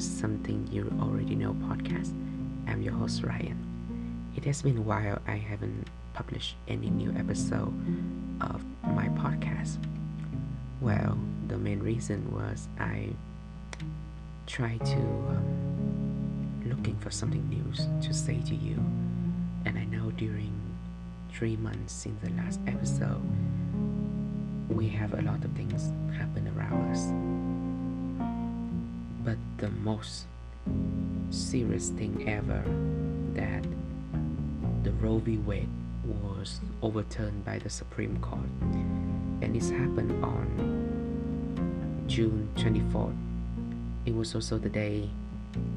Something 0.00 0.66
You 0.72 0.90
Already 0.98 1.34
Know 1.34 1.52
podcast. 1.52 2.14
I'm 2.66 2.80
your 2.80 2.94
host 2.94 3.22
Ryan. 3.22 4.32
It 4.34 4.44
has 4.46 4.62
been 4.62 4.78
a 4.78 4.80
while 4.80 5.20
I 5.26 5.36
haven't 5.36 5.88
published 6.14 6.56
any 6.68 6.88
new 6.88 7.12
episode 7.18 7.74
of 8.40 8.64
my 8.82 9.08
podcast. 9.10 9.76
Well, 10.80 11.18
the 11.48 11.58
main 11.58 11.80
reason 11.80 12.32
was 12.32 12.66
I 12.78 13.10
tried 14.46 14.86
to 14.86 14.96
um, 14.96 16.62
looking 16.64 16.96
for 16.96 17.10
something 17.10 17.46
new 17.50 18.00
to 18.00 18.14
say 18.14 18.40
to 18.40 18.54
you, 18.54 18.76
and 19.66 19.78
I 19.78 19.84
know 19.84 20.12
during 20.12 20.58
three 21.30 21.56
months 21.56 21.92
since 21.92 22.18
the 22.22 22.30
last 22.30 22.58
episode, 22.66 23.20
we 24.70 24.88
have 24.88 25.12
a 25.12 25.20
lot 25.20 25.44
of 25.44 25.52
things 25.52 25.92
happen 26.16 26.50
around 26.56 26.90
us 26.90 27.49
the 29.60 29.68
most 29.84 30.24
serious 31.28 31.90
thing 31.90 32.26
ever 32.26 32.64
that 33.34 33.62
the 34.82 34.90
Roe 34.92 35.18
v. 35.18 35.36
Wade 35.36 35.68
was 36.02 36.60
overturned 36.80 37.44
by 37.44 37.58
the 37.58 37.68
Supreme 37.68 38.18
Court, 38.20 38.48
and 39.42 39.54
this 39.54 39.68
happened 39.68 40.24
on 40.24 42.04
June 42.06 42.48
24th. 42.56 43.14
It 44.06 44.14
was 44.14 44.34
also 44.34 44.56
the 44.56 44.70
day 44.70 45.10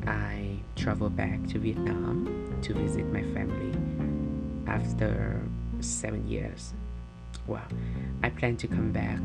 I 0.07 0.59
traveled 0.77 1.17
back 1.17 1.45
to 1.49 1.59
Vietnam 1.59 2.57
to 2.61 2.73
visit 2.73 3.05
my 3.11 3.23
family 3.33 3.77
after 4.65 5.41
seven 5.81 6.25
years. 6.25 6.73
Well, 7.47 7.67
I 8.23 8.29
plan 8.29 8.55
to 8.57 8.67
come 8.67 8.93
back 8.93 9.19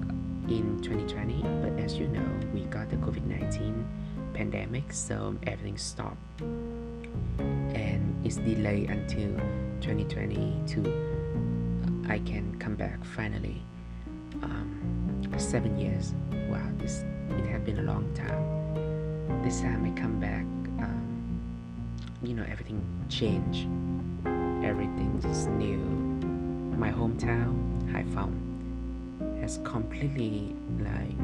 in 0.49 0.81
2020, 0.83 1.43
but 1.63 1.79
as 1.79 1.95
you 1.95 2.09
know, 2.09 2.29
we 2.53 2.63
got 2.63 2.91
the 2.91 2.97
COVID 2.97 3.25
19 3.25 4.08
pandemic, 4.39 4.93
so 4.93 5.35
everything 5.49 5.77
stopped. 5.77 6.41
And 7.75 8.25
it's 8.25 8.37
delayed 8.37 8.89
until 8.89 9.35
2022. 9.81 12.07
I 12.09 12.21
can 12.21 12.57
come 12.61 12.77
back 12.77 13.05
finally. 13.05 13.61
Um, 14.45 15.25
seven 15.39 15.77
years. 15.77 16.15
Wow, 16.49 16.63
this 16.79 17.03
it 17.31 17.47
had 17.47 17.65
been 17.65 17.81
a 17.81 17.83
long 17.83 18.07
time. 18.15 19.43
This 19.43 19.61
time 19.61 19.85
I 19.85 19.91
come 20.01 20.21
back, 20.21 20.45
um, 20.85 21.41
you 22.23 22.35
know, 22.35 22.45
everything 22.49 22.81
changed. 23.09 23.67
Everything 24.65 25.21
is 25.29 25.47
new. 25.47 25.79
My 26.79 26.93
hometown, 26.93 27.57
Haiphong, 27.93 28.39
has 29.41 29.59
completely 29.65 30.55
like 30.79 31.19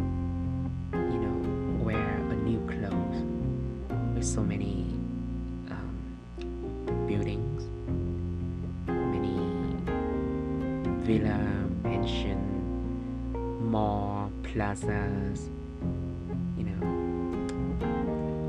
You 14.82 16.64
know, 16.64 16.82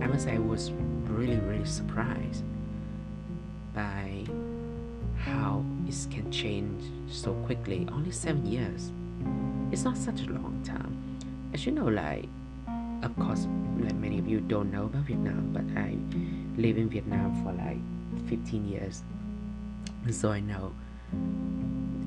I 0.04 0.08
must 0.08 0.24
say 0.24 0.34
I 0.34 0.40
was 0.40 0.72
really, 1.04 1.38
really 1.38 1.66
surprised 1.66 2.44
by 3.76 4.26
how 5.18 5.64
it 5.88 5.96
can 6.10 6.32
change 6.32 6.84
so 7.14 7.34
quickly. 7.46 7.88
Only 7.92 8.10
seven 8.10 8.46
years. 8.46 8.92
It's 9.72 9.84
not 9.84 9.98
such 9.98 10.22
a 10.22 10.32
long 10.32 10.62
time. 10.64 10.98
As 11.54 11.66
you 11.66 11.72
know, 11.72 11.86
like 11.86 12.28
of 13.04 13.16
course, 13.18 13.48
like 13.78 13.94
many 13.96 14.18
of 14.18 14.28
you 14.28 14.40
don't 14.40 14.72
know 14.72 14.86
about 14.86 15.04
Vietnam, 15.04 15.54
but 15.54 15.66
I 15.80 15.96
live 16.60 16.78
in 16.78 16.90
Vietnam 16.90 17.36
for 17.44 17.54
like 17.54 17.78
15 18.30 18.66
years, 18.68 19.04
so 20.10 20.32
I 20.32 20.40
know 20.40 20.74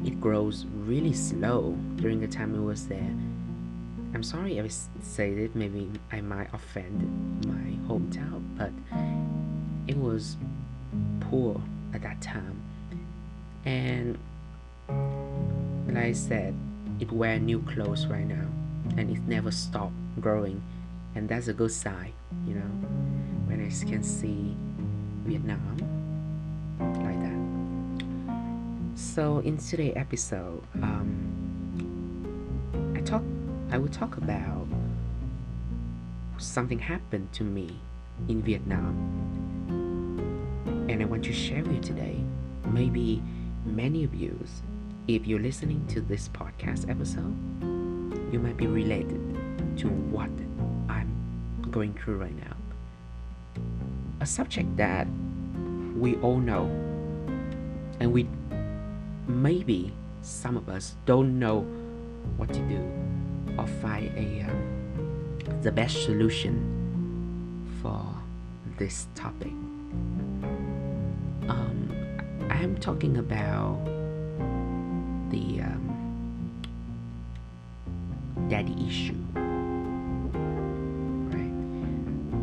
it 0.05 0.21
grows 0.21 0.67
really 0.75 1.13
slow 1.13 1.77
during 1.97 2.19
the 2.19 2.27
time 2.27 2.57
I 2.57 2.59
was 2.59 2.89
there. 2.89 3.15
I'm 4.15 4.23
sorry 4.23 4.59
if 4.59 4.65
I 4.65 5.03
say 5.03 5.33
it, 5.33 5.55
maybe 5.55 5.91
I 6.11 6.21
might 6.21 6.53
offend 6.53 7.47
my 7.47 7.89
hometown, 7.89 8.43
but 8.57 8.73
it 9.87 9.97
was 9.97 10.37
poor 11.21 11.61
at 11.95 12.03
that 12.03 12.21
time. 12.21 12.63
And 13.65 14.19
like 15.87 16.05
I 16.05 16.13
said, 16.13 16.55
it 17.01 17.13
wear 17.13 17.39
new 17.39 17.61
clothes 17.63 18.07
right 18.07 18.27
now, 18.27 18.47
and 18.97 19.11
it 19.11 19.21
never 19.27 19.51
stopped 19.51 19.95
growing. 20.21 20.63
And 21.15 21.29
that's 21.29 21.49
a 21.49 21.53
good 21.53 21.73
sign 21.73 22.13
you 22.47 22.55
know 22.55 22.71
when 23.47 23.61
I 23.65 23.69
can 23.87 24.03
see 24.03 24.55
Vietnam 25.25 25.79
like 26.79 27.21
that. 27.21 27.39
So 28.99 29.39
in 29.41 29.57
today's 29.59 29.95
episode 29.97 30.63
um, 30.83 31.11
I 32.97 33.01
talk 33.01 33.23
I 33.71 33.79
will 33.79 33.89
talk 33.89 34.17
about 34.17 34.67
something 36.39 36.79
happened 36.79 37.33
to 37.35 37.45
me 37.45 37.77
in 38.29 38.43
Vietnam 38.43 38.95
and 40.89 41.03
I 41.03 41.05
want 41.05 41.25
to 41.25 41.33
share 41.33 41.63
with 41.63 41.73
you 41.75 41.81
today 41.81 42.21
maybe 42.71 43.23
many 43.67 44.05
of 44.05 44.15
you 44.15 44.39
if 45.07 45.27
you're 45.27 45.41
listening 45.41 45.87
to 45.89 46.01
this 46.01 46.29
podcast 46.29 46.89
episode 46.89 47.37
you 48.33 48.39
might 48.39 48.57
be 48.57 48.67
related 48.67 49.21
to 49.79 49.89
what 49.89 50.31
I'm 50.89 51.11
going 51.71 51.95
through 51.95 52.19
right 52.19 52.37
now. 52.37 53.63
A 54.21 54.27
subject 54.27 54.77
that 54.77 55.07
we 55.97 56.17
all 56.17 56.39
know, 56.39 56.67
and 58.01 58.13
we 58.13 58.29
maybe 59.27 59.93
some 60.23 60.57
of 60.57 60.69
us 60.69 60.95
don't 61.07 61.39
know 61.39 61.61
what 62.37 62.53
to 62.53 62.61
do 62.61 63.08
or 63.59 63.67
find 63.67 64.11
a 64.17 64.43
um, 64.49 64.79
the 65.63 65.73
best 65.73 66.05
solution 66.05 66.55
for 67.83 68.05
this 68.79 69.09
topic. 69.15 69.53
Um, 71.49 71.91
I 72.49 72.63
am 72.63 72.77
talking 72.79 73.19
about 73.19 73.85
the 75.31 75.61
um, 75.63 76.63
daddy 78.49 78.77
issue. 78.87 79.15
Right? 81.35 81.53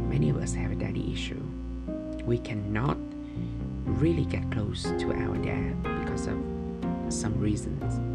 many 0.09 0.30
of 0.30 0.38
us 0.38 0.54
have 0.54 0.72
a 0.72 0.75
daddy 0.75 1.12
issue. 1.14 1.42
We 2.25 2.38
cannot 2.40 2.98
really 3.86 4.25
get 4.25 4.52
close 4.52 4.84
to 4.84 5.14
our 5.14 5.38
dad 5.38 5.81
because 6.02 6.28
of 6.28 6.38
some 7.09 7.40
reasons. 7.40 8.15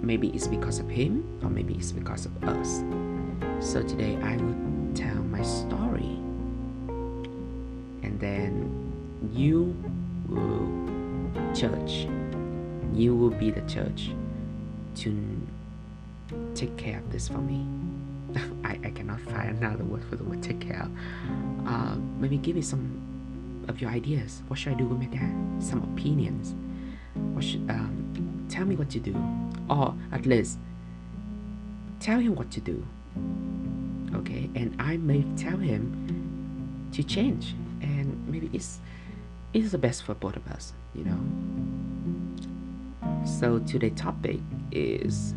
Maybe 0.00 0.28
it's 0.28 0.46
because 0.46 0.78
of 0.78 0.88
him, 0.88 1.24
or 1.42 1.50
maybe 1.50 1.74
it's 1.74 1.92
because 1.92 2.26
of 2.26 2.44
us. 2.44 2.82
So 3.60 3.82
today 3.82 4.16
I 4.22 4.36
will 4.36 4.56
tell 4.94 5.16
my 5.16 5.42
story, 5.42 6.16
and 8.02 8.18
then 8.20 8.92
you 9.32 9.76
will 10.28 10.68
judge. 11.54 12.08
You 12.94 13.14
will 13.14 13.30
be 13.30 13.50
the 13.50 13.60
judge 13.62 14.12
to 14.96 15.40
take 16.54 16.76
care 16.76 16.98
of 16.98 17.10
this 17.10 17.28
for 17.28 17.38
me. 17.38 17.66
I, 18.64 18.78
I 18.84 18.90
cannot 18.90 19.20
find 19.20 19.56
another 19.56 19.84
word 19.84 20.04
for 20.04 20.16
the 20.16 20.24
word 20.24 20.42
take 20.42 20.60
care. 20.60 20.88
Uh, 21.66 21.96
maybe 22.18 22.38
give 22.38 22.56
me 22.56 22.62
some 22.62 23.64
of 23.68 23.80
your 23.80 23.90
ideas. 23.90 24.42
What 24.48 24.58
should 24.58 24.72
I 24.72 24.76
do 24.76 24.86
with 24.86 24.98
my 24.98 25.06
dad? 25.06 25.62
Some 25.62 25.82
opinions. 25.94 26.54
What 27.34 27.44
should 27.44 27.68
um, 27.70 28.46
tell 28.48 28.64
me 28.64 28.76
what 28.76 28.90
to 28.90 29.00
do, 29.00 29.14
or 29.68 29.94
at 30.12 30.26
least 30.26 30.58
tell 32.00 32.18
him 32.18 32.34
what 32.34 32.50
to 32.52 32.60
do. 32.60 32.84
Okay, 34.14 34.48
and 34.54 34.74
I 34.80 34.96
may 34.96 35.24
tell 35.36 35.56
him 35.56 36.88
to 36.92 37.02
change, 37.02 37.54
and 37.82 38.26
maybe 38.28 38.50
it's 38.52 38.78
it's 39.52 39.70
the 39.72 39.78
best 39.78 40.02
for 40.04 40.14
both 40.14 40.36
of 40.36 40.46
us. 40.48 40.72
You 40.94 41.04
know. 41.04 41.20
So 43.24 43.58
today's 43.60 43.96
topic 43.96 44.40
is 44.72 45.34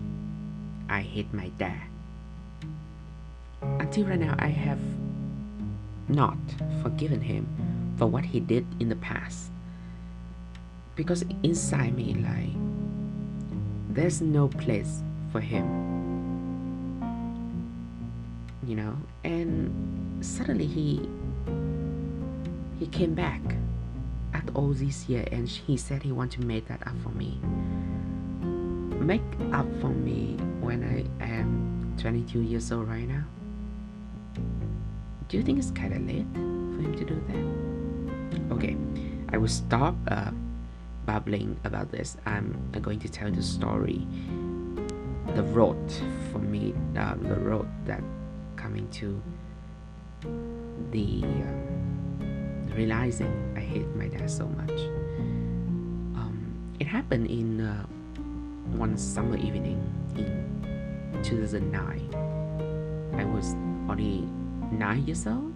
I 0.89 1.01
hate 1.01 1.33
my 1.33 1.49
dad 1.57 1.91
until 3.61 4.05
right 4.05 4.19
now, 4.19 4.35
I 4.39 4.47
have 4.47 4.79
not 6.07 6.37
forgiven 6.81 7.21
him 7.21 7.47
for 7.97 8.07
what 8.07 8.25
he 8.25 8.39
did 8.39 8.65
in 8.79 8.89
the 8.89 8.95
past. 8.95 9.51
Because 10.95 11.23
inside 11.43 11.95
me, 11.95 12.13
like, 12.15 12.55
there's 13.93 14.21
no 14.21 14.47
place 14.47 15.01
for 15.31 15.39
him. 15.39 15.65
You 18.65 18.75
know, 18.75 18.95
and 19.23 20.25
suddenly 20.25 20.65
he 20.65 21.07
he 22.79 22.87
came 22.87 23.13
back 23.13 23.41
after 24.33 24.53
all 24.53 24.73
this 24.73 25.07
year 25.09 25.25
and 25.31 25.47
he 25.47 25.77
said 25.77 26.03
he 26.03 26.11
wanted 26.11 26.41
to 26.41 26.47
make 26.47 26.67
that 26.67 26.85
up 26.87 26.95
for 27.03 27.09
me. 27.09 27.39
Make 28.99 29.21
up 29.51 29.67
for 29.81 29.89
me 29.89 30.37
when 30.61 30.83
I 30.83 31.23
am 31.23 31.95
22 31.97 32.41
years 32.41 32.71
old 32.71 32.87
right 32.87 33.07
now 33.07 33.25
do 35.31 35.37
you 35.37 35.43
think 35.43 35.57
it's 35.57 35.71
kind 35.71 35.93
of 35.93 36.05
late 36.05 36.27
for 36.33 36.81
him 36.83 36.93
to 36.97 37.05
do 37.05 37.15
that? 37.31 38.53
Okay, 38.53 38.75
I 39.29 39.37
will 39.37 39.47
stop 39.47 39.95
uh, 40.09 40.31
babbling 41.05 41.59
about 41.63 41.91
this. 41.91 42.17
I'm 42.25 42.55
going 42.81 42.99
to 42.99 43.09
tell 43.09 43.31
the 43.31 43.43
story. 43.43 44.07
The 45.35 45.43
road 45.43 45.91
for 46.31 46.39
me, 46.39 46.73
uh, 46.97 47.15
the 47.15 47.35
road 47.35 47.67
that 47.85 48.01
coming 48.55 48.87
to 48.89 49.21
the 50.91 51.23
uh, 51.23 52.75
realizing 52.75 53.53
I 53.55 53.61
hate 53.61 53.87
my 53.95 54.07
dad 54.07 54.29
so 54.29 54.47
much. 54.47 54.79
Um, 56.19 56.53
it 56.79 56.87
happened 56.87 57.27
in 57.27 57.61
uh, 57.61 57.85
one 58.77 58.97
summer 58.97 59.37
evening 59.37 59.79
in 60.15 61.23
2009. 61.23 62.09
I 63.17 63.25
was 63.25 63.53
only 63.89 64.27
nine 64.71 65.05
years 65.05 65.27
old. 65.27 65.53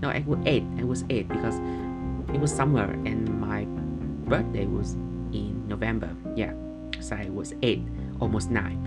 No, 0.00 0.08
I 0.10 0.24
was 0.26 0.38
eight. 0.46 0.64
I 0.78 0.84
was 0.84 1.04
eight 1.10 1.28
because 1.28 1.56
it 2.34 2.40
was 2.40 2.52
summer 2.52 2.84
and 2.84 3.41
birthday 4.32 4.64
was 4.64 4.94
in 5.34 5.68
November. 5.68 6.08
Yeah, 6.34 6.54
so 7.00 7.14
I 7.16 7.28
was 7.28 7.52
eight, 7.60 7.86
almost 8.18 8.50
nine. 8.50 8.80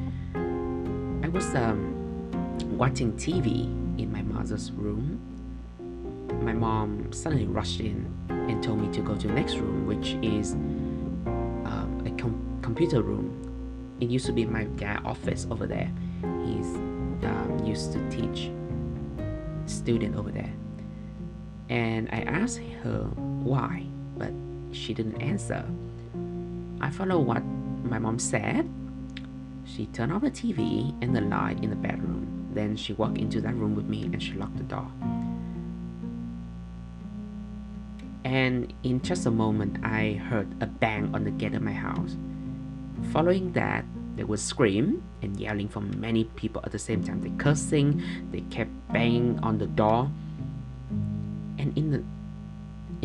I 1.23 1.27
was 1.27 1.53
um, 1.53 1.93
watching 2.75 3.13
TV 3.13 3.65
in 3.99 4.11
my 4.11 4.23
mother's 4.23 4.71
room. 4.71 5.21
My 6.41 6.53
mom 6.53 7.13
suddenly 7.13 7.45
rushed 7.45 7.79
in 7.79 8.11
and 8.29 8.63
told 8.63 8.79
me 8.79 8.91
to 8.93 9.01
go 9.01 9.15
to 9.15 9.27
the 9.27 9.33
next 9.33 9.57
room, 9.57 9.85
which 9.85 10.17
is 10.23 10.53
um, 10.53 12.01
a 12.07 12.09
com- 12.19 12.59
computer 12.63 13.03
room. 13.03 13.29
It 13.99 14.09
used 14.09 14.25
to 14.25 14.31
be 14.31 14.45
my 14.45 14.63
dad' 14.63 15.01
office 15.05 15.45
over 15.51 15.67
there. 15.67 15.91
He's 16.43 16.73
um, 17.23 17.61
used 17.63 17.93
to 17.93 17.99
teach 18.09 18.49
student 19.67 20.15
over 20.15 20.31
there. 20.31 20.53
And 21.69 22.09
I 22.11 22.21
asked 22.21 22.61
her 22.81 23.03
why, 23.43 23.85
but 24.17 24.31
she 24.75 24.93
didn't 24.93 25.21
answer. 25.21 25.65
I 26.81 26.89
followed 26.89 27.21
what 27.21 27.43
my 27.83 27.99
mom 27.99 28.19
said. 28.19 28.69
She 29.65 29.87
turned 29.87 30.11
off 30.11 30.21
the 30.21 30.31
TV 30.31 30.93
and 31.01 31.15
the 31.15 31.21
light 31.21 31.63
in 31.63 31.69
the 31.69 31.75
bedroom. 31.75 32.49
Then 32.53 32.75
she 32.75 32.93
walked 32.93 33.17
into 33.17 33.41
that 33.41 33.55
room 33.55 33.75
with 33.75 33.85
me 33.85 34.03
and 34.03 34.21
she 34.21 34.33
locked 34.33 34.57
the 34.57 34.63
door. 34.63 34.91
And 38.23 38.73
in 38.83 39.01
just 39.01 39.25
a 39.25 39.31
moment, 39.31 39.83
I 39.83 40.13
heard 40.13 40.47
a 40.61 40.65
bang 40.65 41.13
on 41.13 41.23
the 41.23 41.31
gate 41.31 41.53
of 41.53 41.61
my 41.61 41.73
house. 41.73 42.15
Following 43.11 43.51
that, 43.53 43.85
there 44.15 44.25
was 44.25 44.41
scream 44.41 45.03
and 45.21 45.37
yelling 45.39 45.67
from 45.67 45.99
many 45.99 46.23
people 46.35 46.61
at 46.65 46.71
the 46.71 46.79
same 46.79 47.03
time. 47.03 47.21
They 47.21 47.31
cursing, 47.43 48.01
they 48.31 48.41
kept 48.41 48.71
banging 48.91 49.39
on 49.43 49.57
the 49.57 49.67
door. 49.67 50.09
And 51.59 51.77
in 51.77 51.91
the 51.91 52.03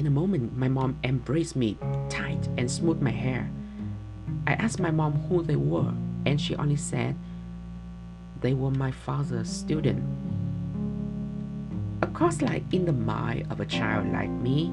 in 0.00 0.06
a 0.06 0.11
moment, 0.11 0.56
my 0.56 0.67
mom 0.67 0.99
embraced 1.05 1.55
me 1.55 1.76
tight 2.08 2.49
and 2.56 2.70
smoothed 2.70 3.02
my 3.02 3.11
hair. 3.11 3.50
I 4.47 4.55
asked 4.55 4.81
my 4.81 4.91
mom 4.91 5.12
who 5.29 5.43
they 5.43 5.56
were, 5.56 5.93
and 6.25 6.41
she 6.41 6.56
only 6.56 6.76
said 6.76 7.17
they 8.41 8.55
were 8.55 8.70
my 8.70 8.93
father's 8.93 9.50
student. 9.50 10.02
Of 12.00 12.14
course, 12.14 12.41
like 12.41 12.62
in 12.73 12.87
the 12.87 12.94
mind 12.94 13.52
of 13.52 13.61
a 13.61 13.67
child 13.67 14.11
like 14.11 14.31
me, 14.31 14.73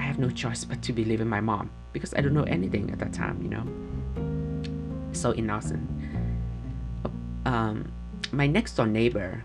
I 0.00 0.02
have 0.02 0.18
no 0.18 0.30
choice 0.30 0.64
but 0.64 0.82
to 0.82 0.92
believe 0.92 1.20
in 1.20 1.28
my 1.28 1.40
mom 1.40 1.70
because 1.92 2.12
I 2.14 2.20
don't 2.20 2.34
know 2.34 2.42
anything 2.42 2.90
at 2.90 2.98
that 2.98 3.12
time, 3.12 3.40
you 3.40 3.50
know. 3.50 3.64
So 5.12 5.32
innocent. 5.32 5.88
Um, 7.46 7.92
my 8.32 8.48
next 8.48 8.74
door 8.74 8.88
neighbor 8.88 9.44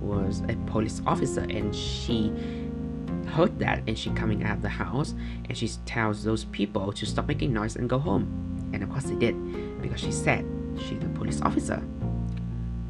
was 0.00 0.42
a 0.48 0.56
police 0.66 1.00
officer, 1.06 1.42
and 1.42 1.72
she 1.72 2.32
heard 3.30 3.58
that, 3.60 3.82
and 3.86 3.98
she 3.98 4.10
coming 4.10 4.44
out 4.44 4.56
of 4.56 4.62
the 4.62 4.68
house, 4.68 5.14
and 5.48 5.56
she 5.56 5.68
tells 5.86 6.24
those 6.24 6.44
people 6.44 6.92
to 6.92 7.06
stop 7.06 7.26
making 7.28 7.52
noise 7.52 7.76
and 7.76 7.88
go 7.88 7.98
home. 7.98 8.70
And 8.72 8.82
of 8.82 8.90
course 8.90 9.04
they 9.04 9.14
did, 9.14 9.82
because 9.82 10.00
she 10.00 10.12
said 10.12 10.44
she's 10.78 11.02
a 11.02 11.08
police 11.08 11.40
officer. 11.42 11.82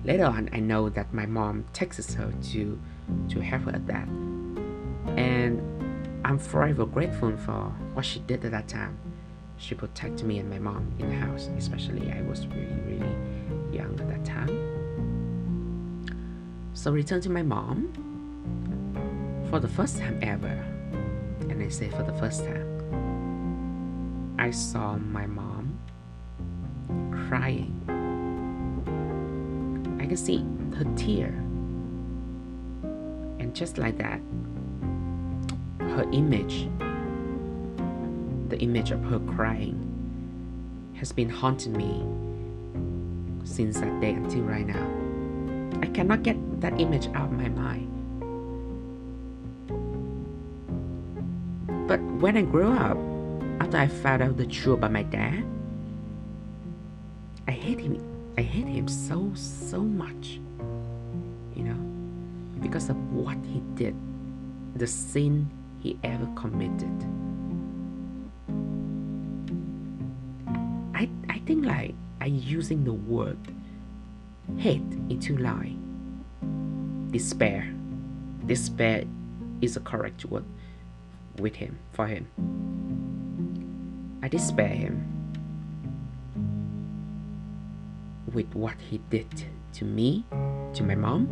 Later 0.05 0.25
on, 0.25 0.49
I 0.53 0.61
know 0.61 0.89
that 0.89 1.13
my 1.13 1.27
mom 1.27 1.65
texts 1.73 2.15
her 2.15 2.33
to 2.53 2.79
to 3.29 3.41
help 3.41 3.63
her 3.63 3.73
at 3.73 3.87
that, 3.87 4.09
and 5.17 5.61
I'm 6.25 6.39
forever 6.39 6.87
grateful 6.87 7.37
for 7.37 7.73
what 7.95 8.05
she 8.05 8.21
did 8.21 8.45
at 8.45 8.51
that 8.53 8.69
time. 8.69 8.97
She 9.59 9.75
protected 9.75 10.27
me 10.27 10.39
and 10.39 10.49
my 10.49 10.59
mom 10.59 10.93
in 10.99 11.11
the 11.11 11.17
house, 11.17 11.49
especially 11.59 12.11
I 12.11 12.23
was 12.23 12.47
really 12.47 12.81
really 12.87 13.15
young 13.73 13.99
at 14.01 14.09
that 14.09 14.25
time. 14.25 14.49
So 16.73 16.91
return 16.91 17.21
to 17.23 17.31
my 17.31 17.43
mom. 17.43 18.10
For 19.51 19.59
the 19.59 19.69
first 19.69 19.99
time 19.99 20.19
ever, 20.23 20.65
and 21.49 21.63
I 21.63 21.69
say 21.69 21.89
for 21.89 22.05
the 22.05 22.15
first 22.15 22.45
time, 22.45 22.67
I 24.39 24.51
saw 24.53 24.97
my 24.97 25.27
mom 25.27 25.79
crying 27.29 27.77
I 30.01 30.07
can 30.07 30.17
see 30.17 30.45
her 30.77 30.85
tear. 30.97 31.29
And 33.39 33.55
just 33.55 33.77
like 33.77 33.99
that, 33.99 34.21
her 35.81 36.07
image, 36.13 36.69
the 38.49 38.59
image 38.59 38.93
of 38.93 39.05
her 39.05 39.19
crying, 39.19 39.77
has 40.95 41.13
been 41.13 41.29
haunting 41.29 41.73
me 41.77 42.03
since 43.45 43.79
that 43.81 44.01
day 44.01 44.13
until 44.13 44.43
right 44.43 44.67
now. 44.67 44.87
I 45.83 45.87
cannot 45.87 46.23
get 46.23 46.37
that 46.61 46.81
image 46.81 47.09
out 47.09 47.27
of 47.27 47.33
my 47.33 47.49
mind. 47.51 48.00
When 52.21 52.37
I 52.37 52.43
grew 52.43 52.71
up, 52.71 52.99
after 53.61 53.79
I 53.79 53.89
found 53.89 54.23
out 54.23 54.37
the 54.37 54.47
truth 54.47 54.79
about 54.79 54.93
my 54.93 55.03
dad, 55.03 55.43
I 57.49 57.53
hate 57.53 57.81
him 57.81 57.99
I 58.37 58.43
hate 58.43 58.67
him 58.67 58.89
so, 58.89 59.33
so 59.35 59.81
much. 59.81 60.41
You 61.55 61.65
know, 61.65 62.61
because 62.61 62.89
of 62.89 62.97
what 63.13 63.37
he 63.45 63.61
did, 63.75 63.95
the 64.77 64.87
sin 64.87 65.51
he 65.81 65.99
ever 66.05 66.27
committed. 66.37 66.93
I, 70.95 71.09
I 71.29 71.39
think 71.41 71.65
like 71.65 71.95
I 72.21 72.27
using 72.27 72.85
the 72.85 72.93
word 72.93 73.39
hate 74.59 74.83
into 75.09 75.37
lie. 75.39 75.75
Despair. 77.11 77.73
Despair 78.47 79.05
is 79.61 79.77
a 79.77 79.81
correct 79.81 80.25
word 80.27 80.45
with 81.41 81.57
him 81.57 81.79
for 81.93 82.07
him. 82.07 82.27
I 84.23 84.29
despair 84.29 84.69
him 84.69 85.07
with 88.33 88.55
what 88.55 88.75
he 88.79 88.99
did 89.11 89.47
to 89.75 89.85
me, 89.85 90.25
to 90.75 90.83
my 90.83 90.95
mom, 90.95 91.27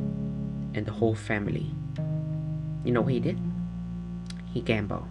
and 0.74 0.86
the 0.86 0.92
whole 0.92 1.14
family. 1.14 1.70
You 2.84 2.92
know 2.92 3.02
what 3.02 3.12
he 3.12 3.20
did? 3.20 3.38
He 4.52 4.60
gambled. 4.60 5.06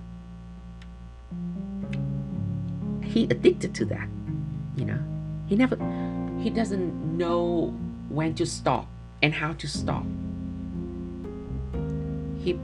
He 3.03 3.23
addicted 3.25 3.73
to 3.75 3.85
that. 3.85 4.07
You 4.75 4.85
know, 4.85 4.99
he 5.47 5.55
never, 5.55 5.75
he 6.39 6.49
doesn't 6.49 7.17
know 7.17 7.73
when 8.09 8.35
to 8.35 8.45
stop 8.45 8.87
and 9.21 9.33
how 9.33 9.53
to 9.53 9.67
stop. 9.67 10.05
He, 12.39 12.59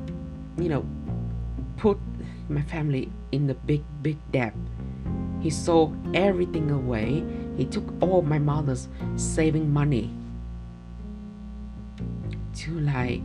you 0.57 0.69
know, 0.69 0.85
put 1.77 1.97
my 2.49 2.61
family 2.61 3.11
in 3.31 3.47
the 3.47 3.53
big, 3.53 3.83
big 4.01 4.17
debt. 4.31 4.53
He 5.41 5.49
sold 5.49 5.95
everything 6.15 6.71
away 6.71 7.23
he 7.57 7.65
took 7.65 7.93
all 8.01 8.21
my 8.21 8.39
mother's 8.39 8.87
saving 9.15 9.71
money 9.71 10.09
to 12.55 12.79
like 12.79 13.21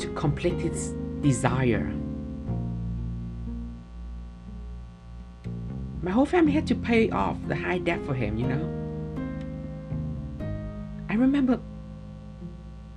to 0.00 0.12
complete 0.14 0.54
his 0.54 0.94
desire. 1.22 1.92
My 6.02 6.10
whole 6.10 6.26
family 6.26 6.52
had 6.52 6.66
to 6.68 6.74
pay 6.74 7.10
off 7.10 7.36
the 7.48 7.56
high 7.56 7.78
debt 7.78 8.04
for 8.04 8.14
him, 8.14 8.38
you 8.38 8.46
know. 8.46 8.64
I 11.08 11.14
remember 11.14 11.60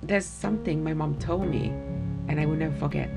there's 0.02 0.26
something 0.26 0.82
my 0.82 0.94
mom 0.94 1.18
told 1.18 1.48
me, 1.48 1.68
and 2.28 2.40
I 2.40 2.46
will 2.46 2.56
never 2.56 2.76
forget. 2.76 3.10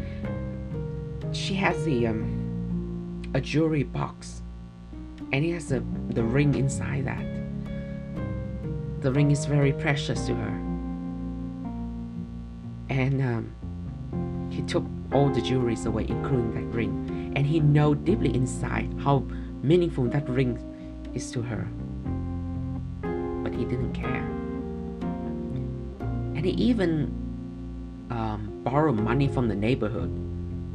She 1.33 1.55
has 1.55 1.83
the 1.83 2.07
um, 2.07 3.23
a 3.33 3.41
jewelry 3.41 3.83
box 3.83 4.43
and 5.31 5.43
it 5.43 5.53
has 5.53 5.71
a, 5.71 5.83
the 6.09 6.23
ring 6.23 6.53
inside 6.53 7.05
that. 7.05 7.25
The 9.01 9.11
ring 9.11 9.31
is 9.31 9.45
very 9.45 9.73
precious 9.73 10.27
to 10.27 10.35
her. 10.35 10.59
And 12.89 13.21
um, 13.21 14.49
he 14.51 14.61
took 14.61 14.85
all 15.11 15.29
the 15.29 15.41
jewelries 15.41 15.87
away, 15.87 16.05
including 16.07 16.53
that 16.53 16.75
ring. 16.75 17.33
And 17.35 17.47
he 17.47 17.59
know 17.59 17.95
deeply 17.95 18.35
inside 18.35 18.93
how 18.99 19.25
meaningful 19.63 20.05
that 20.05 20.29
ring 20.29 20.59
is 21.15 21.31
to 21.31 21.41
her. 21.41 21.67
But 23.43 23.53
he 23.55 23.65
didn't 23.65 23.93
care. 23.93 24.23
And 26.35 26.45
he 26.45 26.51
even 26.51 27.05
um, 28.11 28.61
borrow 28.63 28.93
money 28.93 29.27
from 29.27 29.47
the 29.47 29.55
neighborhood 29.55 30.11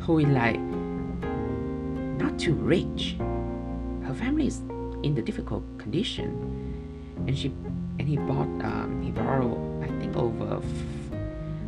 who 0.09 0.21
is 0.21 0.27
like 0.29 0.59
not 2.17 2.39
too 2.39 2.55
rich. 2.55 3.17
Her 4.09 4.15
family 4.15 4.47
is 4.47 4.61
in 5.05 5.13
the 5.15 5.21
difficult 5.21 5.63
condition, 5.77 6.33
and 7.27 7.37
she 7.37 7.53
and 8.01 8.09
he 8.09 8.17
bought 8.17 8.49
um, 8.65 9.03
he 9.05 9.11
borrowed 9.11 9.85
I 9.85 9.89
think 10.01 10.17
over 10.17 10.65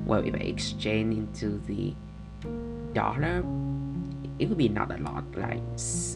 well 0.07 0.25
if 0.25 0.35
I 0.35 0.39
exchange 0.39 1.19
into 1.19 1.61
the 1.69 1.95
dollar 2.95 3.45
it 4.39 4.49
would 4.49 4.57
be 4.57 4.71
not 4.71 4.91
a 4.91 4.97
lot 5.05 5.25
like 5.37 5.61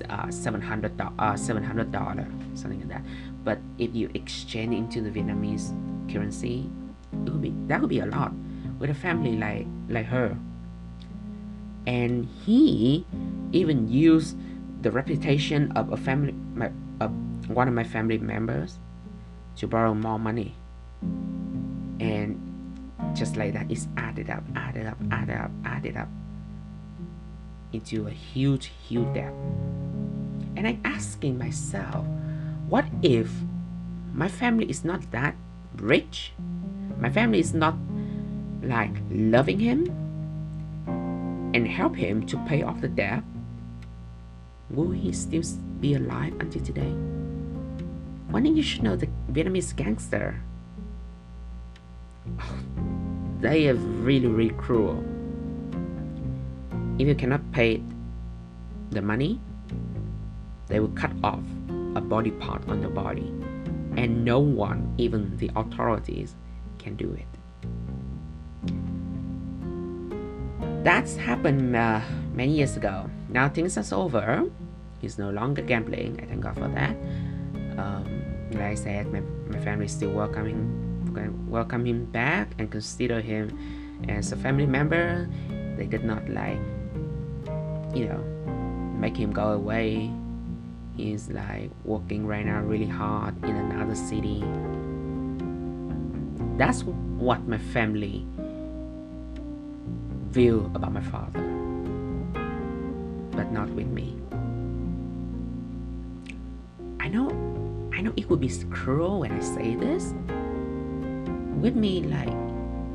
uh, 0.09 0.31
700 0.31 0.99
uh, 1.19 1.37
700 1.37 1.93
dollar 1.93 2.27
something 2.55 2.81
like 2.81 2.89
that. 2.89 3.05
But 3.45 3.59
if 3.77 3.95
you 3.95 4.09
exchange 4.15 4.75
into 4.75 5.03
the 5.03 5.11
Vietnamese 5.11 5.77
currency 6.11 6.71
it 7.13 7.31
would 7.31 7.43
be 7.43 7.53
that 7.69 7.83
would 7.83 7.91
be 7.91 8.01
a 8.01 8.07
lot. 8.07 8.33
With 8.79 8.89
a 8.89 8.95
family 8.95 9.37
like 9.37 9.67
like 9.91 10.07
her 10.07 10.35
and 11.87 12.29
he 12.45 13.07
even 13.53 13.89
used 13.89 14.37
the 14.83 14.91
reputation 14.91 15.73
of 15.73 15.93
a 15.93 15.97
family 15.97 16.35
my, 16.55 16.71
of 17.01 17.11
one 17.49 17.69
of 17.69 17.75
my 17.75 17.85
family 17.85 18.19
members 18.19 18.79
to 19.57 19.67
borrow 19.67 19.95
more 19.95 20.19
money. 20.19 20.55
And 22.01 22.41
just 23.15 23.37
like 23.37 23.53
that 23.53 23.71
it's 23.71 23.89
added 23.97 24.31
up 24.31 24.43
added 24.57 24.87
up 24.87 24.99
added 25.11 25.37
up 25.37 25.51
added 25.65 25.97
up 25.97 26.09
into 27.73 28.07
a 28.07 28.11
huge 28.11 28.73
huge 28.89 29.13
debt. 29.15 29.33
And 30.57 30.67
i'm 30.69 30.81
asking 30.85 31.39
myself 31.39 32.07
what 32.69 32.87
if 33.03 33.31
my 34.15 34.29
family 34.29 34.71
is 34.71 34.85
not 34.85 35.11
that 35.11 35.35
rich? 35.77 36.33
My 36.99 37.11
family 37.11 37.41
is 37.41 37.53
not 37.53 37.75
like 38.63 38.95
loving 39.11 39.59
him 39.59 40.04
and 41.55 41.67
help 41.67 41.95
him 41.95 42.27
to 42.27 42.37
pay 42.47 42.63
off 42.63 42.81
the 42.81 42.89
debt 42.89 43.23
will 44.71 44.91
he 44.91 45.13
still 45.13 45.43
be 45.81 45.95
alive 45.95 46.35
until 46.41 46.63
today? 46.63 46.93
One 48.29 48.43
thing 48.43 48.57
you 48.57 48.63
should 48.63 48.83
know 48.83 48.97
the 48.97 49.09
Vietnamese 49.33 49.75
gangster? 49.75 50.43
They 53.41 53.69
are 53.69 53.75
really 53.75 54.27
really 54.27 54.55
cruel. 54.57 55.05
If 56.99 57.07
you 57.07 57.15
cannot 57.15 57.43
pay 57.53 57.83
the 58.91 59.03
money 59.03 59.39
they 60.69 60.81
will 60.81 60.95
cut 60.97 61.11
off 61.23 61.45
a 61.95 62.01
body 62.01 62.31
part 62.31 62.67
on 62.69 62.81
your 62.81 62.91
body 62.91 63.29
and 63.97 64.25
no 64.25 64.39
one 64.39 64.95
even 64.97 65.37
the 65.37 65.51
authorities 65.57 66.35
can 66.79 66.97
do 66.97 67.13
it 67.13 67.27
that's 70.85 71.17
happened 71.17 71.75
uh, 71.75 72.01
many 72.33 72.53
years 72.53 72.77
ago 72.77 73.11
now 73.29 73.49
things 73.49 73.77
are 73.77 73.97
over 73.97 74.45
he's 75.01 75.19
no 75.19 75.31
longer 75.31 75.63
gambling 75.63 76.21
i 76.23 76.27
thank 76.27 76.41
god 76.41 76.55
for 76.55 76.69
that 76.69 76.95
um, 77.79 78.25
like 78.53 78.63
I 78.63 78.75
said, 78.75 79.13
my, 79.13 79.21
my 79.49 79.59
family 79.65 79.89
still 79.89 80.11
welcoming 80.11 80.93
welcome 81.49 81.87
him 81.87 82.05
back 82.07 82.51
and 82.59 82.71
consider 82.71 83.21
him 83.21 83.57
as 84.09 84.33
a 84.33 84.37
family 84.37 84.67
member. 84.67 85.29
They 85.77 85.87
did 85.87 86.05
not 86.05 86.29
like, 86.29 86.59
you 87.95 88.09
know, 88.09 88.19
make 88.99 89.17
him 89.17 89.33
go 89.33 89.53
away. 89.53 90.11
He's 90.97 91.31
like 91.31 91.71
working 91.85 92.27
right 92.27 92.45
now 92.45 92.61
really 92.63 92.87
hard 92.87 93.43
in 93.45 93.55
another 93.55 93.95
city. 93.95 94.43
That's 96.59 96.83
what 96.83 97.47
my 97.47 97.59
family 97.59 98.27
feel 100.35 100.67
about 100.75 100.93
my 100.93 101.01
father, 101.01 101.41
but 103.31 103.53
not 103.53 103.71
with 103.71 103.87
me. 103.87 104.17
I 106.99 107.07
know 107.07 107.31
I 107.95 108.01
know 108.01 108.13
it 108.17 108.29
would 108.29 108.41
be 108.41 108.51
cruel 108.69 109.21
when 109.21 109.31
I 109.31 109.39
say 109.39 109.77
this. 109.77 110.13
With 111.63 111.77
me, 111.77 112.03
like, 112.03 112.35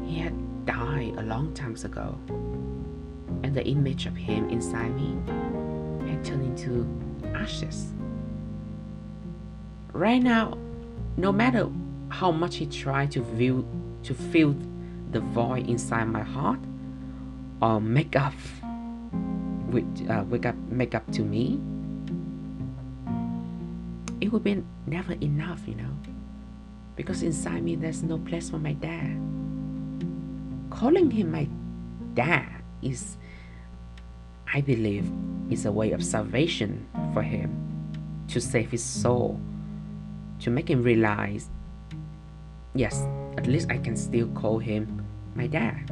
he 0.06 0.20
had 0.20 0.36
died 0.66 1.16
a 1.18 1.24
long 1.24 1.54
time 1.54 1.76
ago. 1.82 2.18
And 3.44 3.56
the 3.56 3.66
image 3.66 4.06
of 4.06 4.18
him 4.18 4.50
inside 4.50 4.94
me 4.98 5.16
had 6.12 6.26
turned 6.26 6.44
into 6.44 6.86
ashes. 7.34 7.94
Right 9.94 10.22
now, 10.22 10.58
no 11.16 11.32
matter 11.32 11.70
how 12.10 12.32
much 12.32 12.58
he 12.58 12.66
tried 12.66 13.12
to 13.12 13.22
view 13.22 13.66
to 14.04 14.14
fill 14.14 14.58
the 15.12 15.22
void 15.22 15.70
inside 15.70 16.04
my 16.10 16.22
heart 16.22 16.60
or 17.62 17.82
make 17.82 18.16
up 18.16 18.34
with 19.70 20.10
uh, 20.10 20.24
wake 20.28 20.46
up 20.46 20.56
make 20.70 20.96
up 20.96 21.10
to 21.12 21.22
me 21.22 21.60
it 24.22 24.32
would 24.32 24.44
be 24.44 24.64
never 24.86 25.14
enough, 25.14 25.62
you 25.68 25.76
know, 25.76 25.90
because 26.96 27.24
inside 27.24 27.64
me 27.64 27.76
there's 27.76 28.04
no 28.04 28.18
place 28.18 28.50
for 28.50 28.60
my 28.60 28.74
dad. 28.74 29.18
Calling 30.70 31.10
him 31.10 31.32
my 31.32 31.48
dad 32.14 32.62
is, 32.82 33.18
I 34.54 34.62
believe, 34.62 35.10
is 35.50 35.66
a 35.66 35.72
way 35.72 35.92
of 35.92 36.04
salvation 36.04 36.88
for 37.14 37.22
him 37.22 37.50
to 38.28 38.42
save 38.42 38.72
his 38.72 38.84
soul, 38.84 39.40
to 40.42 40.50
make 40.50 40.70
him 40.70 40.84
realize, 40.84 41.50
yes, 42.76 43.08
at 43.38 43.48
least 43.48 43.72
I 43.72 43.78
can 43.78 43.96
still 43.96 44.28
call 44.30 44.60
him 44.60 45.06
my 45.36 45.48
dad. 45.48 45.90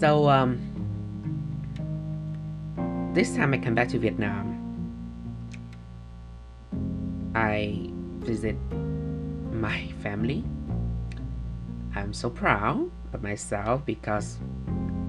So, 0.00 0.28
um, 0.28 0.58
this 3.14 3.36
time 3.36 3.54
I 3.54 3.58
come 3.58 3.76
back 3.76 3.88
to 3.90 3.98
Vietnam, 3.98 4.50
I 7.34 7.90
visit 8.18 8.56
my 9.52 9.86
family. 10.02 10.42
I'm 11.94 12.12
so 12.12 12.28
proud 12.28 12.90
of 13.12 13.22
myself 13.22 13.86
because 13.86 14.38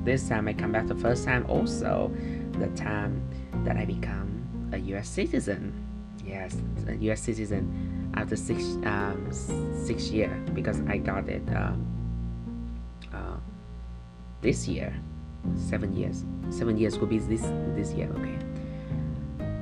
this 0.03 0.29
time 0.29 0.47
I 0.47 0.53
come 0.53 0.71
back 0.71 0.85
the 0.85 0.95
first 0.95 1.25
time 1.25 1.47
also 1.49 2.11
the 2.59 2.67
time 2.75 3.27
that 3.63 3.77
I 3.77 3.85
become 3.85 4.69
a 4.71 4.77
US 4.77 5.09
citizen. 5.09 5.73
Yes, 6.23 6.55
a 6.87 6.93
US 7.09 7.21
citizen 7.21 8.11
after 8.15 8.35
six 8.35 8.61
um, 8.85 9.29
six 9.31 10.11
year 10.11 10.29
because 10.53 10.79
I 10.87 10.97
got 10.97 11.27
it 11.27 11.41
um, 11.55 11.94
this 14.41 14.67
year 14.67 14.93
seven 15.55 15.95
years 15.95 16.25
seven 16.49 16.77
years 16.77 16.97
will 16.97 17.07
be 17.07 17.19
this 17.19 17.41
this 17.75 17.93
year 17.93 18.09
okay 18.17 18.37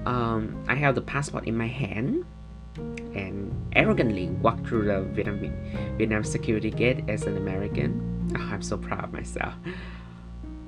um, 0.06 0.64
I 0.68 0.76
have 0.76 0.96
the 0.96 1.02
passport 1.02 1.48
in 1.48 1.58
my 1.58 1.68
hand 1.68 2.26
and 2.76 3.54
arrogantly 3.76 4.28
walk 4.30 4.66
through 4.66 4.86
the 4.86 5.02
Vietnam, 5.02 5.40
Vietnam 5.98 6.24
security 6.24 6.72
gate 6.72 7.04
as 7.08 7.24
an 7.24 7.38
American. 7.38 8.34
Oh, 8.38 8.42
I'm 8.42 8.62
so 8.62 8.78
proud 8.78 9.04
of 9.04 9.14
myself. 9.14 9.54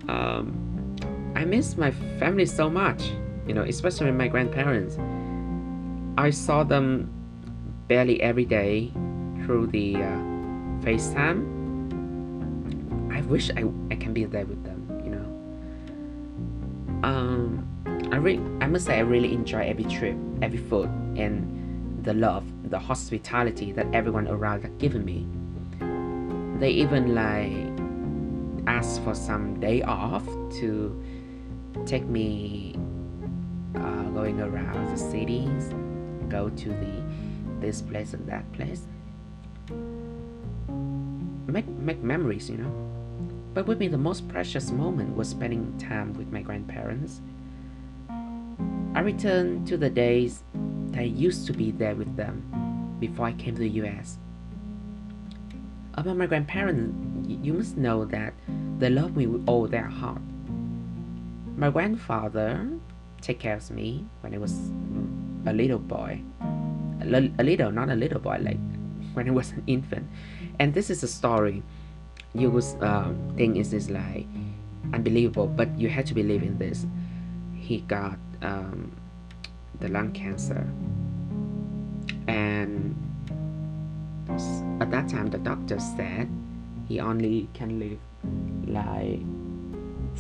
Um, 0.08 0.96
I 1.36 1.46
miss 1.46 1.78
my 1.78 1.92
family 2.20 2.46
so 2.46 2.70
much, 2.70 3.12
you 3.48 3.54
know, 3.54 3.64
especially 3.64 4.12
my 4.12 4.28
grandparents. 4.28 4.98
I 6.18 6.30
saw 6.30 6.64
them 6.64 7.12
barely 7.88 8.22
every 8.22 8.46
day 8.46 8.92
through 9.44 9.68
the 9.68 9.96
uh, 9.98 10.20
FaceTime. 10.82 11.55
I 13.16 13.22
wish 13.22 13.50
I, 13.52 13.64
I 13.92 13.96
can 13.96 14.14
be 14.14 14.26
there 14.26 14.46
with 14.46 14.64
them 14.64 14.86
you 15.06 15.12
know. 15.16 15.28
um, 17.08 17.68
I 18.12 18.18
re- 18.18 18.42
I 18.62 18.68
must 18.68 18.86
say 18.86 18.98
I 18.98 19.02
really 19.02 19.34
enjoy 19.34 19.66
every 19.68 19.86
trip, 19.86 20.18
every 20.42 20.58
food, 20.58 20.90
and 21.16 22.04
the 22.04 22.14
love, 22.14 22.44
the 22.70 22.80
hospitality 22.80 23.72
that 23.72 23.88
everyone 23.94 24.28
around 24.28 24.62
had 24.64 24.78
given 24.78 25.06
me. 25.06 25.28
They 26.60 26.70
even 26.70 27.16
like 27.16 27.74
asked 28.68 29.04
for 29.04 29.14
some 29.16 29.60
day 29.60 29.82
off 29.84 30.26
to 30.60 31.04
take 31.86 32.06
me 32.06 32.76
uh, 33.76 34.04
going 34.14 34.40
around 34.40 34.92
the 34.92 34.98
cities, 34.98 35.74
go 36.30 36.50
to 36.50 36.70
the 36.70 37.04
this 37.60 37.82
place 37.82 38.14
and 38.14 38.28
that 38.28 38.52
place. 38.54 38.82
Make 41.48 41.68
make 41.68 42.02
memories, 42.04 42.50
you 42.50 42.58
know. 42.58 42.95
But 43.56 43.68
with 43.68 43.80
me, 43.80 43.88
the 43.88 43.98
most 43.98 44.28
precious 44.28 44.70
moment 44.70 45.16
was 45.16 45.30
spending 45.30 45.78
time 45.78 46.14
with 46.16 46.30
my 46.30 46.42
grandparents. 46.42 47.22
I 48.10 49.00
returned 49.00 49.66
to 49.70 49.78
the 49.78 49.90
days 49.90 50.44
that 50.92 51.00
I 51.00 51.04
used 51.04 51.48
to 51.48 51.54
be 51.54 51.72
there 51.72 51.96
with 51.96 52.18
them 52.18 52.44
before 53.00 53.28
I 53.28 53.32
came 53.32 53.56
to 53.56 53.62
the 53.62 53.70
US. 53.82 54.18
About 55.94 56.18
my 56.18 56.26
grandparents, 56.26 56.94
you 57.30 57.54
must 57.54 57.78
know 57.78 58.04
that 58.04 58.34
they 58.78 58.90
love 58.90 59.16
me 59.16 59.26
with 59.26 59.48
all 59.48 59.68
their 59.68 59.88
heart. 59.88 60.22
My 61.56 61.70
grandfather 61.70 62.68
took 63.22 63.40
care 63.40 63.56
of 63.56 63.72
me 63.72 64.06
when 64.20 64.34
I 64.34 64.38
was 64.38 64.52
a 65.46 65.54
little 65.54 65.80
boy. 65.80 66.22
A, 67.02 67.06
little, 67.06 67.72
not 67.72 67.88
a 67.90 67.96
little 67.96 68.20
boy, 68.20 68.38
like 68.42 68.60
when 69.14 69.30
I 69.30 69.32
was 69.32 69.52
an 69.52 69.64
infant. 69.66 70.08
And 70.60 70.74
this 70.74 70.90
is 70.90 71.04
a 71.04 71.08
story. 71.08 71.64
You 72.36 72.52
would 72.52 72.66
uh, 72.82 73.12
think 73.38 73.56
is 73.56 73.72
this 73.72 73.90
like 73.90 74.28
unbelievable, 74.94 75.48
but 75.48 75.72
you 75.80 75.90
had 75.90 76.06
to 76.08 76.14
believe 76.14 76.44
in 76.44 76.58
this. 76.58 76.86
He 77.56 77.80
got 77.82 78.20
um, 78.42 78.92
the 79.80 79.88
lung 79.88 80.12
cancer, 80.12 80.68
and 82.28 82.94
at 84.82 84.92
that 84.92 85.08
time 85.08 85.28
the 85.28 85.38
doctor 85.38 85.80
said 85.80 86.30
he 86.88 87.00
only 87.00 87.48
can 87.54 87.80
live 87.80 88.00
like 88.68 89.24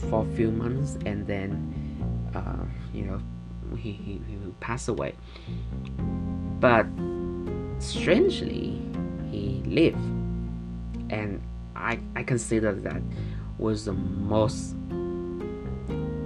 for 0.09 0.25
a 0.25 0.35
few 0.35 0.51
months, 0.51 0.97
and 1.05 1.27
then 1.27 1.51
uh, 2.33 2.63
you 2.93 3.03
know 3.03 3.19
he, 3.77 3.91
he, 3.91 4.21
he 4.27 4.37
will 4.37 4.55
pass 4.59 4.87
away. 4.87 5.15
But 6.59 6.87
strangely, 7.79 8.81
he 9.29 9.61
lived, 9.65 9.97
and 11.09 11.41
I 11.85 11.99
I 12.15 12.23
consider 12.23 12.73
that 12.73 13.01
was 13.57 13.85
the 13.85 13.93
most 13.93 14.73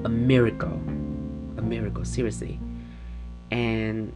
a 0.05 0.09
miracle, 0.09 0.79
a 1.57 1.61
miracle 1.61 2.05
seriously, 2.05 2.59
and 3.51 4.13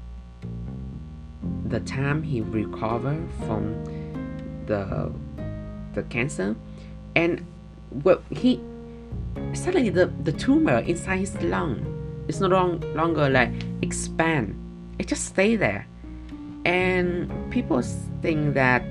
the 1.68 1.82
time 1.82 2.24
he 2.24 2.42
recovered 2.42 3.28
from 3.46 3.84
the 4.66 5.12
the 5.94 6.04
cancer, 6.04 6.56
and 7.16 7.46
well 8.04 8.22
he 8.32 8.62
suddenly 9.54 9.90
the 9.90 10.08
the 10.24 10.32
tumor 10.32 10.80
inside 10.80 11.20
his 11.20 11.36
lung 11.44 11.94
it's 12.28 12.40
no 12.40 12.48
long, 12.48 12.80
longer 12.96 13.30
like 13.30 13.52
expand. 13.82 14.56
It 14.98 15.08
just 15.08 15.26
stay 15.26 15.56
there. 15.56 15.86
And 16.66 17.52
people 17.52 17.82
think 18.22 18.54
that 18.54 18.84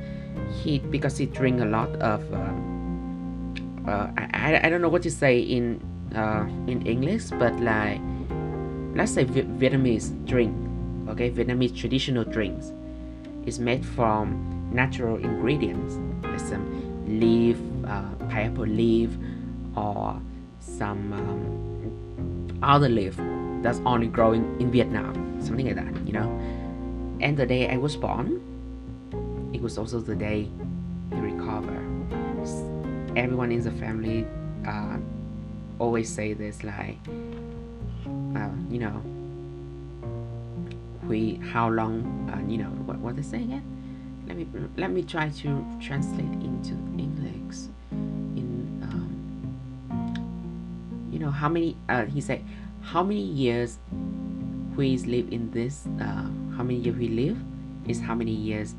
he 0.62 0.78
because 0.78 1.18
he 1.18 1.26
drink 1.26 1.60
a 1.60 1.64
lot 1.64 1.90
of 1.96 2.22
um, 2.32 3.84
uh, 3.86 4.06
I, 4.16 4.60
I 4.62 4.68
don't 4.70 4.80
know 4.80 4.88
what 4.88 5.02
to 5.02 5.10
say 5.10 5.40
in 5.40 5.82
uh, 6.14 6.46
in 6.66 6.86
English 6.86 7.30
but 7.38 7.58
like 7.60 8.00
let's 8.94 9.12
say 9.12 9.24
Vietnamese 9.24 10.10
drink 10.26 10.54
okay? 11.08 11.30
Vietnamese 11.30 11.76
traditional 11.76 12.24
drinks 12.24 12.72
is 13.44 13.58
made 13.58 13.84
from 13.84 14.70
natural 14.72 15.16
ingredients 15.16 15.98
like 16.22 16.40
some 16.40 16.64
leaf 17.18 17.58
uh, 17.86 18.14
pineapple 18.30 18.66
leaf 18.66 19.10
or 19.76 20.20
some 20.60 21.12
um, 21.12 22.60
other 22.62 22.88
leaf 22.88 23.16
that's 23.62 23.80
only 23.84 24.06
growing 24.06 24.44
in 24.60 24.70
Vietnam 24.70 25.40
something 25.42 25.66
like 25.66 25.76
that 25.76 26.06
you 26.06 26.12
know? 26.12 26.30
And 27.20 27.36
the 27.36 27.46
day 27.46 27.70
I 27.70 27.76
was 27.76 27.94
born, 27.96 28.51
it 29.52 29.60
was 29.60 29.78
also 29.78 30.00
the 30.00 30.14
day 30.14 30.48
he 31.12 31.20
recovered. 31.20 31.88
Everyone 33.16 33.52
in 33.52 33.62
the 33.62 33.70
family 33.72 34.26
uh, 34.66 34.96
always 35.78 36.08
say 36.08 36.32
this 36.32 36.64
like, 36.64 36.98
uh, 38.34 38.48
you 38.70 38.78
know, 38.78 39.02
we 41.06 41.34
how 41.52 41.68
long, 41.68 42.30
uh, 42.32 42.40
you 42.50 42.58
know, 42.58 42.70
what 42.86 42.98
what 42.98 43.16
they 43.16 43.22
say 43.22 43.42
again? 43.42 43.62
Let 44.26 44.36
me 44.36 44.46
let 44.76 44.90
me 44.90 45.02
try 45.02 45.28
to 45.28 45.66
translate 45.80 46.32
into 46.42 46.72
English. 46.96 47.68
In 47.90 48.80
um, 48.82 49.12
you 51.12 51.18
know 51.18 51.30
how 51.30 51.48
many? 51.48 51.76
Uh, 51.88 52.06
he 52.06 52.20
said, 52.20 52.42
how 52.80 53.02
many 53.02 53.20
years 53.20 53.78
we 54.76 54.96
live 54.98 55.30
in 55.32 55.50
this? 55.50 55.86
Uh, 56.00 56.28
how 56.56 56.62
many 56.62 56.76
years 56.76 56.96
we 56.96 57.08
live 57.08 57.36
is 57.86 58.00
how 58.00 58.14
many 58.14 58.32
years 58.32 58.74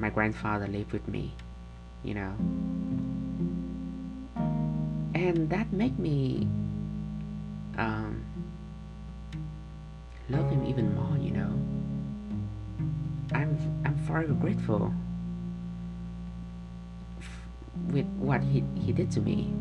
my 0.00 0.10
grandfather 0.10 0.66
lived 0.66 0.92
with 0.92 1.06
me 1.06 1.32
you 2.02 2.14
know. 2.14 2.32
And 5.14 5.50
that 5.50 5.72
made 5.72 5.98
me 5.98 6.48
um, 7.76 8.24
love 10.28 10.48
him 10.50 10.64
even 10.66 10.94
more 10.94 11.16
you 11.18 11.32
know. 11.32 11.52
I'm 13.32 13.56
i'm 13.84 13.96
forever 14.06 14.32
grateful 14.32 14.92
with 17.90 18.06
what 18.18 18.42
he, 18.42 18.64
he 18.74 18.92
did 18.92 19.10
to 19.12 19.20
me. 19.20 19.52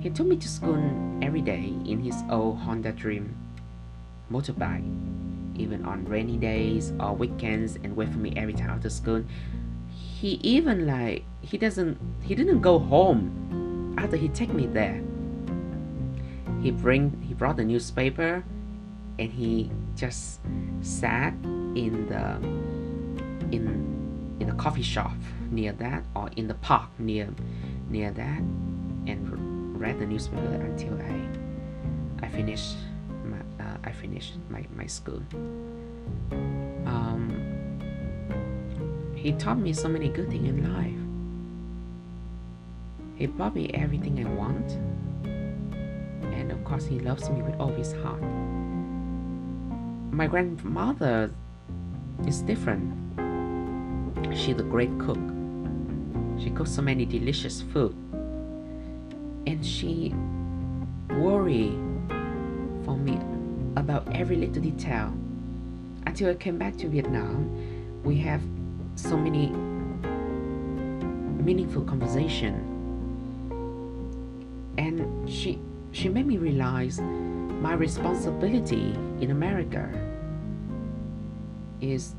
He 0.00 0.10
took 0.10 0.26
me 0.26 0.36
to 0.36 0.48
school 0.48 0.78
every 1.22 1.40
day 1.40 1.74
in 1.84 2.00
his 2.00 2.14
old 2.30 2.58
honda 2.58 2.92
dream 2.92 3.34
motorbike 4.30 4.84
even 5.58 5.84
on 5.84 6.04
rainy 6.04 6.36
days 6.36 6.92
or 7.00 7.14
weekends 7.14 7.76
and 7.76 7.94
wait 7.96 8.08
for 8.08 8.18
me 8.18 8.32
every 8.36 8.54
time 8.54 8.70
after 8.70 8.90
school. 8.90 9.24
He 9.90 10.40
even 10.42 10.86
like 10.86 11.24
he 11.42 11.58
doesn't 11.58 11.98
he 12.22 12.34
didn't 12.34 12.60
go 12.60 12.78
home 12.78 13.94
after 13.98 14.16
he 14.16 14.28
take 14.28 14.52
me 14.52 14.66
there. 14.66 15.02
He 16.62 16.70
bring 16.70 17.20
he 17.26 17.34
brought 17.34 17.56
the 17.56 17.64
newspaper 17.64 18.44
and 19.18 19.32
he 19.32 19.70
just 19.96 20.40
sat 20.80 21.34
in 21.42 22.06
the 22.08 22.36
in 23.54 24.36
in 24.40 24.46
the 24.46 24.54
coffee 24.54 24.82
shop 24.82 25.14
near 25.50 25.72
that 25.72 26.04
or 26.14 26.30
in 26.36 26.46
the 26.46 26.54
park 26.54 26.88
near 26.98 27.28
near 27.88 28.10
that 28.12 28.40
and 29.06 29.80
read 29.80 29.98
the 29.98 30.06
newspaper 30.06 30.54
until 30.54 30.94
I 31.00 32.26
I 32.26 32.28
finished 32.28 32.76
I 33.88 33.92
finished 33.92 34.34
my, 34.50 34.66
my 34.76 34.84
school. 34.84 35.22
Um, 36.84 37.32
he 39.14 39.32
taught 39.32 39.58
me 39.58 39.72
so 39.72 39.88
many 39.88 40.10
good 40.10 40.28
things 40.28 40.46
in 40.46 40.74
life. 40.74 41.00
He 43.16 43.24
bought 43.26 43.54
me 43.54 43.70
everything 43.72 44.20
I 44.26 44.28
want. 44.28 44.72
And 46.34 46.52
of 46.52 46.62
course, 46.64 46.84
he 46.84 46.98
loves 47.00 47.30
me 47.30 47.40
with 47.40 47.58
all 47.58 47.72
his 47.72 47.94
heart. 47.94 48.20
My 50.12 50.26
grandmother 50.26 51.32
is 52.26 52.42
different. 52.42 52.92
She's 54.36 54.60
a 54.60 54.64
great 54.64 54.92
cook. 54.98 55.18
She 56.38 56.50
cooks 56.50 56.72
so 56.72 56.82
many 56.82 57.06
delicious 57.06 57.62
food. 57.72 57.96
And 59.46 59.64
she 59.64 60.12
worry 61.08 61.70
for 62.84 62.94
me 62.94 63.18
about 63.76 64.06
every 64.14 64.36
little 64.36 64.62
detail. 64.62 65.12
Until 66.06 66.30
I 66.30 66.34
came 66.34 66.58
back 66.58 66.76
to 66.78 66.88
Vietnam, 66.88 68.02
we 68.02 68.16
have 68.18 68.42
so 68.96 69.16
many 69.16 69.48
meaningful 71.42 71.82
conversation. 71.82 72.54
And 74.76 75.28
she 75.28 75.58
she 75.92 76.08
made 76.08 76.26
me 76.26 76.36
realize 76.36 77.00
my 77.00 77.74
responsibility 77.74 78.94
in 79.20 79.30
America 79.30 79.88
is 81.80 82.14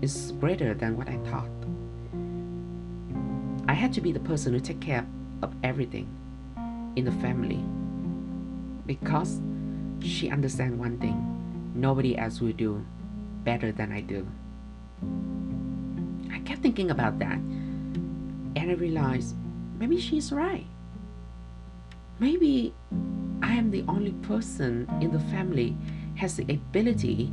is 0.00 0.32
greater 0.40 0.74
than 0.74 0.96
what 0.96 1.08
I 1.08 1.16
thought. 1.30 1.48
I 3.68 3.74
had 3.74 3.92
to 3.94 4.00
be 4.00 4.12
the 4.12 4.20
person 4.20 4.52
who 4.52 4.60
take 4.60 4.80
care 4.80 5.06
of 5.42 5.54
everything 5.62 6.08
in 6.96 7.04
the 7.04 7.12
family 7.12 7.64
because 8.86 9.40
she 10.00 10.30
understands 10.30 10.76
one 10.76 10.98
thing 10.98 11.16
nobody 11.74 12.16
else 12.18 12.40
will 12.40 12.52
do 12.52 12.84
better 13.44 13.72
than 13.72 13.92
I 13.92 14.00
do. 14.00 14.26
I 16.32 16.38
kept 16.40 16.62
thinking 16.62 16.90
about 16.90 17.18
that 17.18 17.38
and 17.38 18.70
I 18.70 18.74
realized 18.74 19.34
maybe 19.78 19.98
she's 20.00 20.32
right. 20.32 20.66
Maybe 22.18 22.74
I 23.42 23.54
am 23.54 23.70
the 23.70 23.84
only 23.88 24.12
person 24.12 24.88
in 25.00 25.12
the 25.12 25.18
family 25.18 25.76
has 26.16 26.36
the 26.36 26.44
ability 26.44 27.32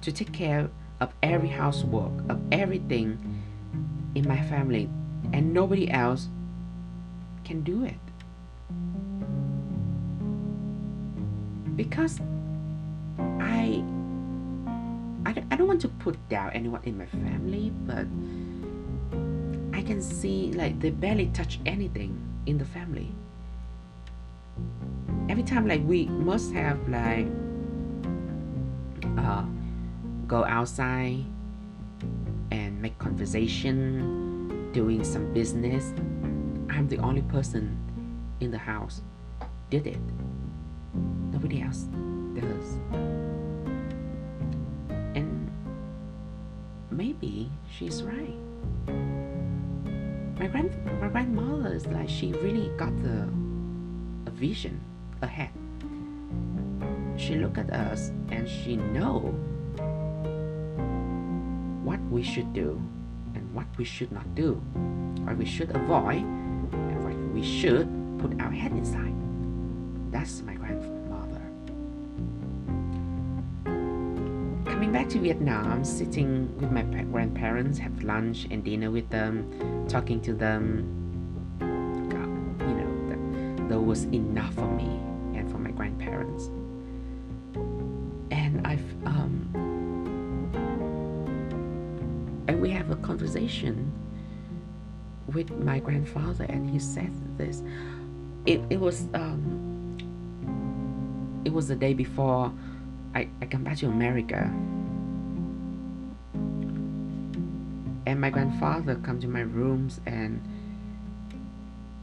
to 0.00 0.12
take 0.12 0.32
care 0.32 0.70
of 1.00 1.12
every 1.22 1.48
housework, 1.48 2.12
of 2.28 2.40
everything 2.52 3.18
in 4.14 4.26
my 4.28 4.40
family, 4.48 4.88
and 5.32 5.52
nobody 5.52 5.90
else 5.90 6.28
can 7.44 7.62
do 7.62 7.84
it. 7.84 8.03
Because 11.76 12.20
I 13.18 13.82
I 15.26 15.32
don't, 15.32 15.46
I 15.50 15.56
don't 15.56 15.66
want 15.66 15.80
to 15.82 15.88
put 15.88 16.16
down 16.28 16.50
anyone 16.50 16.82
in 16.84 16.98
my 16.98 17.06
family, 17.06 17.72
but 17.86 18.06
I 19.76 19.82
can 19.82 20.02
see 20.02 20.52
like 20.52 20.80
they 20.80 20.90
barely 20.90 21.26
touch 21.26 21.60
anything 21.66 22.18
in 22.46 22.58
the 22.58 22.64
family. 22.64 23.12
Every 25.28 25.42
time 25.42 25.66
like 25.66 25.82
we 25.84 26.06
must 26.06 26.52
have 26.52 26.78
like 26.88 27.26
uh, 29.16 29.44
go 30.26 30.44
outside 30.44 31.24
and 32.50 32.80
make 32.80 32.98
conversation, 32.98 34.70
doing 34.72 35.02
some 35.02 35.32
business. 35.32 35.92
I'm 36.68 36.88
the 36.88 36.98
only 36.98 37.22
person 37.22 37.78
in 38.40 38.50
the 38.50 38.58
house 38.58 39.00
did 39.70 39.86
it 39.86 39.98
nobody 41.34 41.62
else 41.62 41.90
does. 42.38 42.78
And 45.18 45.50
maybe 46.90 47.50
she's 47.68 48.02
right. 48.06 48.38
My 50.38 50.46
grand 50.46 50.70
my 51.02 51.08
grandmother 51.08 51.74
is 51.74 51.86
like 51.86 52.08
she 52.08 52.32
really 52.38 52.70
got 52.78 52.94
the 53.02 53.26
a 54.26 54.30
vision 54.30 54.80
ahead. 55.22 55.50
She 57.16 57.34
look 57.34 57.58
at 57.58 57.70
us 57.70 58.10
and 58.30 58.48
she 58.48 58.76
know 58.76 59.34
what 61.82 62.00
we 62.10 62.22
should 62.22 62.52
do 62.54 62.80
and 63.34 63.42
what 63.54 63.66
we 63.76 63.84
should 63.84 64.12
not 64.12 64.34
do, 64.34 64.54
what 65.26 65.36
we 65.36 65.44
should 65.44 65.74
avoid 65.74 66.22
and 66.22 67.02
what 67.02 67.18
we 67.34 67.42
should 67.42 67.90
put 68.18 68.40
our 68.40 68.50
head 68.50 68.72
inside. 68.72 69.14
That's 70.10 70.42
my 70.42 70.54
grandmother. 70.54 70.93
Back 75.04 75.12
to 75.12 75.18
Vietnam, 75.18 75.84
sitting 75.84 76.48
with 76.58 76.70
my 76.70 76.80
grandparents, 76.80 77.76
have 77.78 78.02
lunch 78.02 78.46
and 78.50 78.64
dinner 78.64 78.90
with 78.90 79.06
them, 79.10 79.86
talking 79.86 80.18
to 80.18 80.32
them, 80.32 80.80
God, 82.08 82.66
you 82.66 82.74
know, 82.74 83.08
that, 83.10 83.68
that 83.68 83.78
was 83.78 84.04
enough 84.04 84.54
for 84.54 84.66
me 84.66 84.88
and 85.38 85.50
for 85.50 85.58
my 85.58 85.72
grandparents. 85.72 86.46
And 88.30 88.66
I've 88.66 88.80
um, 89.04 89.46
and 92.48 92.62
we 92.62 92.70
have 92.70 92.90
a 92.90 92.96
conversation 92.96 93.92
with 95.34 95.50
my 95.50 95.80
grandfather, 95.80 96.46
and 96.48 96.70
he 96.70 96.78
said 96.78 97.12
this. 97.36 97.62
It, 98.46 98.62
it 98.70 98.80
was 98.80 99.06
um, 99.12 99.98
it 101.44 101.52
was 101.52 101.68
the 101.68 101.76
day 101.76 101.92
before 101.92 102.50
I, 103.14 103.28
I 103.42 103.44
come 103.44 103.64
back 103.64 103.76
to 103.78 103.86
America. 103.88 104.50
And 108.06 108.20
my 108.20 108.30
grandfather 108.30 108.96
come 108.96 109.20
to 109.20 109.28
my 109.28 109.40
rooms 109.40 110.00
and 110.04 110.40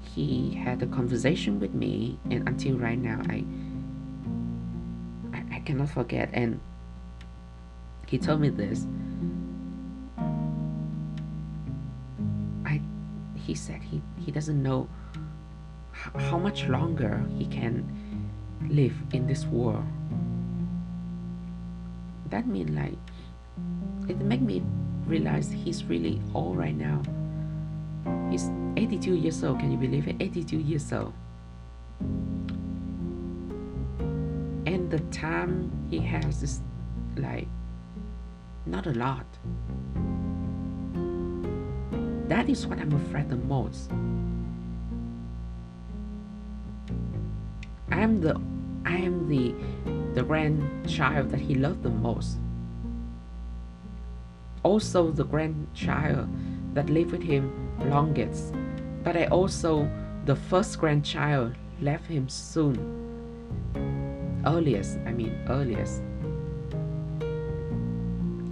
he 0.01 0.55
had 0.55 0.81
a 0.81 0.87
conversation 0.87 1.59
with 1.59 1.73
me 1.73 2.19
and 2.29 2.47
until 2.47 2.77
right 2.77 2.97
now 2.97 3.21
I 3.29 3.45
I, 5.33 5.57
I 5.57 5.59
cannot 5.59 5.89
forget 5.89 6.29
and 6.33 6.59
he 8.07 8.17
told 8.17 8.41
me 8.41 8.49
this. 8.49 8.85
I 12.65 12.81
he 13.35 13.55
said 13.55 13.81
he, 13.81 14.01
he 14.19 14.31
doesn't 14.31 14.61
know 14.61 14.89
how, 15.91 16.19
how 16.19 16.37
much 16.37 16.67
longer 16.67 17.23
he 17.37 17.45
can 17.45 17.87
live 18.67 18.93
in 19.13 19.27
this 19.27 19.45
world. 19.45 19.85
That 22.29 22.47
means 22.47 22.71
like 22.71 22.97
it 24.09 24.19
make 24.19 24.41
me 24.41 24.61
realize 25.11 25.51
he's 25.51 25.83
really 25.83 26.21
old 26.33 26.57
right 26.57 26.75
now. 26.75 27.01
He's 28.31 28.49
82 28.77 29.15
years 29.15 29.43
old. 29.43 29.59
Can 29.59 29.69
you 29.69 29.77
believe 29.77 30.07
it? 30.07 30.15
82 30.21 30.57
years 30.57 30.93
old. 30.93 31.13
And 34.65 34.89
the 34.89 34.99
time 35.11 35.69
he 35.89 35.99
has 35.99 36.41
is 36.41 36.61
like 37.17 37.47
not 38.65 38.87
a 38.87 38.93
lot. 38.93 39.25
That 42.29 42.47
is 42.47 42.65
what 42.65 42.79
I'm 42.79 42.93
afraid 42.93 43.29
the 43.29 43.35
most. 43.35 43.91
I 47.91 47.99
am 47.99 48.21
the 48.21 48.39
I 48.85 48.95
am 48.95 49.27
the 49.27 49.53
the 50.13 50.23
grandchild 50.23 51.31
that 51.31 51.41
he 51.41 51.55
loved 51.55 51.83
the 51.83 51.89
most. 51.89 52.39
Also 54.71 55.11
the 55.11 55.25
grandchild 55.25 56.29
that 56.73 56.89
lived 56.89 57.11
with 57.11 57.21
him 57.21 57.51
longest. 57.89 58.53
But 59.03 59.17
I 59.17 59.25
also 59.25 59.91
the 60.23 60.37
first 60.37 60.79
grandchild 60.79 61.55
left 61.81 62.05
him 62.05 62.29
soon. 62.29 62.79
Earliest, 64.45 64.97
I 65.05 65.11
mean 65.11 65.35
earliest. 65.49 66.01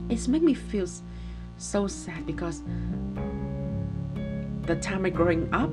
It's 0.10 0.28
made 0.28 0.44
me 0.44 0.54
feel 0.54 0.88
so 1.58 1.88
sad 1.88 2.26
because 2.26 2.64
the 4.64 4.76
time 4.76 5.06
I 5.06 5.12
growing 5.12 5.48
up, 5.54 5.72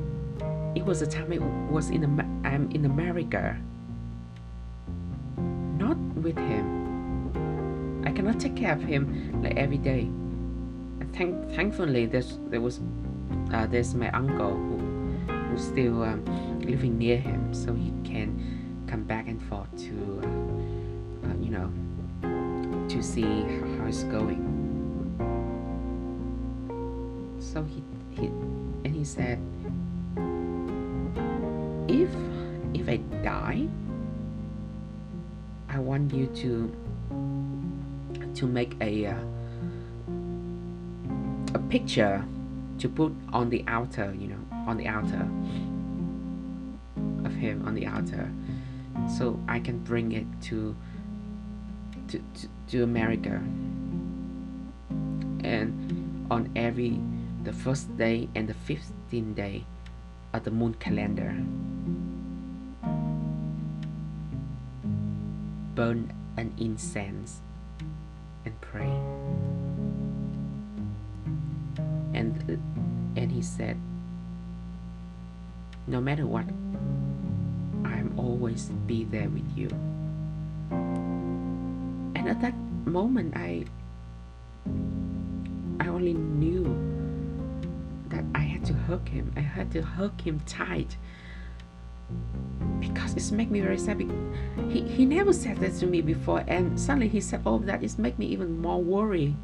it 0.76 0.84
was 0.86 1.00
the 1.00 1.08
time 1.08 1.32
I 1.32 1.72
was 1.72 1.90
in 1.90 2.04
I'm 2.44 2.70
in 2.70 2.84
America 2.84 3.58
not 5.76 5.98
with 6.22 6.38
him. 6.38 8.04
I 8.06 8.12
cannot 8.12 8.38
take 8.38 8.54
care 8.54 8.74
of 8.74 8.82
him 8.84 9.42
like 9.42 9.56
every 9.56 9.78
day. 9.78 10.08
Thank, 11.12 11.50
thankfully, 11.54 12.06
there's 12.06 12.38
there 12.50 12.60
was 12.60 12.80
uh, 13.52 13.66
there's 13.66 13.94
my 13.94 14.10
uncle 14.10 14.54
who 14.54 14.78
who's 15.48 15.64
still 15.64 16.02
um, 16.02 16.24
living 16.60 16.98
near 16.98 17.16
him, 17.16 17.54
so 17.54 17.72
he 17.74 17.92
can 18.04 18.84
come 18.86 19.04
back 19.04 19.28
and 19.28 19.42
forth 19.42 19.70
to 19.76 20.20
uh, 20.22 21.28
uh, 21.28 21.34
you 21.40 21.50
know 21.50 21.72
to 22.88 23.02
see 23.02 23.22
how, 23.22 23.78
how 23.78 23.86
it's 23.86 24.04
going. 24.04 24.42
So 27.40 27.62
he 27.64 27.82
he 28.10 28.26
and 28.84 28.94
he 28.94 29.04
said, 29.04 29.38
if 31.88 32.10
if 32.74 32.88
I 32.88 32.96
die 33.22 33.68
I 35.68 35.78
want 35.78 36.12
you 36.12 36.26
to 36.26 36.72
to 38.34 38.46
make 38.46 38.76
a 38.80 39.06
uh, 39.06 39.12
a 39.12 39.22
picture 41.68 42.24
to 42.78 42.88
put 42.88 43.12
on 43.32 43.50
the 43.50 43.64
altar, 43.68 44.14
you 44.18 44.28
know, 44.28 44.40
on 44.66 44.76
the 44.76 44.88
altar 44.88 45.28
of 47.24 47.34
him 47.34 47.66
on 47.66 47.74
the 47.74 47.86
altar, 47.86 48.30
so 49.18 49.38
I 49.48 49.58
can 49.60 49.78
bring 49.78 50.12
it 50.12 50.26
to 50.42 50.76
to, 52.08 52.18
to, 52.18 52.48
to 52.68 52.82
America. 52.82 53.40
And 55.44 56.26
on 56.30 56.50
every 56.56 57.00
the 57.44 57.52
first 57.52 57.96
day 57.96 58.28
and 58.34 58.48
the 58.48 58.54
fifteenth 58.54 59.36
day 59.36 59.64
of 60.32 60.44
the 60.44 60.50
moon 60.50 60.74
calendar, 60.74 61.34
burn 65.74 66.12
an 66.36 66.52
incense 66.58 67.40
and 68.44 68.60
pray. 68.60 68.90
Said, 73.46 73.76
no 75.86 76.00
matter 76.00 76.26
what, 76.26 76.44
I'm 77.84 78.12
always 78.16 78.66
be 78.86 79.04
there 79.04 79.28
with 79.28 79.46
you. 79.56 79.68
And 80.70 82.28
at 82.28 82.40
that 82.40 82.54
moment 82.84 83.36
I 83.36 83.64
I 85.78 85.88
only 85.88 86.14
knew 86.14 86.64
that 88.08 88.24
I 88.34 88.40
had 88.40 88.64
to 88.66 88.74
hug 88.74 89.08
him. 89.08 89.32
I 89.36 89.40
had 89.40 89.70
to 89.72 89.82
hug 89.82 90.20
him 90.20 90.40
tight 90.46 90.96
because 92.80 93.14
it's 93.14 93.30
make 93.30 93.50
me 93.50 93.60
very 93.60 93.78
sad. 93.78 94.00
He, 94.70 94.82
he 94.82 95.04
never 95.04 95.32
said 95.32 95.58
that 95.58 95.74
to 95.76 95.86
me 95.86 96.00
before, 96.00 96.44
and 96.46 96.78
suddenly 96.78 97.08
he 97.08 97.20
said 97.20 97.42
all 97.44 97.56
of 97.56 97.66
that. 97.66 97.82
It's 97.82 97.98
make 97.98 98.18
me 98.18 98.26
even 98.26 98.60
more 98.60 98.82
worried. 98.82 99.36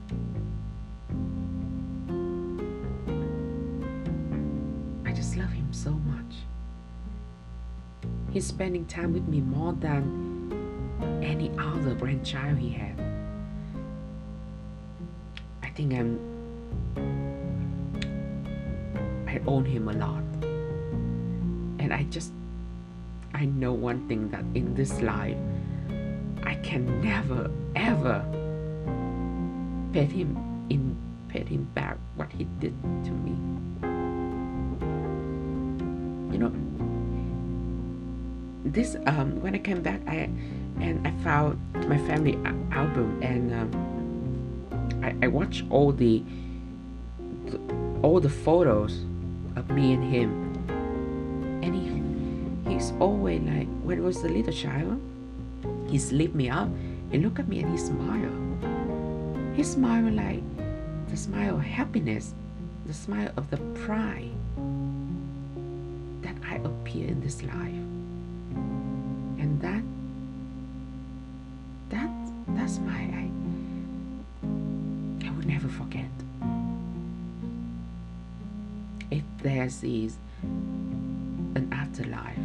Spending 8.42 8.86
time 8.86 9.12
with 9.12 9.28
me 9.28 9.40
more 9.40 9.72
than 9.72 10.50
any 11.22 11.52
other 11.58 11.94
grandchild 11.94 12.58
he 12.58 12.70
had. 12.70 13.00
I 15.62 15.68
think 15.70 15.94
I'm. 15.94 16.18
I 19.28 19.40
own 19.46 19.64
him 19.64 19.88
a 19.88 19.92
lot, 19.92 20.24
and 21.78 21.94
I 21.94 22.02
just 22.10 22.32
I 23.32 23.44
know 23.44 23.72
one 23.72 24.08
thing 24.08 24.28
that 24.30 24.44
in 24.54 24.74
this 24.74 25.00
life, 25.00 25.38
I 26.42 26.56
can 26.56 27.00
never 27.00 27.48
ever 27.76 28.24
pay 29.92 30.04
him 30.04 30.66
in 30.68 30.96
pay 31.28 31.44
him 31.44 31.62
back 31.74 31.96
what 32.16 32.32
he 32.32 32.44
did 32.58 32.74
to 33.04 33.10
me. 33.12 33.38
You 36.32 36.38
know, 36.38 36.71
this 38.72 38.96
um, 39.06 39.40
when 39.40 39.54
I 39.54 39.58
came 39.58 39.82
back, 39.82 40.00
I 40.06 40.30
and 40.80 41.06
I 41.06 41.10
found 41.22 41.60
my 41.88 41.98
family 42.08 42.34
album 42.72 43.20
and 43.22 43.52
um, 43.52 43.70
I, 45.04 45.14
I 45.26 45.28
watched 45.28 45.64
all 45.70 45.92
the 45.92 46.24
all 48.02 48.18
the 48.18 48.30
photos 48.30 49.04
of 49.56 49.68
me 49.70 49.92
and 49.92 50.02
him 50.02 50.30
And 51.62 51.74
he, 51.76 52.72
he's 52.72 52.92
always 52.98 53.40
like 53.42 53.68
when 53.84 53.98
I 53.98 54.02
was 54.02 54.24
a 54.24 54.28
little 54.28 54.52
child, 54.52 55.00
he's 55.88 56.10
lift 56.10 56.34
me 56.34 56.48
up 56.48 56.68
and 57.12 57.22
look 57.22 57.38
at 57.38 57.46
me 57.46 57.60
and 57.60 57.70
he 57.70 57.78
smile. 57.78 58.32
He 59.54 59.62
smile 59.62 60.10
like 60.10 60.42
the 61.08 61.16
smile 61.16 61.56
of 61.56 61.62
happiness, 61.62 62.34
the 62.86 62.94
smile 62.94 63.30
of 63.36 63.50
the 63.50 63.58
pride 63.84 64.32
that 66.22 66.36
I 66.48 66.56
appear 66.56 67.06
in 67.06 67.20
this 67.20 67.42
life. 67.42 67.91
And 69.42 69.60
that 69.60 69.82
that 71.90 72.10
that's 72.54 72.78
my 72.78 72.92
I 72.92 73.28
I 75.26 75.30
will 75.32 75.46
never 75.48 75.66
forget. 75.66 76.12
If 79.10 79.24
there 79.42 79.64
is 79.64 79.82
an 79.82 81.68
afterlife, 81.72 82.38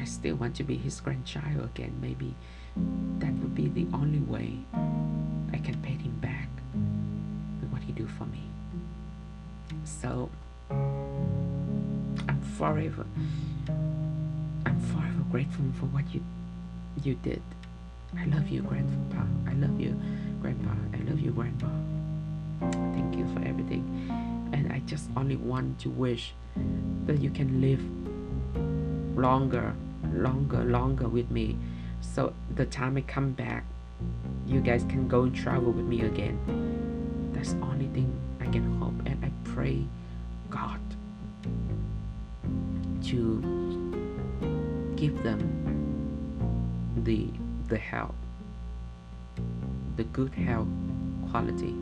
I 0.00 0.04
still 0.04 0.34
want 0.34 0.56
to 0.56 0.64
be 0.64 0.76
his 0.76 1.00
grandchild 1.00 1.70
again. 1.72 1.94
Maybe 2.02 2.34
that 3.20 3.32
would 3.34 3.54
be 3.54 3.68
the 3.68 3.86
only 3.94 4.18
way 4.18 4.58
I 5.52 5.58
can 5.58 5.80
pay 5.82 5.94
him 5.94 6.18
back 6.20 6.48
with 7.60 7.70
what 7.70 7.82
he 7.82 7.92
do 7.92 8.08
for 8.08 8.24
me. 8.24 8.42
So 9.84 10.28
I'm 12.28 12.40
forever 12.58 13.06
grateful 15.36 15.66
for 15.78 15.84
what 15.92 16.04
you 16.14 16.22
you 17.04 17.14
did. 17.22 17.42
I 18.16 18.24
love 18.24 18.48
you, 18.48 18.62
Grandpa. 18.62 19.22
I 19.46 19.52
love 19.52 19.78
you, 19.78 19.94
Grandpa. 20.40 20.72
I 20.94 20.98
love 21.10 21.20
you, 21.20 21.30
Grandpa. 21.30 21.68
Thank 22.96 23.18
you 23.18 23.26
for 23.34 23.40
everything. 23.44 23.84
And 24.54 24.72
I 24.72 24.78
just 24.86 25.10
only 25.14 25.36
want 25.36 25.78
to 25.80 25.90
wish 25.90 26.32
that 27.04 27.18
you 27.20 27.28
can 27.28 27.60
live 27.60 27.84
longer, 29.18 29.74
longer, 30.14 30.64
longer 30.64 31.06
with 31.06 31.30
me. 31.30 31.58
So 32.00 32.32
the 32.54 32.64
time 32.64 32.96
I 32.96 33.02
come 33.02 33.32
back, 33.32 33.64
you 34.46 34.60
guys 34.60 34.84
can 34.84 35.06
go 35.06 35.24
and 35.24 35.36
travel 35.36 35.70
with 35.70 35.84
me 35.84 36.00
again. 36.00 36.38
That's 37.34 37.52
the 37.52 37.60
only 37.60 37.88
thing 37.88 38.08
I 38.40 38.46
can 38.46 38.80
hope. 38.80 38.94
And 39.04 39.22
I 39.22 39.30
pray 39.44 39.84
God 40.48 40.80
to 43.10 43.55
give 44.96 45.22
them 45.22 45.40
the 47.04 47.28
the 47.68 47.76
health, 47.76 48.14
the 49.96 50.04
good 50.04 50.32
health 50.34 50.68
quality, 51.30 51.74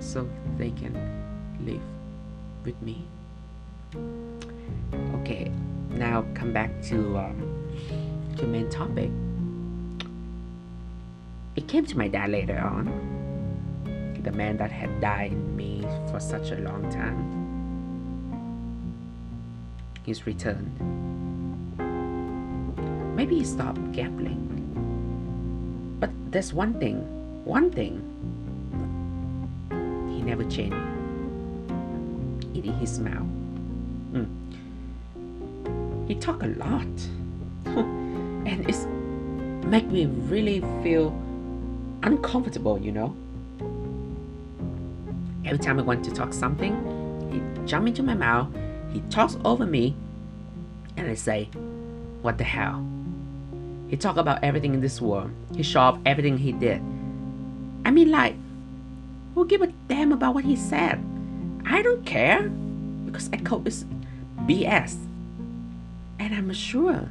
so 0.00 0.28
they 0.56 0.70
can 0.70 0.94
live 1.64 1.82
with 2.64 2.80
me. 2.82 3.04
Okay, 5.20 5.50
now 5.90 6.24
come 6.34 6.52
back 6.52 6.70
to 6.82 7.18
um, 7.18 7.36
to 8.36 8.46
main 8.46 8.70
topic. 8.70 9.10
It 11.56 11.66
came 11.66 11.84
to 11.86 11.98
my 11.98 12.06
dad 12.06 12.30
later 12.30 12.58
on, 12.58 12.86
the 14.22 14.30
man 14.30 14.56
that 14.58 14.70
had 14.70 15.00
died 15.00 15.32
in 15.32 15.56
me 15.56 15.82
for 16.10 16.20
such 16.20 16.52
a 16.52 16.56
long 16.56 16.88
time. 16.90 17.37
He's 20.08 20.24
return. 20.26 20.64
Maybe 23.14 23.40
he 23.40 23.44
stopped 23.44 23.92
gambling. 23.92 24.40
But 26.00 26.08
there's 26.32 26.54
one 26.54 26.80
thing, 26.80 27.00
one 27.44 27.70
thing. 27.70 28.00
He 30.08 30.22
never 30.22 30.44
changed. 30.44 30.78
Eating 32.56 32.72
his 32.78 32.98
mouth. 32.98 33.28
Mm. 34.14 34.28
He 36.08 36.14
talk 36.14 36.42
a 36.42 36.46
lot. 36.56 36.86
and 37.66 38.66
it's 38.66 38.86
make 39.66 39.88
me 39.88 40.06
really 40.06 40.60
feel 40.82 41.08
uncomfortable, 42.02 42.78
you 42.80 42.92
know. 42.92 43.14
Every 45.44 45.58
time 45.58 45.78
I 45.78 45.82
want 45.82 46.02
to 46.06 46.10
talk 46.10 46.32
something, 46.32 46.72
he 47.30 47.42
jump 47.66 47.88
into 47.88 48.02
my 48.02 48.14
mouth, 48.14 48.48
he 48.92 49.00
talks 49.10 49.36
over 49.44 49.66
me, 49.66 49.94
and 50.96 51.08
I 51.08 51.14
say, 51.14 51.48
What 52.22 52.38
the 52.38 52.44
hell? 52.44 52.86
He 53.88 53.96
talk 53.96 54.16
about 54.16 54.44
everything 54.44 54.74
in 54.74 54.80
this 54.80 55.00
world. 55.00 55.30
He 55.54 55.62
show 55.62 55.80
off 55.80 55.98
everything 56.04 56.38
he 56.38 56.52
did. 56.52 56.80
I 57.84 57.90
mean 57.90 58.10
like 58.10 58.34
who 59.38 59.46
give 59.46 59.62
a 59.62 59.68
damn 59.88 60.10
about 60.10 60.34
what 60.34 60.44
he 60.44 60.56
said? 60.56 60.98
I 61.64 61.80
don't 61.80 62.04
care. 62.04 62.48
Because 63.06 63.30
Echo 63.32 63.62
is 63.64 63.84
BS. 64.46 64.96
And 66.18 66.34
I'm 66.34 66.52
sure 66.52 67.08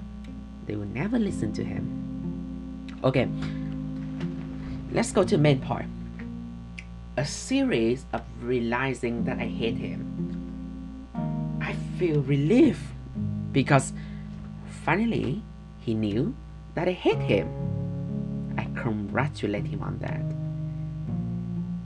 they 0.65 0.75
will 0.75 0.87
never 0.87 1.17
listen 1.17 1.53
to 1.53 1.63
him. 1.63 2.99
Okay. 3.01 3.29
Let's 4.91 5.13
go 5.13 5.23
to 5.23 5.37
main 5.37 5.61
part. 5.61 5.85
A 7.15 7.25
series 7.25 8.05
of 8.11 8.23
realizing 8.41 9.23
that 9.23 9.39
I 9.39 9.47
hate 9.47 9.77
him. 9.77 10.16
Feel 11.97 12.21
relief 12.21 12.93
because 13.51 13.91
finally 14.85 15.41
he 15.79 15.95
knew 15.95 16.35
that 16.75 16.87
I 16.87 16.91
hate 16.91 17.19
him. 17.19 17.47
I 18.57 18.65
congratulate 18.79 19.65
him 19.65 19.81
on 19.81 19.97
that. 19.99 20.21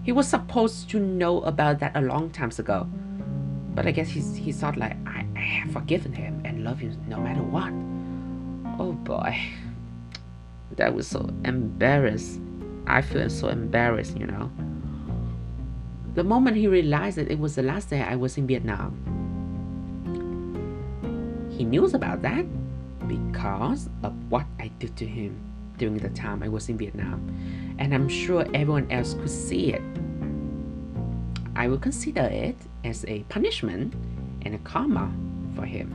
He 0.04 0.12
was 0.12 0.28
supposed 0.28 0.90
to 0.90 1.00
know 1.00 1.42
about 1.44 1.80
that 1.80 1.96
a 1.96 2.02
long 2.02 2.30
time 2.30 2.52
ago. 2.58 2.88
But 3.74 3.88
I 3.88 3.92
guess 3.92 4.10
he's, 4.10 4.36
he 4.36 4.52
thought 4.52 4.76
like, 4.76 4.98
I, 5.08 5.26
I 5.36 5.40
have 5.40 5.72
forgiven 5.72 6.12
him 6.12 6.42
and 6.44 6.66
love 6.66 6.80
him 6.80 6.98
no 7.08 7.18
matter 7.18 7.42
what. 7.42 7.72
Oh 8.80 8.92
boy. 8.92 9.40
That 10.76 10.94
was 10.94 11.08
so 11.08 11.30
embarrassed. 11.46 12.42
I 12.86 13.02
feel 13.02 13.30
so 13.30 13.48
embarrassed, 13.48 14.18
you 14.18 14.28
know. 14.28 14.52
The 16.16 16.24
moment 16.24 16.58
he 16.58 16.68
realized 16.68 17.18
that 17.18 17.32
it 17.32 17.40
was 17.40 17.56
the 17.56 17.64
last 17.64 17.90
day 17.90 18.02
I 18.02 18.18
was 18.18 18.38
in 18.38 18.48
Vietnam, 18.48 19.11
he 21.62 21.66
knew 21.66 21.86
about 21.86 22.24
that 22.24 22.44
because 23.08 23.88
of 24.02 24.14
what 24.32 24.48
I 24.60 24.70
did 24.80 24.98
to 24.98 25.06
him 25.06 25.40
during 25.78 26.00
the 26.00 26.10
time 26.10 26.42
I 26.42 26.50
was 26.50 26.70
in 26.70 26.78
Vietnam. 26.80 27.22
And 27.78 27.94
I'm 27.94 28.10
sure 28.10 28.48
everyone 28.56 28.90
else 28.90 29.14
could 29.14 29.30
see 29.30 29.72
it. 29.72 29.84
I 31.56 31.68
will 31.68 31.78
consider 31.78 32.24
it 32.24 32.56
as 32.84 33.06
a 33.08 33.20
punishment 33.30 33.94
and 34.42 34.56
a 34.56 34.58
karma 34.58 35.14
for 35.56 35.66
him. 35.66 35.88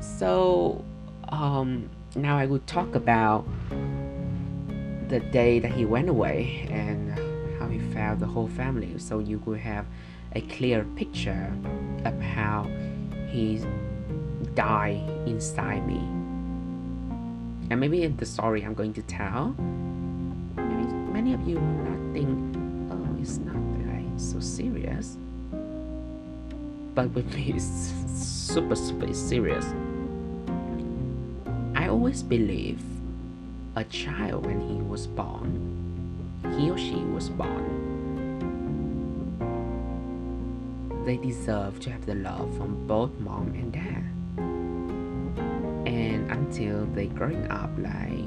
So 0.00 0.84
um, 1.30 1.90
now 2.14 2.38
I 2.38 2.46
will 2.46 2.62
talk 2.66 2.94
about 2.94 3.44
the 5.08 5.18
day 5.32 5.58
that 5.58 5.72
he 5.72 5.84
went 5.84 6.08
away 6.08 6.68
and 6.70 7.10
how 7.58 7.66
he 7.66 7.80
found 7.92 8.20
the 8.20 8.26
whole 8.26 8.46
family 8.46 8.96
so 8.98 9.18
you 9.18 9.40
could 9.40 9.58
have 9.58 9.84
a 10.34 10.40
clear 10.42 10.84
picture 10.96 11.52
of 12.04 12.20
how 12.20 12.64
he 13.28 13.62
died 14.54 15.02
inside 15.26 15.86
me. 15.86 15.98
And 17.70 17.80
maybe 17.80 18.02
in 18.04 18.16
the 18.16 18.26
story 18.26 18.64
I'm 18.64 18.74
going 18.74 18.92
to 18.94 19.02
tell, 19.02 19.54
maybe 20.56 20.84
many 21.12 21.34
of 21.34 21.46
you 21.48 21.56
will 21.56 21.62
not 21.62 22.12
think, 22.12 22.56
oh, 22.92 23.20
it's 23.20 23.38
not 23.38 23.56
like 23.86 24.06
so 24.16 24.40
serious. 24.40 25.16
But 26.94 27.10
with 27.10 27.32
me, 27.34 27.52
it's 27.54 27.64
super, 28.16 28.76
super 28.76 29.12
serious. 29.12 29.66
I 31.74 31.88
always 31.88 32.22
believe 32.22 32.80
a 33.76 33.84
child 33.84 34.46
when 34.46 34.60
he 34.60 34.76
was 34.76 35.06
born, 35.06 35.52
he 36.56 36.70
or 36.70 36.78
she 36.78 36.96
was 36.96 37.28
born, 37.28 37.75
they 41.06 41.16
deserve 41.16 41.78
to 41.78 41.88
have 41.88 42.04
the 42.04 42.16
love 42.16 42.52
from 42.56 42.84
both 42.88 43.12
mom 43.20 43.46
and 43.54 43.72
dad. 43.72 44.02
And 45.86 46.30
until 46.32 46.84
they 46.86 47.06
growing 47.06 47.48
up, 47.48 47.70
like 47.78 48.26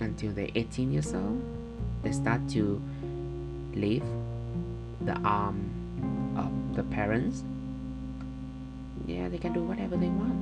until 0.00 0.32
they're 0.32 0.50
18 0.56 0.90
years 0.90 1.14
old, 1.14 1.40
they 2.02 2.10
start 2.10 2.48
to 2.50 2.82
leave 3.74 4.02
the 5.02 5.14
arm 5.24 5.70
of 6.36 6.50
the 6.74 6.82
parents. 6.82 7.44
Yeah, 9.06 9.28
they 9.28 9.38
can 9.38 9.52
do 9.52 9.62
whatever 9.62 9.96
they 9.96 10.08
want. 10.08 10.34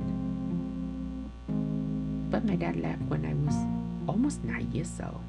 But 2.31 2.45
my 2.45 2.55
dad 2.55 2.81
left 2.81 3.03
when 3.03 3.23
I 3.23 3.35
was 3.45 3.55
almost 4.09 4.43
nine 4.43 4.71
years 4.71 4.99
old. 4.99 5.21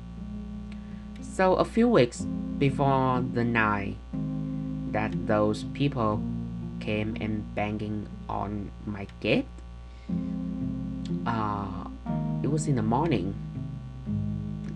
So 1.21 1.57
a 1.57 1.67
few 1.67 1.87
weeks 1.87 2.23
before 2.59 3.21
the 3.21 3.45
night 3.45 3.99
that 4.93 5.27
those 5.27 5.65
people 5.75 6.23
came 6.81 7.17
and 7.21 7.55
banging 7.55 8.09
on 8.29 8.71
my 8.87 9.07
gate, 9.21 9.47
uh, 11.27 11.85
it 12.43 12.51
was 12.51 12.67
in 12.67 12.77
the 12.77 12.83
morning. 12.83 13.35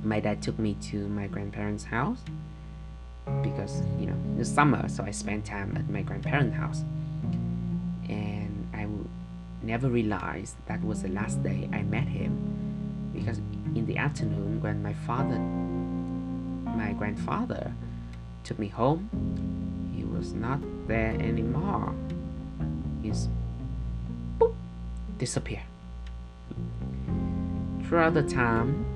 My 0.05 0.21
dad 0.21 0.43
took 0.43 0.59
me 0.59 0.77
to 0.91 1.09
my 1.09 1.27
grandparents' 1.27 1.85
house 1.85 2.19
because 3.43 3.83
you 3.99 4.07
know 4.07 4.17
it's 4.39 4.51
summer, 4.51 4.89
so 4.89 5.05
I 5.05 5.13
spent 5.13 5.45
time 5.45 5.77
at 5.77 5.89
my 5.89 6.03
grandparents' 6.03 6.57
house, 6.57 6.85
and 8.09 8.69
I 8.75 8.87
never 9.65 9.89
realized 9.89 10.57
that 10.67 10.83
was 10.85 11.03
the 11.03 11.09
last 11.09 11.43
day 11.43 11.69
I 11.73 11.83
met 11.83 12.09
him 12.09 13.11
because 13.15 13.39
in 13.75 13.87
the 13.87 13.97
afternoon 13.97 14.61
when 14.61 14.83
my 14.83 14.93
father, 14.93 15.39
my 16.77 16.93
grandfather, 16.95 17.73
took 18.45 18.59
me 18.59 18.69
home, 18.69 19.09
was 20.23 20.35
not 20.35 20.61
there 20.87 21.17
anymore. 21.19 21.93
He's 23.03 23.27
boop, 24.39 24.55
disappeared. 25.19 25.67
Throughout 27.83 28.15
the 28.15 28.23
time, 28.23 28.87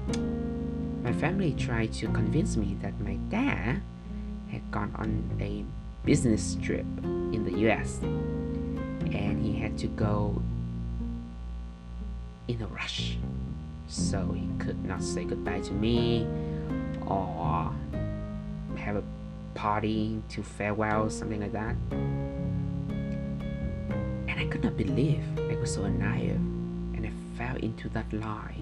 my 1.03 1.13
family 1.13 1.53
tried 1.59 1.93
to 1.95 2.07
convince 2.13 2.57
me 2.57 2.77
that 2.81 3.01
my 3.01 3.17
dad 3.29 3.83
had 4.53 4.71
gone 4.71 4.95
on 4.95 5.29
a 5.41 5.65
business 6.07 6.57
trip 6.63 6.87
in 7.35 7.43
the 7.43 7.59
US 7.67 7.99
and 8.05 9.45
he 9.45 9.59
had 9.59 9.77
to 9.79 9.89
go 9.89 10.41
in 12.47 12.63
a 12.63 12.69
rush 12.69 13.19
so 13.89 14.31
he 14.31 14.47
could 14.61 14.85
not 14.85 15.03
say 15.03 15.25
goodbye 15.25 15.59
to 15.63 15.73
me 15.73 16.25
or 17.05 17.73
have 18.77 18.95
a 18.95 19.03
party 19.57 20.23
to 20.29 20.43
farewell 20.43 21.09
something 21.11 21.41
like 21.41 21.53
that 21.53 21.75
and 24.29 24.37
i 24.39 24.45
could 24.47 24.63
not 24.63 24.77
believe 24.77 25.25
i 25.51 25.57
was 25.57 25.75
so 25.75 25.87
naive 25.89 26.37
and 26.95 27.07
i 27.07 27.11
fell 27.37 27.57
into 27.57 27.89
that 27.89 28.07
lie 28.13 28.55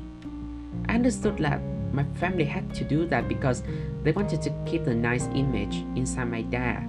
i 0.88 0.94
understood 0.94 1.37
that 1.38 1.61
my 1.92 2.04
family 2.14 2.44
had 2.44 2.74
to 2.74 2.85
do 2.85 3.07
that 3.07 3.28
because 3.28 3.62
they 4.02 4.12
wanted 4.12 4.40
to 4.40 4.50
keep 4.66 4.85
the 4.85 4.94
nice 4.94 5.26
image 5.35 5.85
inside 5.96 6.30
my 6.30 6.42
dad 6.42 6.88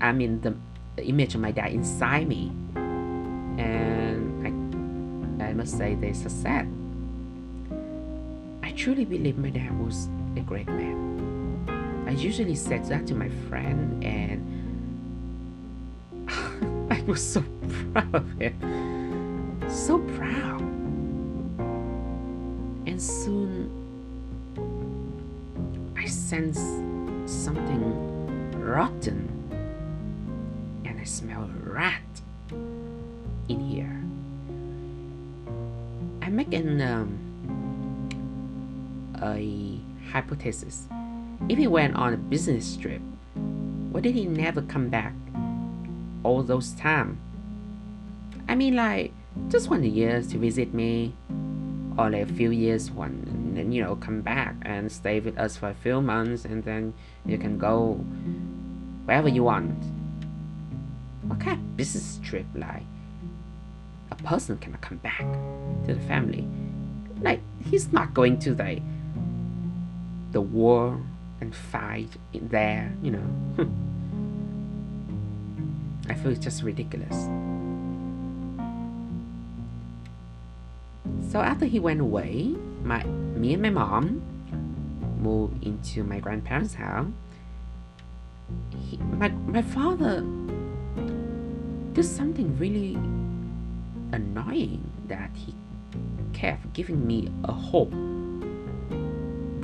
i 0.00 0.10
mean 0.10 0.40
the, 0.40 0.54
the 0.96 1.04
image 1.06 1.34
of 1.34 1.40
my 1.40 1.52
dad 1.52 1.72
inside 1.72 2.28
me 2.28 2.52
and 3.58 5.42
I, 5.42 5.46
I 5.46 5.52
must 5.52 5.76
say 5.76 5.94
they 5.94 6.12
succeed. 6.12 6.66
I 8.62 8.72
truly 8.76 9.04
believe 9.04 9.38
my 9.38 9.50
dad 9.50 9.78
was 9.78 10.08
a 10.36 10.40
great 10.40 10.66
man. 10.66 11.13
I 12.06 12.10
usually 12.10 12.54
said 12.54 12.84
that 12.86 13.06
to 13.08 13.14
my 13.14 13.28
friend, 13.48 14.04
and 14.04 14.42
I 16.90 17.02
was 17.02 17.22
so 17.22 17.42
proud 17.92 18.14
of 18.14 18.30
him. 18.38 19.60
So 19.68 19.98
proud. 19.98 20.60
And 22.86 23.00
soon 23.00 23.70
I 25.96 26.06
sensed 26.06 26.82
something 27.26 28.60
rotten, 28.60 29.28
and 30.84 31.00
I 31.00 31.04
smell 31.04 31.50
rat 31.64 32.02
in 33.48 33.60
here. 33.60 34.02
I 36.22 36.28
make 36.28 36.52
an 36.52 36.80
um, 36.80 37.18
a 39.22 39.80
hypothesis. 40.10 40.86
If 41.48 41.58
he 41.58 41.66
went 41.66 41.94
on 41.94 42.14
a 42.14 42.16
business 42.16 42.76
trip, 42.76 43.00
why 43.90 44.00
did 44.00 44.14
he 44.14 44.26
never 44.26 44.62
come 44.62 44.88
back 44.88 45.14
all 46.22 46.42
those 46.42 46.72
time? 46.72 47.18
I 48.48 48.54
mean, 48.54 48.76
like 48.76 49.12
just 49.48 49.68
one 49.68 49.84
year 49.84 50.22
to 50.22 50.38
visit 50.38 50.72
me, 50.74 51.14
or 51.98 52.10
like 52.10 52.22
a 52.22 52.32
few 52.32 52.50
years 52.50 52.90
one, 52.90 53.24
and 53.28 53.56
then 53.56 53.72
you 53.72 53.82
know 53.82 53.96
come 53.96 54.20
back 54.20 54.56
and 54.62 54.90
stay 54.90 55.20
with 55.20 55.38
us 55.38 55.56
for 55.56 55.68
a 55.68 55.74
few 55.74 56.00
months, 56.00 56.44
and 56.44 56.64
then 56.64 56.94
you 57.24 57.38
can 57.38 57.58
go 57.58 57.94
wherever 59.04 59.28
you 59.28 59.44
want. 59.44 59.76
What 61.22 61.40
kind 61.40 61.58
of 61.58 61.76
business 61.76 62.20
trip 62.22 62.46
like? 62.54 62.82
a 64.10 64.22
person 64.22 64.56
cannot 64.58 64.80
come 64.80 64.98
back 64.98 65.24
to 65.86 65.94
the 65.94 66.00
family. 66.02 66.46
Like 67.20 67.40
he's 67.70 67.92
not 67.92 68.14
going 68.14 68.38
to 68.40 68.54
the 68.54 68.80
the 70.32 70.40
war 70.40 71.00
and 71.40 71.54
fight 71.54 72.10
there, 72.32 72.92
you 73.02 73.10
know. 73.10 73.26
I 76.08 76.14
feel 76.14 76.32
it's 76.32 76.44
just 76.44 76.62
ridiculous. 76.62 77.14
So 81.30 81.40
after 81.40 81.66
he 81.66 81.80
went 81.80 82.00
away, 82.00 82.54
my 82.82 83.02
me 83.04 83.54
and 83.54 83.62
my 83.62 83.70
mom 83.70 84.22
moved 85.20 85.64
into 85.64 86.04
my 86.04 86.20
grandparents' 86.20 86.74
house. 86.74 87.08
He, 88.78 88.98
my 88.98 89.28
my 89.28 89.62
father 89.62 90.20
did 91.94 92.04
something 92.04 92.56
really 92.58 92.94
annoying 94.12 94.90
that 95.08 95.30
he 95.34 95.54
kept 96.32 96.72
giving 96.72 97.06
me 97.06 97.30
a 97.44 97.52
hope 97.52 97.92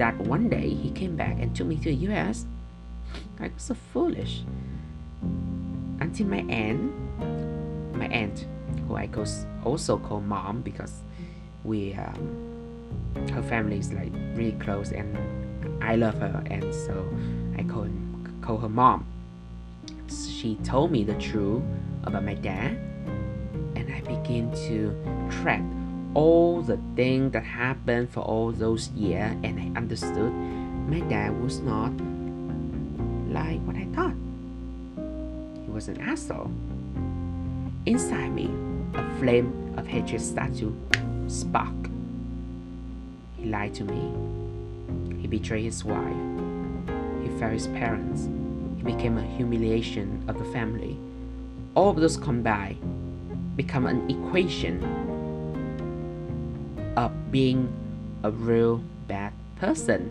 that 0.01 0.17
one 0.17 0.49
day 0.49 0.71
he 0.71 0.91
came 0.91 1.15
back 1.15 1.37
and 1.39 1.55
took 1.55 1.67
me 1.67 1.77
to 1.77 1.85
the 1.85 1.95
US. 2.09 2.47
I 3.39 3.51
was 3.53 3.63
so 3.63 3.77
foolish. 3.93 4.45
Until 6.01 6.27
my 6.27 6.43
aunt, 6.49 6.91
my 7.95 8.07
aunt, 8.07 8.47
who 8.89 8.97
I 8.97 9.11
also 9.63 9.99
call 9.99 10.23
mom 10.23 10.63
because 10.63 11.03
we, 11.65 11.93
um, 11.93 13.29
her 13.35 13.43
family 13.43 13.79
is 13.79 13.93
like 13.93 14.11
really 14.35 14.53
close 14.53 14.91
and 14.91 15.19
I 15.85 15.97
love 15.97 16.15
her 16.15 16.43
and 16.47 16.75
so 16.75 17.07
I 17.59 17.63
call, 17.65 17.87
call 18.41 18.57
her 18.57 18.71
mom. 18.71 19.05
She 20.09 20.55
told 20.65 20.91
me 20.91 21.05
the 21.05 21.15
truth 21.17 21.63
about 22.05 22.25
my 22.25 22.35
dad 22.35 22.79
and 23.77 23.93
i 23.93 24.01
begin 24.01 24.51
to 24.53 24.97
track 25.31 25.63
all 26.15 26.61
the 26.63 26.79
things 26.97 27.33
that 27.33 27.45
happened 27.45 28.11
for 28.11 28.21
all 28.21 28.51
those 28.51 28.89
years 28.91 29.37
and 29.45 29.61
I 29.61 29.79
understood 29.79 30.33
my 30.33 31.01
dad 31.01 31.41
was 31.41 31.61
not 31.61 31.93
like 33.31 33.61
what 33.61 33.77
I 33.77 33.87
thought. 33.95 34.15
He 35.65 35.71
was 35.71 35.89
an 35.89 36.01
asshole. 36.01 36.51
Inside 37.87 38.33
me, 38.33 38.51
a 38.95 39.19
flame 39.19 39.75
of 39.77 39.87
hatred 39.87 40.21
started 40.21 40.59
to 40.59 40.77
spark. 41.29 41.75
He 43.37 43.45
lied 43.47 43.75
to 43.75 43.85
me. 43.85 45.21
He 45.21 45.29
betrayed 45.29 45.65
his 45.65 45.85
wife. 45.85 46.17
He 47.23 47.29
failed 47.39 47.53
his 47.53 47.69
parents. 47.69 48.29
He 48.79 48.83
became 48.83 49.17
a 49.17 49.23
humiliation 49.23 50.25
of 50.27 50.39
the 50.39 50.45
family. 50.47 50.99
All 51.77 51.91
of 51.91 51.97
those 51.97 52.17
combined 52.17 52.79
become 53.57 53.87
an 53.87 54.11
equation 54.11 55.00
being 57.31 57.73
a 58.23 58.31
real 58.31 58.83
bad 59.07 59.33
person, 59.57 60.11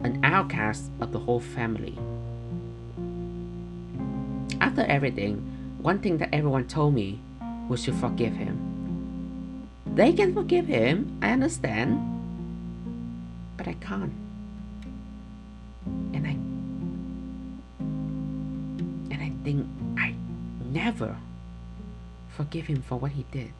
an 0.00 0.20
outcast 0.24 0.90
of 1.00 1.12
the 1.12 1.18
whole 1.18 1.40
family. 1.40 1.98
After 4.60 4.82
everything, 4.82 5.38
one 5.80 5.98
thing 5.98 6.18
that 6.18 6.30
everyone 6.32 6.66
told 6.66 6.94
me 6.94 7.20
was 7.68 7.84
to 7.84 7.92
forgive 7.92 8.34
him. 8.34 9.68
They 9.94 10.12
can 10.12 10.34
forgive 10.34 10.66
him, 10.66 11.18
I 11.22 11.30
understand, 11.30 12.00
but 13.56 13.68
I 13.68 13.74
can't. 13.74 14.12
And 16.12 16.26
I 16.26 16.36
and 19.12 19.22
I 19.22 19.32
think 19.44 19.66
I 19.98 20.14
never 20.72 21.16
forgive 22.28 22.66
him 22.66 22.82
for 22.82 22.98
what 22.98 23.12
he 23.12 23.24
did. 23.30 23.52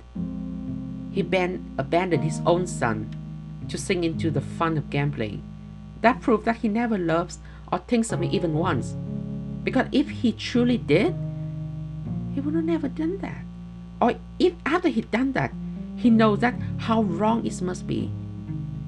He 1.14 1.22
ban- 1.22 1.64
abandoned 1.79 2.24
his 2.24 2.41
own 2.45 2.66
son 2.66 3.09
to 3.68 3.78
sink 3.78 4.05
into 4.05 4.32
the 4.32 4.41
fun 4.41 4.76
of 4.76 4.91
gambling. 4.91 5.45
That 6.01 6.20
proved 6.20 6.45
that 6.45 6.57
he 6.57 6.68
never 6.68 6.99
loves 6.99 7.39
or 7.70 7.78
thinks 7.78 8.11
of 8.11 8.18
me 8.18 8.28
even 8.30 8.55
once. 8.55 8.97
Because 9.62 9.86
if 9.93 10.11
he 10.11 10.32
truly 10.32 10.76
did, 10.76 11.14
he 12.34 12.41
would 12.41 12.57
have 12.57 12.64
never 12.64 12.89
done 12.89 13.18
that. 13.18 13.45
Or 14.03 14.18
if 14.41 14.55
after 14.66 14.89
he'd 14.89 15.12
done 15.12 15.32
that, 15.32 15.53
he 15.97 16.11
knows 16.11 16.41
that 16.41 16.55
how 16.78 17.03
wrong 17.05 17.47
it 17.47 17.62
must 17.62 17.86
be, 17.86 18.11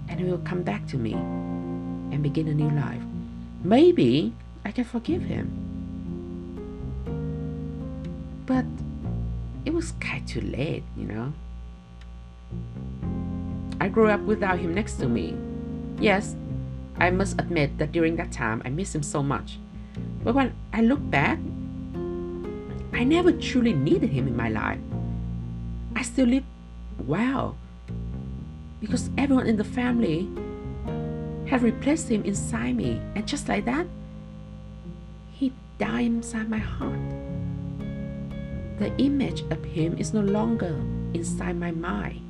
and 0.09 0.19
he 0.19 0.27
will 0.27 0.39
come 0.39 0.63
back 0.63 0.85
to 0.89 0.99
me 0.99 1.13
and 1.15 2.25
begin 2.25 2.49
a 2.49 2.55
new 2.55 2.71
life. 2.71 3.03
Maybe 3.63 4.35
I 4.65 4.73
can 4.73 4.85
forgive 4.85 5.23
him. 5.23 5.47
But 8.47 8.67
it 9.65 9.73
was 9.73 9.93
of 9.93 10.27
too 10.27 10.41
late, 10.41 10.83
you 10.97 11.07
know. 11.07 11.33
I 13.81 13.89
grew 13.89 14.09
up 14.09 14.21
without 14.21 14.59
him 14.59 14.75
next 14.75 14.95
to 14.95 15.09
me. 15.09 15.37
Yes, 16.01 16.35
I 16.99 17.11
must 17.11 17.41
admit 17.41 17.79
that 17.79 17.93
during 17.93 18.17
that 18.17 18.33
time 18.33 18.63
I 18.65 18.71
miss 18.71 18.95
him 18.95 19.03
so 19.03 19.23
much. 19.23 19.59
But 20.25 20.35
when 20.35 20.55
I 20.73 20.81
look 20.81 21.01
back, 21.11 21.39
I 22.93 23.05
never 23.05 23.33
truly 23.33 23.73
needed 23.73 24.11
him 24.11 24.27
in 24.27 24.37
my 24.37 24.49
life. 24.49 24.81
I 25.95 26.03
still 26.03 26.27
live 26.27 26.45
well 27.07 27.57
because 28.81 29.11
everyone 29.17 29.47
in 29.47 29.57
the 29.57 29.65
family 29.65 30.29
had 31.47 31.63
replaced 31.63 32.09
him 32.09 32.25
inside 32.25 32.75
me, 32.75 33.01
and 33.15 33.27
just 33.27 33.49
like 33.49 33.65
that, 33.67 33.87
he 35.31 35.53
died 35.79 36.07
inside 36.07 36.51
my 36.51 36.59
heart. 36.59 36.99
The 38.79 38.93
image 38.99 39.43
of 39.51 39.65
him 39.65 39.97
is 39.97 40.13
no 40.13 40.21
longer 40.21 40.75
inside 41.15 41.57
my 41.57 41.71
mind. 41.71 42.26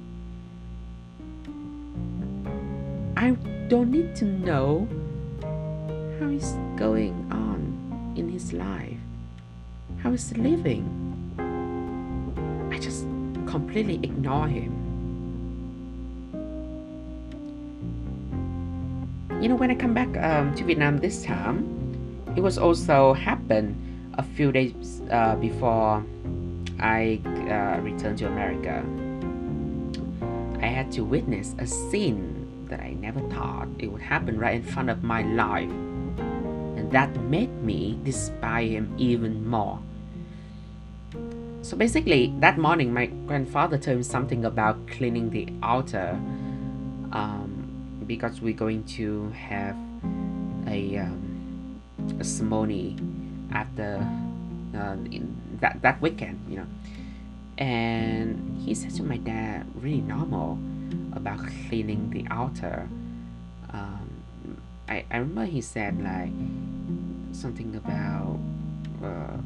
I 3.27 3.31
don't 3.66 3.91
need 3.91 4.14
to 4.22 4.24
know 4.24 4.87
how 6.20 6.29
he's 6.29 6.53
going 6.77 7.27
on 7.33 8.14
in 8.14 8.29
his 8.29 8.53
life, 8.53 9.03
how 9.99 10.12
he's 10.12 10.31
living. 10.37 10.87
I 12.70 12.79
just 12.79 13.03
completely 13.51 13.99
ignore 14.05 14.47
him. 14.47 14.70
You 19.43 19.49
know, 19.49 19.57
when 19.57 19.72
I 19.72 19.74
come 19.74 19.93
back 19.93 20.16
um, 20.18 20.55
to 20.55 20.62
Vietnam 20.62 20.99
this 20.99 21.24
time, 21.24 21.66
it 22.37 22.43
was 22.43 22.59
also 22.59 23.12
happened 23.12 23.74
a 24.14 24.22
few 24.22 24.53
days 24.53 25.03
uh, 25.11 25.35
before 25.35 26.07
I 26.79 27.20
uh, 27.27 27.83
returned 27.83 28.18
to 28.18 28.29
America. 28.29 28.85
I 30.62 30.68
had 30.68 30.93
to 30.93 31.03
witness 31.03 31.57
a 31.59 31.66
scene 31.66 32.36
that 32.69 32.81
I 32.81 32.95
never 32.95 33.21
thought 33.31 33.69
it 33.79 33.89
would 33.89 34.03
happen 34.03 34.39
right 34.39 34.57
in 34.57 34.62
front 34.62 34.91
of 34.91 35.03
my 35.03 35.23
life. 35.23 35.71
And 35.71 36.91
that 36.93 37.14
made 37.23 37.53
me 37.62 37.99
despise 38.03 38.71
him 38.71 38.95
even 38.99 39.47
more. 39.47 39.81
So 41.62 41.77
basically, 41.77 42.33
that 42.39 42.59
morning, 42.59 42.95
my 42.95 43.07
grandfather 43.07 43.77
told 43.79 43.97
me 43.99 44.03
something 44.05 44.45
about 44.45 44.87
cleaning 44.87 45.31
the 45.31 45.49
altar 45.62 46.11
um, 47.12 48.03
because 48.07 48.41
we're 48.41 48.55
going 48.55 48.85
to 48.85 49.31
have 49.31 49.77
a, 50.69 50.99
um, 50.99 51.81
a 52.21 52.25
ceremony 52.25 52.97
after 53.51 54.07
uh, 54.77 54.97
that, 55.61 55.83
that 55.83 56.01
weekend, 56.01 56.39
you 56.49 56.59
know. 56.59 56.67
And 57.59 58.62
he 58.62 58.75
said 58.75 58.95
to 58.97 59.03
my 59.03 59.17
dad, 59.17 59.67
really 59.75 60.03
normal 60.03 60.59
about 61.27 61.45
cleaning 61.68 62.11
the 62.11 62.24
altar. 62.33 62.89
Um, 63.72 64.61
I, 64.89 65.05
I 65.11 65.18
remember 65.18 65.45
he 65.45 65.61
said 65.61 66.01
like 66.01 66.31
something 67.33 67.74
about 67.74 68.39
uh, 69.03 69.37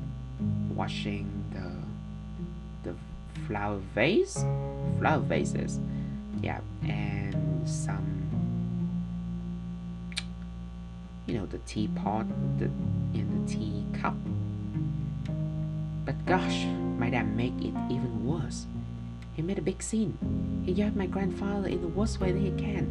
washing 0.74 1.26
the 1.54 2.90
the 2.90 2.96
flower 3.46 3.78
vase, 3.94 4.44
flower 4.98 5.20
vases, 5.20 5.80
yeah, 6.42 6.60
and 6.86 7.66
some 7.66 8.06
you 11.26 11.38
know 11.38 11.46
the 11.46 11.58
teapot, 11.58 12.26
the 12.58 12.66
in 13.14 13.46
the 13.46 13.50
tea 13.50 13.84
cup. 13.98 14.14
But 16.04 16.26
gosh, 16.26 16.64
might 16.98 17.12
dad 17.12 17.34
make 17.34 17.56
it 17.58 17.72
even 17.88 18.26
worse. 18.26 18.66
He 19.40 19.46
made 19.46 19.56
a 19.56 19.62
big 19.62 19.82
scene. 19.82 20.18
He 20.66 20.72
yelled 20.72 20.96
my 20.96 21.06
grandfather 21.06 21.66
in 21.66 21.80
the 21.80 21.88
worst 21.88 22.20
way 22.20 22.30
that 22.30 22.38
he 22.38 22.50
can. 22.50 22.84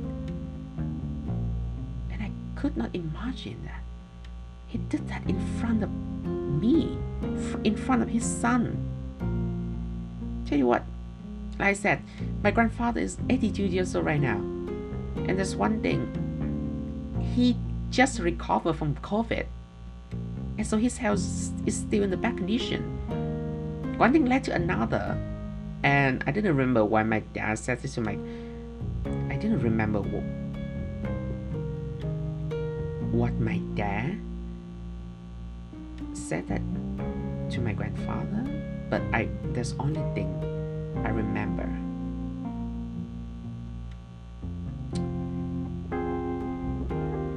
And 2.12 2.24
I 2.24 2.32
could 2.60 2.76
not 2.76 2.90
imagine 2.96 3.62
that. 3.66 3.84
He 4.66 4.80
did 4.80 5.08
that 5.10 5.30
in 5.30 5.40
front 5.60 5.84
of 5.84 5.92
me, 5.94 6.98
in 7.64 7.78
front 7.78 8.02
of 8.02 8.10
his 8.10 8.26
son. 8.26 8.84
Tell 10.48 10.58
you 10.58 10.66
what, 10.66 10.82
like 11.60 11.68
I 11.68 11.74
said, 11.74 12.02
my 12.42 12.50
grandfather 12.50 13.00
is 13.00 13.20
82 13.30 13.62
years 13.62 13.96
old 13.96 14.06
right 14.06 14.20
now. 14.20 14.38
And 14.38 15.38
there's 15.38 15.56
one 15.56 15.84
thing, 15.84 16.02
he 17.36 17.58
just 17.92 18.18
recovered 18.18 18.74
from 18.74 18.96
COVID. 18.96 19.46
And 20.58 20.66
so 20.66 20.78
his 20.78 20.98
health 20.98 21.22
is 21.68 21.78
still 21.78 22.02
in 22.02 22.10
the 22.10 22.18
bad 22.18 22.38
condition. 22.38 22.82
One 24.00 24.14
thing 24.14 24.26
led 24.26 24.46
to 24.46 24.56
another 24.56 25.16
and 25.84 26.24
I 26.28 26.32
didn't 26.32 26.56
remember 26.56 26.84
why 26.86 27.04
my 27.04 27.20
dad 27.34 27.60
said 27.60 27.82
this 27.82 27.96
to 27.96 28.02
my 28.02 28.18
I 29.30 29.36
didn't 29.38 29.62
remember 29.62 30.02
what, 30.02 30.24
what 33.12 33.34
my 33.40 33.58
dad 33.76 34.20
said 36.14 36.48
that 36.48 36.62
to 37.52 37.62
my 37.62 37.74
grandfather 37.74 38.46
but 38.90 39.02
I 39.14 39.30
there's 39.54 39.76
only 39.80 40.02
thing 40.14 40.30
I 41.06 41.10
remember. 41.10 41.70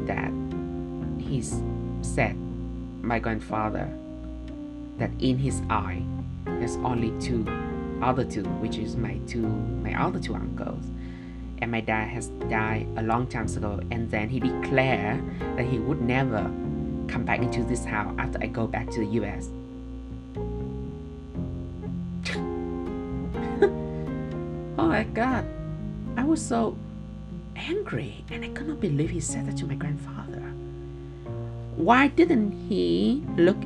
That 0.07 0.33
he 1.23 1.43
said 2.03 2.37
my 3.03 3.19
grandfather 3.19 3.89
that 4.99 5.11
in 5.19 5.39
his 5.39 5.61
eye 5.69 6.03
there's 6.45 6.77
only 6.77 7.13
two 7.21 7.45
other 8.03 8.25
two, 8.25 8.43
which 8.61 8.77
is 8.77 8.97
my 8.97 9.19
two 9.27 9.47
my 9.47 10.01
other 10.01 10.19
two 10.19 10.35
uncles. 10.35 10.85
And 11.61 11.71
my 11.71 11.81
dad 11.81 12.09
has 12.09 12.29
died 12.51 12.89
a 12.97 13.03
long 13.03 13.29
time 13.29 13.47
ago, 13.47 13.81
and 13.93 14.11
then 14.11 14.29
he 14.29 14.41
declared 14.41 15.23
that 15.57 15.65
he 15.65 15.79
would 15.79 16.03
never 16.03 16.51
come 17.07 17.25
back 17.25 17.41
into 17.41 17.63
this 17.63 17.85
house 17.85 18.13
after 18.19 18.39
I 18.43 18.47
go 18.47 18.67
back 18.67 18.91
to 18.91 19.01
the 19.01 19.07
US. 19.23 19.49
oh 24.79 24.89
my 24.89 25.05
god. 25.05 25.47
I 26.17 26.25
was 26.25 26.45
so 26.45 26.77
angry 27.57 28.25
and 28.31 28.45
I 28.45 28.49
could 28.49 28.69
not 28.69 28.81
believe 28.81 29.11
he 29.11 29.21
said 29.21 29.47
that 29.47 29.57
to 29.59 29.67
my 29.67 29.75
grandfather. 29.75 30.41
Why 31.77 32.09
didn't 32.09 32.53
he 32.69 33.25
look 33.37 33.57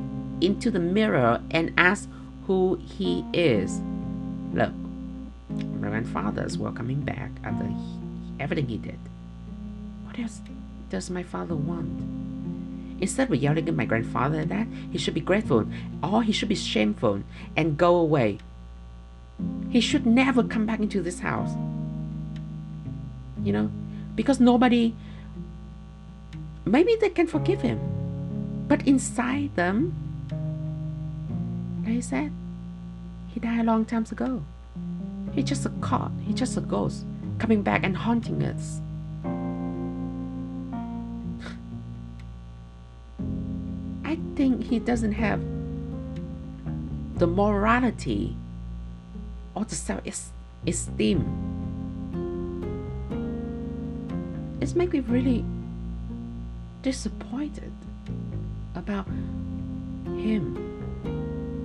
into 0.41 0.71
the 0.71 0.79
mirror 0.79 1.41
and 1.51 1.73
ask 1.77 2.09
who 2.45 2.79
he 2.81 3.25
is? 3.33 3.81
Look, 4.53 4.71
my 5.49 5.89
grandfather's 5.89 6.57
were 6.57 6.71
coming 6.71 7.01
back 7.01 7.31
after 7.43 7.65
he, 7.65 7.75
everything 8.39 8.67
he 8.67 8.77
did. 8.77 8.99
What 10.03 10.19
else 10.19 10.41
does 10.89 11.09
my 11.09 11.23
father 11.23 11.55
want? 11.55 11.89
Instead 12.99 13.29
of 13.31 13.35
yelling 13.35 13.67
at 13.67 13.75
my 13.75 13.85
grandfather 13.85 14.43
that, 14.45 14.67
he 14.91 14.97
should 14.97 15.13
be 15.13 15.21
grateful 15.21 15.67
or 16.01 16.23
he 16.23 16.31
should 16.31 16.49
be 16.49 16.55
shameful 16.55 17.21
and 17.55 17.77
go 17.77 17.95
away. 17.95 18.39
He 19.69 19.81
should 19.81 20.05
never 20.05 20.43
come 20.43 20.65
back 20.65 20.79
into 20.79 21.01
this 21.01 21.19
house. 21.19 21.51
You 23.43 23.53
know, 23.53 23.71
because 24.15 24.39
nobody, 24.39 24.95
maybe 26.65 26.95
they 26.99 27.09
can 27.09 27.27
forgive 27.27 27.61
him, 27.61 27.79
but 28.67 28.85
inside 28.87 29.55
them, 29.55 29.93
like 31.85 31.97
I 31.97 32.01
said, 32.01 32.31
he 33.37 33.41
died 33.41 33.59
a 33.59 33.63
long 33.63 33.85
time 33.85 34.03
ago. 34.11 34.41
He's 35.31 35.45
just 35.45 35.63
a 35.67 35.69
cop. 35.79 36.11
He's 36.25 36.33
just 36.33 36.57
a 36.57 36.59
ghost 36.59 37.05
coming 37.37 37.61
back 37.61 37.83
and 37.83 37.95
haunting 37.95 38.41
us. 38.41 38.81
I 44.03 44.17
think 44.35 44.63
he 44.63 44.79
doesn't 44.79 45.11
have 45.11 45.39
the 47.19 47.27
morality 47.27 48.35
or 49.53 49.65
the 49.65 49.75
self-esteem. 49.75 51.21
It's 54.59 54.73
making 54.73 55.03
me 55.03 55.09
really 55.13 55.45
disappointed 56.81 57.71
about 58.73 59.05
him. 60.05 60.57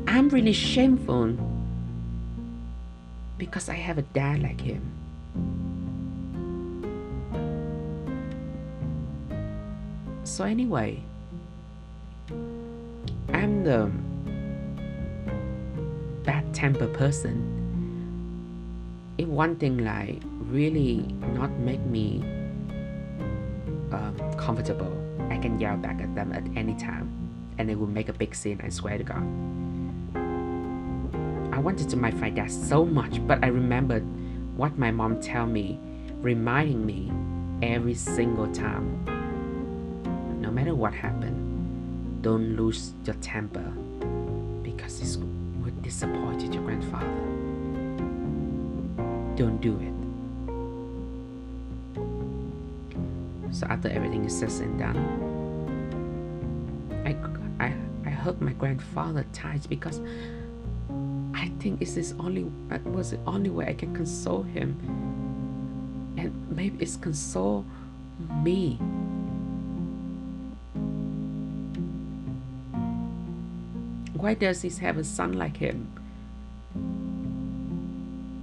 I'm 0.07 0.29
really 0.29 0.53
shameful 0.53 1.39
because 3.43 3.69
I 3.69 3.75
have 3.75 3.99
a 3.99 4.03
dad 4.03 4.41
like 4.41 4.61
him. 4.61 4.87
So, 10.23 10.45
anyway, 10.45 11.03
I'm 13.35 13.65
the 13.65 13.91
bad 16.23 16.55
temper 16.55 16.87
person. 16.87 17.35
If 19.19 19.27
one 19.27 19.57
thing 19.57 19.79
like 19.85 20.23
really 20.47 21.03
not 21.35 21.51
make 21.59 21.81
me 21.81 22.23
um, 23.91 24.15
comfortable, 24.39 24.95
I 25.31 25.37
can 25.39 25.59
yell 25.59 25.77
back 25.77 26.01
at 26.01 26.15
them 26.15 26.33
at 26.33 26.47
any 26.57 26.79
time 26.79 27.11
and 27.59 27.69
it 27.69 27.75
will 27.75 27.89
make 27.91 28.09
a 28.09 28.13
big 28.13 28.37
scene, 28.37 28.61
I 28.63 28.69
swear 28.69 28.99
to 28.99 29.05
God 29.05 29.27
wanted 31.63 31.89
to 31.91 31.97
my 31.97 32.11
dad 32.11 32.51
so 32.51 32.85
much, 32.85 33.25
but 33.27 33.43
I 33.45 33.47
remembered 33.47 34.03
what 34.57 34.77
my 34.77 34.91
mom 34.91 35.21
tell 35.21 35.47
me, 35.47 35.79
reminding 36.21 36.85
me 36.85 37.13
every 37.63 37.95
single 37.95 38.49
time. 38.53 39.05
No 40.41 40.51
matter 40.51 40.75
what 40.75 40.93
happened, 40.93 42.21
don't 42.23 42.57
lose 42.57 42.95
your 43.05 43.15
temper 43.17 43.73
because 44.65 44.99
this 44.99 45.17
would 45.63 45.81
disappoint 45.83 46.53
your 46.53 46.65
grandfather. 46.65 47.07
Don't 49.37 49.61
do 49.61 49.79
it. 49.79 49.93
So 53.55 53.69
after 53.69 53.89
everything 53.89 54.25
is 54.25 54.37
said 54.37 54.51
and 54.63 54.79
done, 54.81 54.99
I, 57.07 57.15
I, 57.65 57.73
I 58.05 58.11
hug 58.11 58.41
my 58.41 58.53
grandfather 58.55 59.25
tight 59.33 59.69
because 59.69 60.01
think 61.63 61.81
it's 61.81 61.95
this 61.95 62.13
only 62.19 62.51
uh, 62.73 62.79
was 62.91 63.13
the 63.13 63.21
only 63.25 63.49
way 63.49 63.69
I 63.69 63.75
can 63.75 63.95
console 63.95 64.43
him. 64.43 64.75
And 66.19 66.35
maybe 66.51 66.83
it's 66.83 66.97
console 66.97 67.65
me. 68.43 68.79
Why 74.13 74.35
does 74.35 74.63
he 74.63 74.71
have 74.71 74.99
a 74.99 75.05
son 75.05 75.35
like 75.35 75.57
him? 75.57 75.87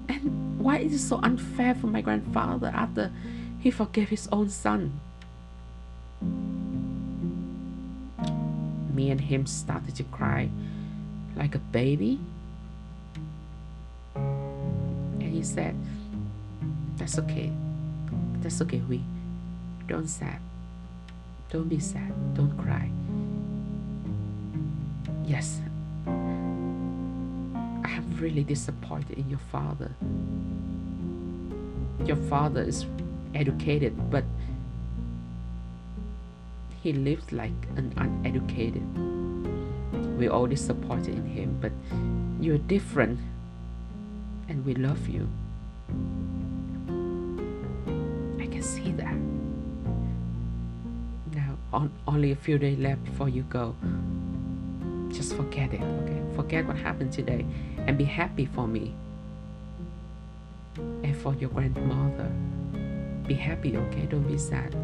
And 0.07 0.57
why 0.57 0.77
is 0.77 0.93
it 0.93 0.99
so 0.99 1.19
unfair 1.21 1.75
for 1.75 1.87
my 1.87 1.99
grandfather 1.99 2.71
after 2.73 3.11
he 3.59 3.69
forgave 3.69 4.07
his 4.07 4.29
own 4.31 4.49
son? 4.49 4.99
Me 8.93 9.11
and 9.11 9.19
him 9.19 9.45
started 9.45 9.95
to 9.95 10.03
cry 10.03 10.49
like 11.35 11.55
a 11.55 11.59
baby. 11.59 12.19
He 15.39 15.45
said, 15.45 15.73
That's 16.97 17.17
okay. 17.17 17.49
That's 18.41 18.61
okay, 18.63 18.81
we 18.89 19.01
don't 19.87 20.07
sad. 20.07 20.39
Don't 21.49 21.69
be 21.69 21.79
sad. 21.79 22.11
Don't 22.35 22.51
cry. 22.57 22.91
Yes, 25.25 25.61
I 26.05 26.11
am 27.95 28.17
really 28.19 28.43
disappointed 28.43 29.17
in 29.17 29.29
your 29.29 29.39
father. 29.39 29.91
Your 32.03 32.19
father 32.27 32.61
is 32.61 32.85
educated, 33.33 33.95
but 34.11 34.25
he 36.83 36.91
lives 36.91 37.31
like 37.31 37.55
an 37.77 37.93
uneducated. 37.95 38.83
We're 40.19 40.31
all 40.31 40.47
disappointed 40.47 41.15
in 41.15 41.25
him, 41.25 41.57
but 41.61 41.71
you're 42.43 42.57
different 42.57 43.19
and 44.49 44.65
we 44.65 44.73
love 44.73 45.07
you. 45.07 45.27
I 48.41 48.47
can 48.47 48.63
see 48.63 48.91
that. 48.93 49.15
Now, 51.35 51.55
on, 51.71 51.91
only 52.07 52.31
a 52.31 52.35
few 52.35 52.57
days 52.57 52.79
left 52.79 53.05
before 53.05 53.29
you 53.29 53.43
go. 53.43 53.75
Just 55.13 55.35
forget 55.35 55.71
it, 55.73 55.81
okay? 55.81 56.21
Forget 56.35 56.65
what 56.65 56.77
happened 56.77 57.13
today 57.13 57.45
and 57.85 57.97
be 57.97 58.03
happy 58.03 58.45
for 58.45 58.67
me 58.67 58.93
and 60.77 61.15
for 61.15 61.35
your 61.35 61.49
grandmother. 61.51 62.31
Be 63.27 63.35
happy, 63.35 63.77
okay? 63.77 64.07
Don't 64.07 64.27
be 64.27 64.37
sad. 64.37 64.75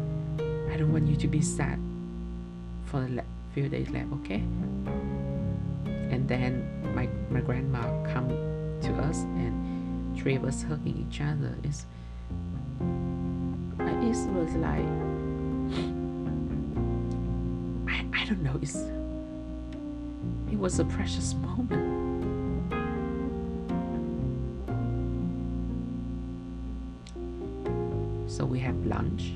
I 0.70 0.76
don't 0.76 0.92
want 0.92 1.08
you 1.08 1.16
to 1.16 1.26
be 1.26 1.40
sad 1.42 1.80
for 2.86 3.00
the 3.00 3.24
few 3.52 3.68
days 3.68 3.90
left, 3.90 4.12
okay? 4.22 4.42
And 6.14 6.28
then 6.28 6.62
my 6.94 7.08
my 7.30 7.40
grandma 7.40 7.82
come 8.06 8.55
to 8.82 8.92
us 9.02 9.22
and 9.22 10.16
three 10.18 10.36
of 10.36 10.44
us 10.44 10.62
hugging 10.62 11.06
each 11.08 11.20
other. 11.20 11.54
It's 11.64 11.86
it 13.78 14.30
was 14.32 14.54
like 14.54 14.86
I, 17.88 18.06
I 18.22 18.24
don't 18.26 18.42
know. 18.42 18.58
It's 18.62 18.76
it 20.50 20.58
was 20.58 20.78
a 20.78 20.84
precious 20.84 21.34
moment. 21.34 21.94
So 28.30 28.44
we 28.44 28.58
have 28.60 28.76
lunch, 28.86 29.32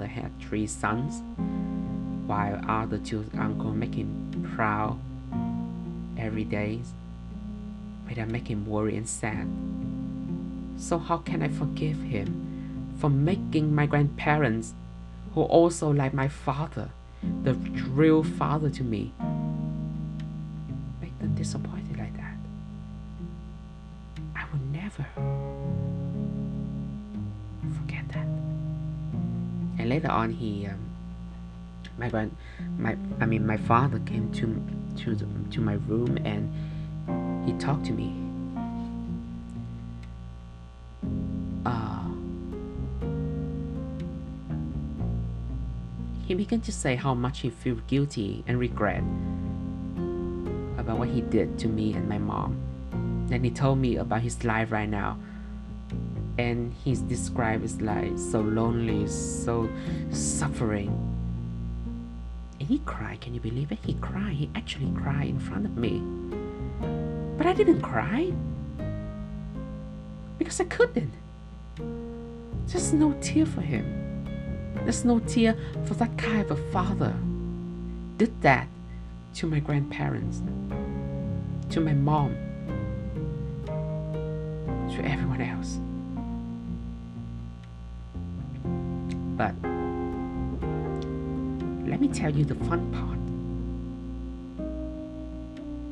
grandfather 0.00 0.06
had 0.06 0.30
three 0.40 0.66
sons, 0.66 1.22
while 2.26 2.60
other 2.68 2.98
two 2.98 3.24
uncles 3.38 3.76
make 3.76 3.94
him 3.94 4.08
proud 4.56 4.98
every 6.18 6.44
day 6.44 6.80
but 8.06 8.18
I 8.18 8.24
make 8.24 8.48
him 8.48 8.66
worry 8.66 8.96
and 8.96 9.08
sad. 9.08 9.46
So 10.76 10.98
how 10.98 11.18
can 11.18 11.42
I 11.42 11.48
forgive 11.48 11.96
him 12.02 12.96
for 12.98 13.08
making 13.08 13.72
my 13.72 13.86
grandparents, 13.86 14.74
who 15.34 15.42
also 15.42 15.92
like 15.92 16.12
my 16.12 16.26
father, 16.26 16.90
the 17.44 17.54
real 17.94 18.24
father 18.24 18.68
to 18.70 18.82
me, 18.82 19.12
make 21.00 21.16
them 21.20 21.34
disappointed 21.36 21.79
later 29.90 30.08
on, 30.08 30.32
he, 30.32 30.66
um, 30.66 30.78
my 31.98 32.08
grand, 32.08 32.34
my, 32.78 32.96
I 33.20 33.26
mean, 33.26 33.46
my 33.46 33.58
father 33.58 33.98
came 34.06 34.32
to 34.34 34.46
to 35.04 35.14
the, 35.14 35.26
to 35.50 35.60
my 35.60 35.74
room 35.88 36.16
and 36.24 36.48
he 37.46 37.52
talked 37.58 37.84
to 37.86 37.92
me. 37.92 38.12
Uh, 41.66 42.08
he 46.26 46.34
began 46.34 46.60
to 46.60 46.72
say 46.72 46.94
how 46.94 47.14
much 47.14 47.40
he 47.40 47.50
felt 47.50 47.86
guilty 47.86 48.44
and 48.46 48.58
regret 48.58 49.02
about 50.78 50.98
what 50.98 51.08
he 51.08 51.20
did 51.20 51.58
to 51.58 51.68
me 51.68 51.92
and 51.94 52.08
my 52.08 52.18
mom. 52.18 52.56
Then 53.28 53.44
he 53.44 53.50
told 53.50 53.78
me 53.78 53.96
about 53.96 54.22
his 54.22 54.44
life 54.44 54.70
right 54.72 54.88
now. 54.88 55.18
And 56.40 56.72
he's 56.84 57.00
described 57.00 57.64
as 57.64 57.82
like 57.82 58.16
so 58.16 58.40
lonely, 58.40 59.06
so 59.08 59.68
suffering. 60.10 60.88
And 62.58 62.66
he 62.66 62.78
cried, 62.86 63.20
can 63.20 63.34
you 63.34 63.40
believe 63.40 63.70
it? 63.70 63.78
He 63.84 63.92
cried, 64.00 64.32
he 64.32 64.48
actually 64.54 64.90
cried 64.96 65.28
in 65.28 65.38
front 65.38 65.66
of 65.66 65.76
me. 65.76 66.00
But 67.36 67.46
I 67.46 67.52
didn't 67.52 67.82
cry 67.82 68.32
because 70.38 70.58
I 70.62 70.64
couldn't. 70.64 71.12
There's 72.68 72.94
no 72.94 73.12
tear 73.20 73.44
for 73.44 73.60
him. 73.60 73.84
There's 74.84 75.04
no 75.04 75.18
tear 75.18 75.58
for 75.84 75.92
that 75.94 76.16
kind 76.16 76.40
of 76.40 76.52
a 76.52 76.70
father. 76.72 77.14
Did 78.16 78.40
that 78.40 78.66
to 79.34 79.46
my 79.46 79.60
grandparents, 79.60 80.40
to 81.68 81.80
my 81.80 81.92
mom, 81.92 82.34
to 84.94 85.04
everyone 85.04 85.42
else. 85.42 85.78
But 89.40 89.56
let 91.88 91.98
me 91.98 92.08
tell 92.08 92.28
you 92.30 92.44
the 92.44 92.56
fun 92.68 92.92
part. 92.92 93.16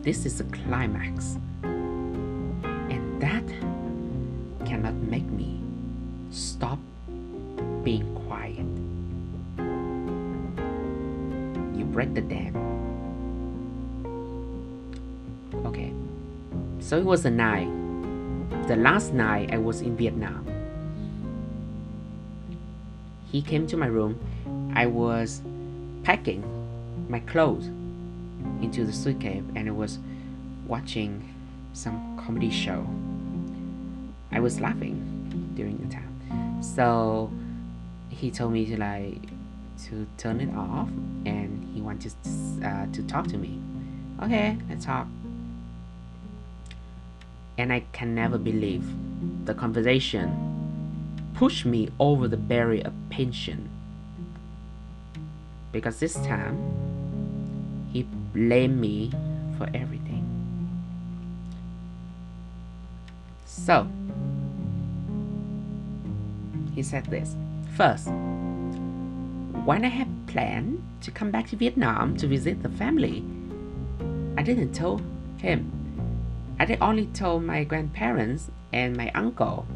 This 0.05 0.27
is 0.27 0.39
a 0.43 0.45
climax. 0.45 1.39
And 1.63 3.23
that 3.23 3.49
cannot 4.67 4.93
make 4.97 5.25
me 5.31 5.63
stop 6.31 6.79
being 7.85 8.15
quiet. 8.29 8.69
You 11.75 11.87
break 11.87 12.13
the 12.13 12.21
dam. 12.21 12.53
Okay. 15.65 15.95
So 16.81 16.99
it 16.99 17.07
was 17.07 17.25
a 17.25 17.31
night. 17.31 17.73
The 18.69 18.77
last 18.77 19.15
night 19.15 19.55
I 19.55 19.57
was 19.57 19.81
in 19.81 19.97
Vietnam. 19.97 20.58
He 23.31 23.43
came 23.43 23.67
to 23.67 23.77
my 23.77 23.87
room. 23.87 24.19
I 24.75 24.87
was 24.87 25.43
packing 26.03 26.43
my 27.09 27.21
clothes 27.21 27.67
into 28.63 28.85
the 28.85 28.93
suitcase 28.93 29.43
and 29.55 29.69
I 29.69 29.73
was 29.73 29.99
watching 30.67 31.35
some 31.73 32.19
comedy 32.25 32.51
show. 32.51 32.87
I 34.33 34.41
was 34.41 34.61
laughing 34.61 35.53
during 35.55 35.79
the 35.79 35.93
time. 35.93 36.63
So 36.63 37.31
he 38.09 38.31
told 38.31 38.53
me 38.53 38.67
to 38.67 38.79
like 38.79 39.29
to 39.85 40.07
turn 40.17 40.41
it 40.41 40.55
off 40.57 40.89
and 41.25 41.71
he 41.75 41.81
wanted 41.81 42.13
uh, 42.65 42.87
to 42.93 43.03
talk 43.03 43.27
to 43.29 43.37
me. 43.37 43.61
Okay, 44.23 44.57
let's 44.69 44.85
talk. 44.85 45.07
And 47.57 47.73
I 47.73 47.85
can 47.93 48.15
never 48.15 48.39
believe 48.39 48.85
the 49.45 49.55
conversation 49.55 50.58
pushed 51.39 51.65
me 51.65 51.89
over 52.01 52.27
the 52.27 52.37
barrier 52.37 52.83
of 52.85 52.93
pension. 53.11 53.71
Because 55.71 56.01
this 56.01 56.15
time 56.15 56.59
he 57.93 58.03
blamed 58.03 58.81
me 58.81 59.13
for 59.57 59.69
everything. 59.73 60.25
So, 63.47 63.87
he 66.75 66.83
said 66.83 67.05
this 67.07 67.37
First, 67.77 68.09
when 69.65 69.85
I 69.85 69.89
had 69.95 70.09
planned 70.27 70.83
to 71.03 71.13
come 71.13 71.31
back 71.31 71.47
to 71.51 71.57
Vietnam 71.57 72.17
to 72.17 72.27
visit 72.27 72.65
the 72.65 72.69
family, 72.69 73.23
I 74.37 74.43
didn't 74.43 74.73
tell 74.73 75.01
him 75.37 75.71
I 76.59 76.77
only 76.81 77.07
told 77.07 77.45
my 77.45 77.63
grandparents 77.63 78.51
and 78.73 78.97
my 78.97 79.13
uncle. 79.15 79.69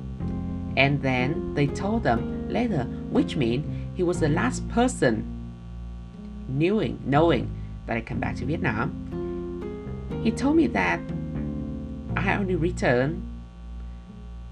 And 0.77 1.03
then 1.03 1.55
they 1.55 1.67
told 1.67 2.03
them 2.05 2.49
later, 2.49 2.85
which 3.11 3.37
means 3.37 3.65
he 3.95 4.03
was 4.03 4.21
the 4.21 4.29
last 4.29 4.67
person 4.69 5.27
knowing, 6.49 7.01
knowing 7.05 7.51
that 7.87 7.97
I 7.97 8.01
come 8.01 8.21
back 8.21 8.37
to 8.37 8.45
Vietnam. 8.45 8.91
He 10.23 10.31
told 10.31 10.57
me 10.57 10.67
that 10.69 11.01
I 12.17 12.35
only 12.35 12.55
returned 12.55 13.23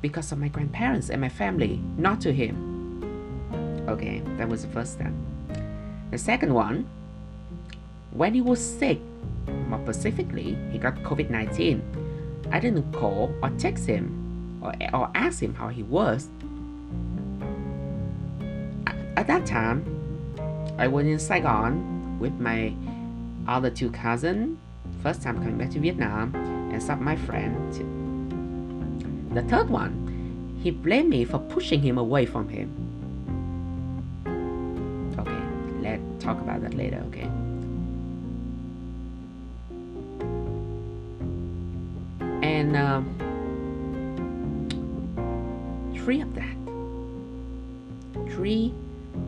because 0.02 0.32
of 0.32 0.38
my 0.38 0.48
grandparents 0.48 1.10
and 1.10 1.20
my 1.20 1.28
family, 1.28 1.80
not 1.96 2.20
to 2.22 2.32
him. 2.32 3.86
Okay, 3.88 4.22
that 4.36 4.48
was 4.48 4.62
the 4.62 4.68
first 4.68 4.92
step. 4.92 5.12
The 6.10 6.18
second 6.18 6.54
one, 6.54 6.88
when 8.12 8.34
he 8.34 8.40
was 8.40 8.60
sick, 8.60 8.98
more 9.68 9.80
specifically, 9.84 10.56
he 10.72 10.78
got 10.78 10.96
COVID 11.02 11.30
19, 11.30 11.82
I 12.50 12.58
didn't 12.58 12.92
call 12.92 13.32
or 13.42 13.50
text 13.50 13.86
him 13.86 14.29
or, 14.62 14.72
or 14.92 15.10
ask 15.14 15.40
him 15.42 15.54
how 15.54 15.68
he 15.68 15.82
was. 15.82 16.28
At 19.16 19.26
that 19.26 19.46
time, 19.46 19.84
I 20.78 20.88
was 20.88 21.06
in 21.06 21.18
Saigon 21.18 22.18
with 22.18 22.32
my 22.34 22.74
other 23.46 23.70
two 23.70 23.90
cousins, 23.90 24.58
first 25.02 25.22
time 25.22 25.38
coming 25.38 25.58
back 25.58 25.70
to 25.70 25.80
Vietnam, 25.80 26.34
and 26.72 26.82
some 26.82 26.98
of 26.98 27.04
my 27.04 27.16
friends. 27.16 27.78
The 29.34 29.42
third 29.42 29.68
one, 29.70 30.58
he 30.62 30.70
blamed 30.70 31.10
me 31.10 31.24
for 31.24 31.38
pushing 31.38 31.80
him 31.80 31.98
away 31.98 32.26
from 32.26 32.48
him. 32.48 32.68
Okay, 35.18 35.42
let's 35.80 36.02
talk 36.22 36.40
about 36.40 36.62
that 36.62 36.74
later, 36.74 37.02
okay? 37.08 37.28
And 42.42 42.76
uh, 42.76 43.02
three 46.10 46.22
of 46.22 46.34
that. 46.34 46.56
Three 48.34 48.74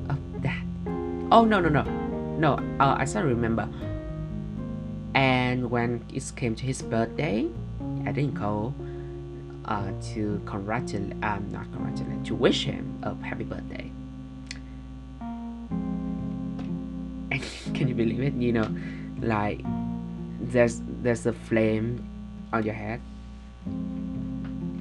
of 0.08 0.18
that. 0.42 0.64
Oh, 1.30 1.44
no, 1.44 1.60
no, 1.60 1.68
no. 1.68 1.84
No, 2.40 2.54
uh, 2.80 2.96
I 2.98 3.04
still 3.04 3.22
remember. 3.22 3.68
And 5.14 5.70
when 5.70 6.04
it 6.12 6.32
came 6.34 6.56
to 6.56 6.64
his 6.64 6.82
birthday, 6.82 7.48
I 8.04 8.10
didn't 8.10 8.34
go 8.34 8.74
uh, 9.66 9.92
to 10.14 10.42
congratulate, 10.44 11.12
um, 11.22 11.46
not 11.52 11.70
congratulate, 11.70 12.24
to 12.24 12.34
wish 12.34 12.64
him 12.64 12.98
a 13.04 13.14
happy 13.24 13.44
birthday. 13.44 13.88
And 17.30 17.44
can 17.74 17.86
you 17.86 17.94
believe 17.94 18.22
it? 18.22 18.34
You 18.34 18.54
know, 18.54 18.68
like 19.20 19.60
there's 20.40 20.80
there's 21.00 21.26
a 21.26 21.32
flame 21.32 22.04
on 22.52 22.64
your 22.64 22.74
head. 22.74 23.00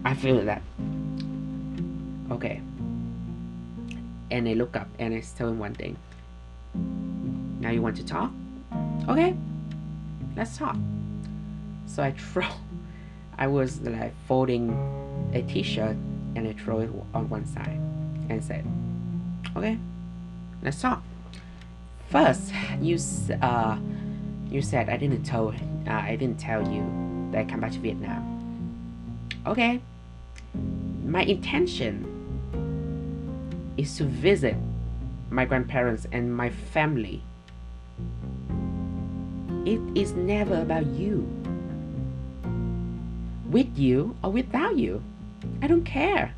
I 0.03 0.15
feel 0.15 0.43
that. 0.45 0.63
Okay. 2.41 2.59
And 4.31 4.49
I 4.49 4.53
look 4.53 4.75
up 4.75 4.87
and 4.97 5.13
I 5.13 5.21
tell 5.37 5.47
him 5.47 5.59
one 5.59 5.75
thing. 5.75 5.95
Now 6.73 7.69
you 7.69 7.83
want 7.83 7.97
to 7.97 8.03
talk? 8.05 8.31
Okay, 9.07 9.35
let's 10.35 10.57
talk. 10.57 10.75
So 11.85 12.01
I 12.01 12.13
throw 12.13 12.47
I 13.37 13.45
was 13.45 13.79
like 13.81 14.13
folding 14.27 14.71
a 15.33 15.43
t-shirt 15.43 15.95
and 16.35 16.47
I 16.47 16.53
throw 16.53 16.79
it 16.79 16.89
on 17.13 17.29
one 17.29 17.45
side 17.45 17.79
and 18.27 18.43
said, 18.43 18.65
"Okay, 19.55 19.77
let's 20.63 20.81
talk." 20.81 21.03
First, 22.09 22.53
you 22.81 22.97
uh, 23.39 23.77
you 24.49 24.63
said 24.63 24.89
I 24.89 24.97
didn't 24.97 25.25
tell 25.25 25.49
uh, 25.49 25.91
I 25.91 26.15
didn't 26.15 26.39
tell 26.39 26.67
you 26.67 26.81
that 27.33 27.41
I 27.41 27.45
come 27.45 27.59
back 27.59 27.73
to 27.73 27.79
Vietnam. 27.79 29.29
Okay, 29.45 29.79
my 31.05 31.21
intention 31.21 32.10
is 33.81 33.97
to 33.97 34.03
visit 34.05 34.55
my 35.31 35.43
grandparents 35.43 36.05
and 36.11 36.35
my 36.35 36.49
family. 36.49 37.23
It 39.65 39.81
is 39.95 40.13
never 40.13 40.61
about 40.61 40.85
you 40.85 41.25
with 43.49 43.77
you 43.77 44.15
or 44.23 44.31
without 44.31 44.77
you. 44.77 45.01
I 45.61 45.67
don't 45.67 45.83
care. 45.83 46.33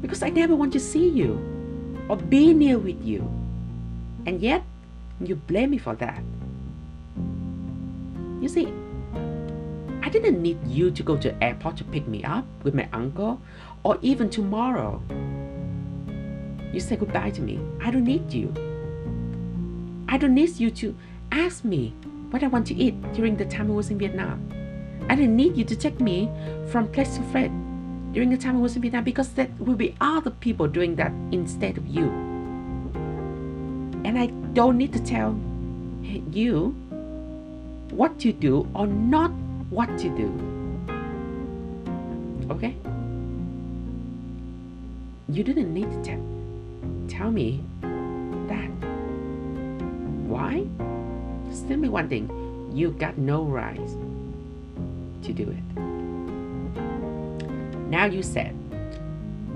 Because 0.00 0.22
I 0.22 0.30
never 0.30 0.54
want 0.54 0.72
to 0.74 0.80
see 0.80 1.08
you 1.08 1.38
or 2.08 2.16
be 2.16 2.54
near 2.54 2.78
with 2.78 3.02
you. 3.02 3.22
And 4.26 4.40
yet, 4.40 4.62
you 5.20 5.34
blame 5.34 5.70
me 5.70 5.78
for 5.78 5.94
that. 5.96 6.22
You 8.40 8.48
see, 8.48 8.72
I 10.02 10.08
didn't 10.08 10.42
need 10.42 10.58
you 10.66 10.90
to 10.90 11.02
go 11.02 11.16
to 11.16 11.30
the 11.30 11.44
airport 11.44 11.76
to 11.78 11.84
pick 11.84 12.06
me 12.06 12.22
up 12.24 12.46
with 12.62 12.74
my 12.74 12.88
uncle 12.92 13.40
or 13.82 13.98
even 14.02 14.30
tomorrow. 14.30 15.02
You 16.72 16.80
say 16.80 16.96
goodbye 16.96 17.30
to 17.30 17.42
me. 17.42 17.60
I 17.82 17.90
don't 17.90 18.04
need 18.04 18.32
you. 18.32 18.52
I 20.08 20.16
don't 20.16 20.34
need 20.34 20.58
you 20.58 20.70
to 20.70 20.94
ask 21.30 21.64
me 21.64 21.94
what 22.30 22.42
I 22.42 22.46
want 22.46 22.66
to 22.68 22.74
eat 22.74 22.94
during 23.12 23.36
the 23.36 23.44
time 23.44 23.70
I 23.70 23.74
was 23.74 23.90
in 23.90 23.98
Vietnam. 23.98 24.48
I 25.08 25.14
didn't 25.14 25.36
need 25.36 25.56
you 25.56 25.64
to 25.64 25.76
take 25.76 26.00
me 26.00 26.30
from 26.70 26.88
place 26.88 27.16
to 27.16 27.22
place 27.32 27.50
during 28.12 28.30
the 28.30 28.36
time 28.36 28.56
I 28.56 28.60
was 28.60 28.76
in 28.76 28.82
Vietnam 28.82 29.04
because 29.04 29.28
that 29.30 29.50
will 29.58 29.74
be 29.74 29.94
other 30.00 30.30
people 30.30 30.68
doing 30.68 30.96
that 30.96 31.12
instead 31.30 31.76
of 31.76 31.86
you. 31.86 32.04
And 34.04 34.18
I 34.18 34.26
don't 34.54 34.76
need 34.78 34.92
to 34.92 35.00
tell 35.00 35.38
you 36.02 36.74
what 37.90 38.18
to 38.20 38.32
do 38.32 38.66
or 38.74 38.86
not 38.86 39.30
what 39.70 39.98
to 39.98 40.08
do. 40.16 40.28
Okay? 42.50 42.74
You 45.28 45.44
didn't 45.44 45.72
need 45.72 45.90
to 45.90 46.02
tell, 46.02 46.20
tell 47.08 47.30
me 47.30 47.64
that. 47.80 48.70
Why? 50.28 50.66
Me 51.68 51.88
one 51.88 52.08
thing. 52.08 52.28
You 52.74 52.90
got 52.90 53.16
no 53.16 53.44
rights 53.44 53.94
to 55.22 55.32
do 55.32 55.44
it. 55.48 55.80
Now 57.88 58.06
you 58.06 58.22
said 58.22 58.54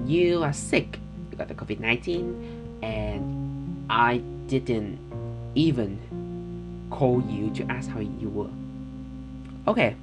you 0.06 0.42
are 0.42 0.52
sick, 0.52 0.98
you 1.30 1.36
got 1.36 1.48
the 1.48 1.54
COVID 1.54 1.80
19, 1.80 2.78
and 2.82 3.86
I 3.90 4.18
didn't 4.46 4.98
even 5.54 5.98
call 6.90 7.22
you 7.22 7.50
to 7.50 7.64
ask 7.70 7.90
how 7.90 8.00
you 8.00 8.28
were. 8.28 8.50
Okay, 9.66 9.96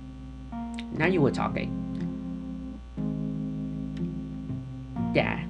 now 0.94 1.06
you 1.06 1.22
were 1.22 1.32
talking. 1.32 1.80
Dad, 5.14 5.48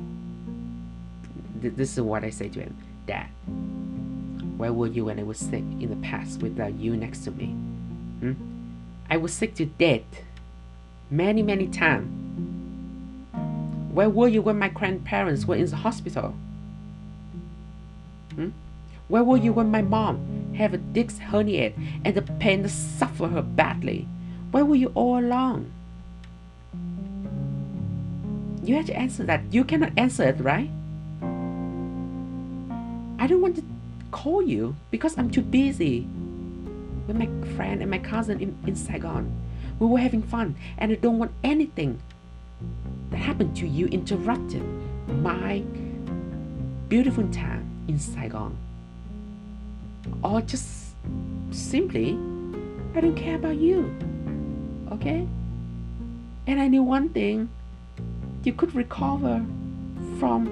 th- 1.64 1.76
this 1.76 1.94
is 1.94 2.02
what 2.02 2.24
I 2.24 2.30
say 2.30 2.50
to 2.50 2.60
him 2.60 2.78
Dad, 3.08 3.28
where 4.58 4.72
were 4.72 4.88
you 4.88 5.06
when 5.06 5.20
I 5.20 5.24
was 5.24 5.40
sick 5.40 5.64
in 5.80 5.90
the 5.90 6.08
past 6.08 6.42
without 6.42 6.76
you 6.76 6.96
next 6.96 7.24
to 7.24 7.32
me? 7.32 7.48
Hmm? 8.20 8.34
I 9.10 9.18
was 9.18 9.34
sick 9.34 9.56
to 9.56 9.66
death 9.66 10.04
many, 11.10 11.42
many 11.42 11.68
times. 11.68 12.20
Where 13.94 14.10
were 14.10 14.28
you 14.28 14.42
when 14.42 14.58
my 14.58 14.70
grandparents 14.70 15.46
were 15.46 15.56
in 15.56 15.66
the 15.66 15.76
hospital? 15.78 16.36
Hmm? 18.36 18.50
Where 19.08 19.24
were 19.24 19.38
you 19.38 19.54
when 19.54 19.70
my 19.70 19.82
mom 19.82 20.54
had 20.56 20.74
a 20.74 20.78
disc 20.78 21.20
herniated 21.22 21.74
and 22.04 22.16
the 22.16 22.22
pain 22.22 22.68
suffered 22.68 23.30
her 23.30 23.42
badly? 23.42 24.08
Where 24.52 24.66
were 24.66 24.76
you 24.76 24.92
all 24.96 25.20
along? 25.20 25.72
You 28.64 28.76
have 28.76 28.86
to 28.86 28.96
answer 28.98 29.24
that. 29.26 29.54
You 29.54 29.64
cannot 29.64 29.92
answer 29.98 30.24
it, 30.24 30.40
right? 30.40 30.70
I 33.20 33.28
don't 33.28 33.42
want 33.42 33.56
to 33.58 33.64
call 34.12 34.42
you 34.42 34.76
because 34.92 35.18
I'm 35.18 35.30
too 35.30 35.42
busy 35.42 36.08
with 37.08 37.16
my 37.18 37.28
friend 37.56 37.82
and 37.82 37.90
my 37.90 38.00
cousin 38.00 38.40
in, 38.40 38.58
in 38.66 38.76
Saigon. 38.76 39.32
We 39.80 39.88
were 39.88 40.00
having 40.00 40.22
fun, 40.22 40.56
and 40.78 40.92
I 40.92 40.96
don't 40.96 41.18
want 41.18 41.32
anything 41.44 42.00
that 43.10 43.18
happened 43.18 43.56
to 43.58 43.68
you 43.68 43.88
interrupted 43.88 44.64
my 45.08 45.64
beautiful 46.90 47.28
time 47.30 47.68
in 47.88 48.00
Saigon. 48.00 48.58
Or 50.24 50.42
just 50.42 50.94
simply, 51.52 52.12
I 52.96 53.02
don't 53.02 53.16
care 53.16 53.36
about 53.36 53.58
you. 53.58 53.94
Okay? 54.92 55.28
And 56.46 56.62
I 56.62 56.68
knew 56.68 56.84
one 56.84 57.10
thing 57.10 57.50
you 58.44 58.54
could 58.54 58.76
recover 58.76 59.44
from 60.20 60.48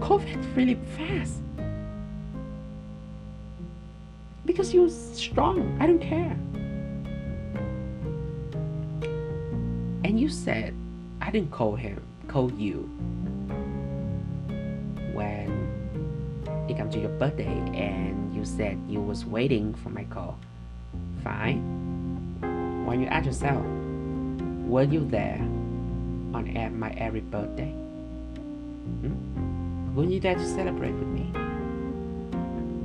COVID 0.00 0.56
really 0.56 0.78
fast 0.96 1.40
because 4.48 4.72
you're 4.72 4.88
strong. 4.88 5.76
I 5.78 5.86
don't 5.86 6.00
care. 6.00 6.34
And 10.04 10.18
you 10.18 10.30
said, 10.30 10.74
I 11.20 11.30
didn't 11.30 11.50
call 11.50 11.76
him, 11.76 12.02
call 12.28 12.50
you 12.52 12.88
when 15.12 15.52
it 16.66 16.78
comes 16.78 16.94
to 16.94 17.00
your 17.00 17.10
birthday 17.10 17.44
and 17.74 18.34
you 18.34 18.46
said 18.46 18.80
you 18.88 19.02
was 19.02 19.26
waiting 19.26 19.74
for 19.74 19.90
my 19.90 20.04
call. 20.04 20.38
Fine. 21.22 21.60
Why 22.86 22.94
you 22.94 23.06
ask 23.06 23.26
yourself, 23.26 23.62
Were 24.64 24.84
you 24.84 25.04
there 25.04 25.40
on 26.32 26.78
my 26.78 26.90
every 26.92 27.20
birthday? 27.20 27.72
Hmm? 29.02 29.94
Were 29.94 30.04
you 30.04 30.20
there 30.20 30.36
to 30.36 30.46
celebrate 30.46 30.92
with 30.92 31.08
me? 31.08 31.30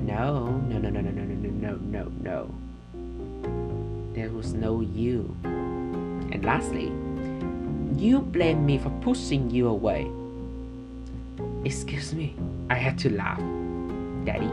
No, 0.03 0.47
no, 0.67 0.77
no, 0.79 0.89
no, 0.89 0.99
no, 0.99 1.11
no, 1.11 1.23
no, 1.23 1.32
no, 1.63 1.79
no, 1.79 2.11
no. 2.21 2.49
There 4.13 4.29
was 4.29 4.53
no 4.53 4.81
you. 4.81 5.33
And 5.43 6.43
lastly, 6.43 6.91
you 7.95 8.19
blame 8.19 8.65
me 8.65 8.77
for 8.77 8.89
pushing 8.99 9.49
you 9.49 9.69
away. 9.69 10.11
Excuse 11.63 12.13
me, 12.13 12.35
I 12.69 12.75
had 12.75 12.99
to 12.99 13.09
laugh. 13.09 13.39
Daddy. 14.25 14.51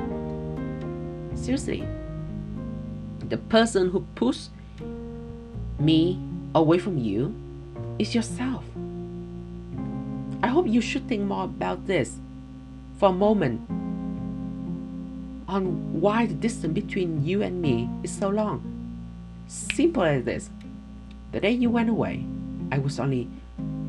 Seriously, 1.34 1.84
the 3.28 3.38
person 3.38 3.90
who 3.90 4.06
pushed 4.14 4.50
me 5.80 6.20
away 6.54 6.78
from 6.78 6.96
you 6.96 7.34
is 7.98 8.14
yourself. 8.14 8.62
I 10.44 10.46
hope 10.46 10.68
you 10.68 10.80
should 10.80 11.08
think 11.08 11.22
more 11.22 11.44
about 11.44 11.88
this 11.88 12.18
for 12.98 13.08
a 13.08 13.12
moment 13.12 13.60
on 15.50 16.00
why 16.00 16.26
the 16.26 16.34
distance 16.34 16.72
between 16.72 17.26
you 17.26 17.42
and 17.42 17.60
me 17.60 17.90
is 18.04 18.12
so 18.12 18.28
long. 18.28 18.62
Simple 19.48 20.04
as 20.04 20.24
this. 20.24 20.48
The 21.32 21.40
day 21.40 21.50
you 21.50 21.70
went 21.70 21.90
away, 21.90 22.24
I 22.70 22.78
was 22.78 23.00
only 23.00 23.28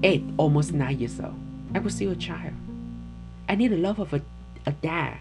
eight, 0.01 0.23
almost 0.37 0.73
nine 0.73 0.97
years 0.99 1.19
old. 1.19 1.37
I 1.75 1.79
was 1.79 1.93
still 1.93 2.11
a 2.11 2.15
child. 2.15 2.53
I 3.47 3.53
need 3.53 3.69
the 3.69 3.77
love 3.77 3.99
of 3.99 4.11
a, 4.11 4.21
a 4.65 4.71
dad. 4.71 5.19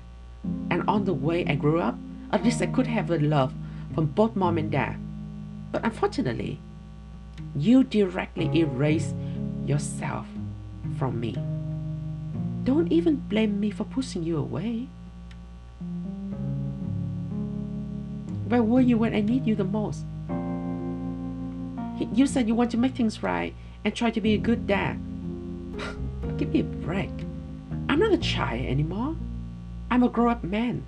And 0.71 0.83
on 0.89 1.05
the 1.05 1.13
way 1.13 1.45
I 1.45 1.57
grew 1.57 1.79
up, 1.79 1.99
at 2.33 2.43
least 2.43 2.63
I 2.63 2.67
could 2.67 2.87
have 2.87 3.11
a 3.11 3.19
love 3.19 3.53
from 3.95 4.07
both 4.07 4.35
mom 4.35 4.57
and 4.57 4.71
dad. 4.71 4.97
But 5.73 5.85
unfortunately, 5.85 6.59
you 7.55 7.85
directly 7.85 8.49
erase 8.59 9.13
yourself 9.67 10.27
from 10.99 11.21
me. 11.21 11.37
Don't 12.65 12.91
even 12.91 13.17
blame 13.29 13.61
me 13.61 13.71
for 13.71 13.85
pushing 13.85 14.23
you 14.23 14.39
away. 14.39 14.89
Where 18.51 18.65
were 18.65 18.81
you 18.81 18.99
when 18.99 19.15
I 19.15 19.21
need 19.21 19.47
you 19.47 19.55
the 19.55 19.63
most? 19.63 20.05
You 22.13 22.27
said 22.27 22.49
you 22.49 22.57
want 22.57 22.73
to 22.73 22.77
make 22.77 22.97
things 22.97 23.23
right 23.23 23.55
and 23.85 23.95
try 23.95 24.11
to 24.11 24.21
be 24.21 24.35
a 24.35 24.39
good 24.39 24.67
dad. 24.67 24.99
Give 26.37 26.53
me 26.53 26.59
a 26.59 26.65
break. 26.65 27.13
I'm 27.89 28.01
not 28.01 28.13
a 28.13 28.19
child 28.19 28.67
anymore. 28.67 29.15
I'm 29.89 30.03
a 30.03 30.09
grown 30.09 30.33
up 30.33 30.43
man. 30.43 30.83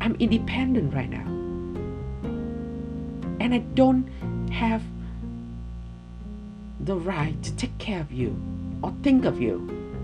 I'm 0.00 0.16
independent 0.16 0.92
right 0.92 1.08
now. 1.08 1.28
And 3.38 3.54
I 3.54 3.58
don't 3.58 4.08
have 4.50 4.82
the 6.80 6.96
right 6.96 7.40
to 7.44 7.54
take 7.54 7.78
care 7.78 8.00
of 8.00 8.10
you 8.10 8.36
or 8.82 8.92
think 9.04 9.24
of 9.24 9.40
you 9.40 9.58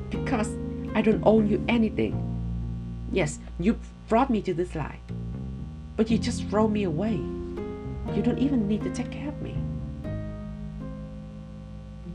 because 0.08 0.50
I 0.94 1.02
don't 1.02 1.24
owe 1.26 1.40
you 1.40 1.64
anything. 1.66 2.14
Yes, 3.10 3.40
you 3.58 3.80
brought 4.08 4.30
me 4.30 4.40
to 4.42 4.54
this 4.54 4.76
life, 4.76 5.00
but 5.96 6.10
you 6.10 6.18
just 6.18 6.44
throw 6.48 6.66
me 6.68 6.84
away. 6.84 7.14
You 8.14 8.22
don't 8.22 8.38
even 8.38 8.68
need 8.68 8.82
to 8.82 8.90
take 8.90 9.10
care 9.10 9.28
of 9.28 9.40
me. 9.40 9.56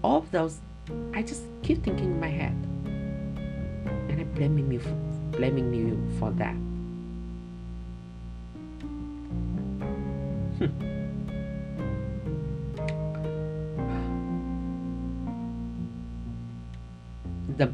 All 0.03 0.17
of 0.17 0.31
those, 0.31 0.59
I 1.13 1.21
just 1.21 1.43
keep 1.63 1.83
thinking 1.83 2.05
in 2.05 2.19
my 2.19 2.27
head, 2.27 2.53
and 4.09 4.21
I'm 4.21 4.31
blaming 4.33 4.71
you, 4.71 4.79
for, 4.79 4.95
blaming 5.31 5.73
you 5.73 5.99
for 6.19 6.31
that. 6.31 6.55
Hmm. 10.57 10.89
the 17.57 17.67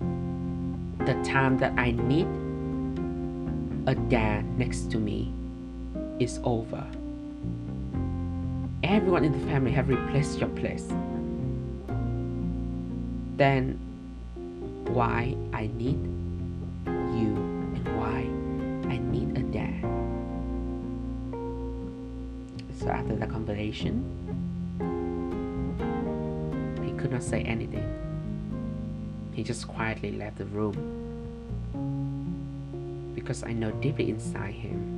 the 1.06 1.14
time 1.24 1.58
that 1.60 1.78
I 1.78 1.92
need 1.92 2.28
a 3.88 3.94
dad 4.10 4.58
next 4.58 4.90
to 4.92 4.98
me 4.98 5.32
is 6.20 6.40
over. 6.44 6.84
Everyone 8.84 9.26
in 9.26 9.32
the 9.32 9.48
family 9.48 9.72
have 9.72 9.90
replaced 9.90 10.40
your 10.40 10.50
place. 10.50 10.88
Then 13.36 13.80
why 14.88 15.36
I 15.54 15.70
need 15.76 16.02
you 16.86 17.36
and 17.76 17.98
why 17.98 18.28
I 18.90 18.98
need 18.98 19.38
a 19.38 19.42
dad. 19.42 19.82
So 22.80 22.90
after 22.90 23.16
the 23.16 23.28
conversation, 23.28 24.04
he 26.86 26.92
could 26.92 27.12
not 27.12 27.24
say 27.24 27.42
anything. 27.42 27.84
He 29.34 29.44
just 29.44 29.68
quietly 29.68 30.14
left 30.14 30.38
the 30.38 30.46
room 30.46 30.76
because 33.14 33.44
I 33.44 33.52
know 33.52 33.72
deeply 33.72 34.10
inside 34.10 34.54
him 34.54 34.95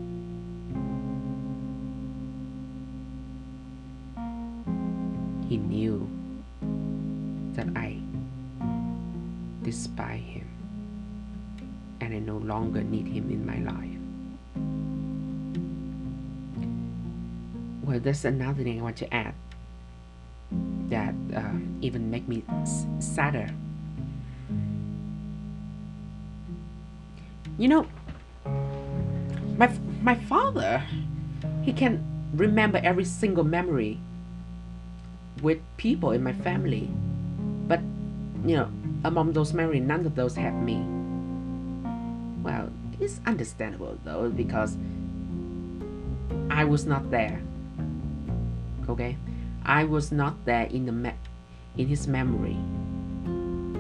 there's 18.24 18.34
another 18.34 18.64
thing 18.64 18.80
I 18.80 18.84
want 18.84 18.98
to 18.98 19.14
add 19.14 19.34
that 20.90 21.14
uh, 21.36 21.60
even 21.82 22.10
make 22.10 22.28
me 22.28 22.44
sadder 23.00 23.50
You 27.58 27.68
know, 27.68 27.88
my 29.58 29.66
my 30.04 30.14
father, 30.14 30.84
he 31.64 31.74
can 31.74 32.06
remember 32.36 32.80
every 32.84 33.04
single 33.04 33.44
memory 33.44 33.98
with 35.42 35.58
people 35.78 36.12
in 36.12 36.22
my 36.22 36.34
family, 36.34 36.88
but 37.68 37.82
you 38.46 38.58
know, 38.58 38.70
among 39.04 39.34
those 39.34 39.54
memories, 39.54 39.82
none 39.82 40.06
of 40.06 40.14
those 40.14 40.36
have 40.36 40.54
me. 40.54 40.86
Well, 42.44 42.70
it's 43.02 43.20
understandable 43.26 43.98
though 44.06 44.30
because 44.30 44.78
I 46.52 46.64
was 46.64 46.86
not 46.86 47.10
there. 47.10 47.42
Okay, 48.98 49.16
I 49.64 49.84
was 49.84 50.12
not 50.12 50.44
there 50.46 50.66
in 50.74 50.88
the 50.88 50.92
me- 50.92 51.14
in 51.78 51.86
his 51.86 52.08
memory, 52.08 52.58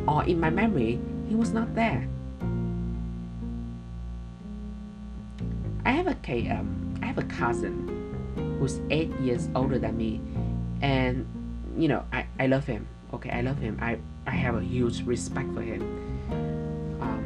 or 0.05 0.23
in 0.25 0.39
my 0.39 0.51
memory, 0.51 1.01
he 1.27 1.33
was 1.33 1.53
not 1.53 1.73
there. 1.73 2.07
I 5.83 5.89
have 5.89 6.05
a 6.05 6.49
um, 6.51 6.99
I 7.01 7.07
have 7.07 7.17
a 7.17 7.23
cousin 7.23 7.89
who's 8.59 8.79
eight 8.91 9.09
years 9.19 9.49
older 9.55 9.79
than 9.79 9.97
me, 9.97 10.21
and 10.83 11.25
you 11.75 11.87
know 11.87 12.05
I, 12.13 12.27
I 12.39 12.45
love 12.45 12.67
him. 12.67 12.87
Okay, 13.11 13.31
I 13.31 13.41
love 13.41 13.57
him. 13.57 13.79
I, 13.81 13.97
I 14.27 14.37
have 14.37 14.53
a 14.53 14.61
huge 14.61 15.01
respect 15.01 15.51
for 15.55 15.63
him. 15.63 15.81
Um, 17.01 17.25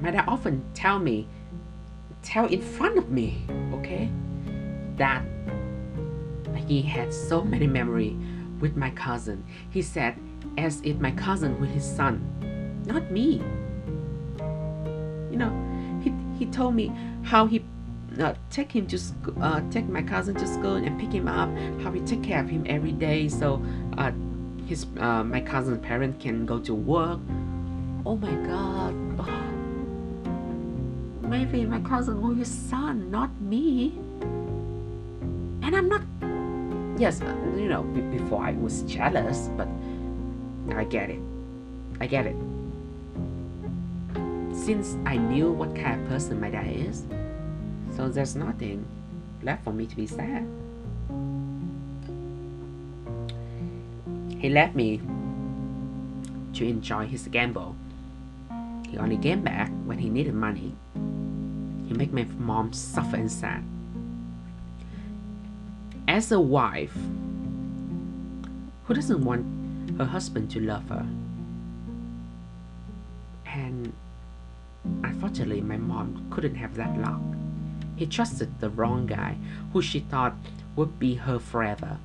my 0.00 0.10
dad 0.10 0.24
often 0.26 0.64
tell 0.72 1.00
me, 1.00 1.28
tell 2.22 2.46
in 2.46 2.62
front 2.62 2.96
of 2.96 3.10
me, 3.10 3.44
okay, 3.74 4.08
that 4.96 5.22
he 6.70 6.82
had 6.82 7.12
so 7.12 7.42
many 7.42 7.66
memory 7.66 8.16
with 8.60 8.76
my 8.76 8.90
cousin. 8.90 9.44
He 9.70 9.82
said, 9.82 10.14
as 10.56 10.80
if 10.84 11.00
my 11.00 11.10
cousin 11.10 11.60
with 11.60 11.70
his 11.70 11.84
son, 11.84 12.22
not 12.86 13.10
me. 13.10 13.42
You 15.32 15.36
know, 15.36 15.50
he 16.00 16.14
he 16.38 16.46
told 16.46 16.76
me 16.76 16.92
how 17.24 17.46
he 17.46 17.64
uh, 18.20 18.34
take 18.50 18.70
him 18.70 18.86
to 18.86 18.98
school, 18.98 19.34
uh, 19.42 19.62
take 19.70 19.88
my 19.88 20.00
cousin 20.02 20.36
to 20.36 20.46
school 20.46 20.76
and 20.76 20.98
pick 21.00 21.12
him 21.12 21.26
up. 21.26 21.50
How 21.82 21.90
he 21.90 22.00
take 22.02 22.22
care 22.22 22.38
of 22.38 22.48
him 22.48 22.64
every 22.68 22.92
day, 22.92 23.28
so 23.28 23.60
uh, 23.98 24.12
his 24.66 24.86
uh, 25.00 25.24
my 25.24 25.40
cousin's 25.40 25.84
parents 25.84 26.22
can 26.22 26.46
go 26.46 26.60
to 26.60 26.72
work. 26.72 27.18
Oh 28.06 28.14
my 28.14 28.34
God! 28.46 28.94
Maybe 31.28 31.64
my 31.64 31.80
cousin 31.80 32.22
was 32.22 32.38
his 32.38 32.48
son, 32.48 33.10
not 33.10 33.40
me. 33.40 33.98
And 35.62 35.74
I'm 35.74 35.88
not. 35.88 36.02
Yes, 37.00 37.22
uh, 37.22 37.34
you 37.56 37.66
know, 37.66 37.82
before 38.12 38.44
I 38.44 38.52
was 38.52 38.82
jealous, 38.82 39.48
but 39.56 39.66
I 40.76 40.84
get 40.84 41.08
it. 41.08 41.18
I 41.98 42.06
get 42.06 42.26
it 42.26 42.36
since 44.52 44.98
I 45.06 45.16
knew 45.16 45.50
what 45.50 45.74
kind 45.74 46.02
of 46.02 46.08
person 46.08 46.38
my 46.38 46.50
dad 46.50 46.68
is, 46.68 47.04
so 47.96 48.10
there's 48.10 48.36
nothing 48.36 48.84
left 49.42 49.64
for 49.64 49.72
me 49.72 49.86
to 49.86 49.96
be 49.96 50.06
sad. 50.06 50.46
He 54.38 54.50
left 54.50 54.76
me 54.76 55.00
to 56.52 56.68
enjoy 56.68 57.06
his 57.06 57.26
gamble. 57.28 57.76
He 58.90 58.98
only 58.98 59.16
came 59.16 59.40
back 59.40 59.70
when 59.86 59.96
he 59.96 60.10
needed 60.10 60.34
money. 60.34 60.74
He 61.88 61.94
made 61.94 62.12
my 62.12 62.24
mom 62.38 62.74
suffer 62.74 63.16
and 63.16 63.32
sad. 63.32 63.64
As 66.10 66.32
a 66.32 66.40
wife, 66.40 66.92
who 68.84 68.94
doesn't 68.94 69.24
want 69.24 69.46
her 69.96 70.06
husband 70.06 70.50
to 70.50 70.58
love 70.58 70.88
her. 70.88 71.06
And 73.46 73.92
unfortunately, 75.04 75.60
my 75.60 75.76
mom 75.76 76.26
couldn't 76.30 76.56
have 76.56 76.74
that 76.74 76.98
luck. 76.98 77.20
He 77.94 78.06
trusted 78.06 78.58
the 78.58 78.70
wrong 78.70 79.06
guy 79.06 79.36
who 79.72 79.80
she 79.80 80.00
thought 80.00 80.34
would 80.74 80.98
be 80.98 81.14
her 81.14 81.38
forever. 81.38 81.98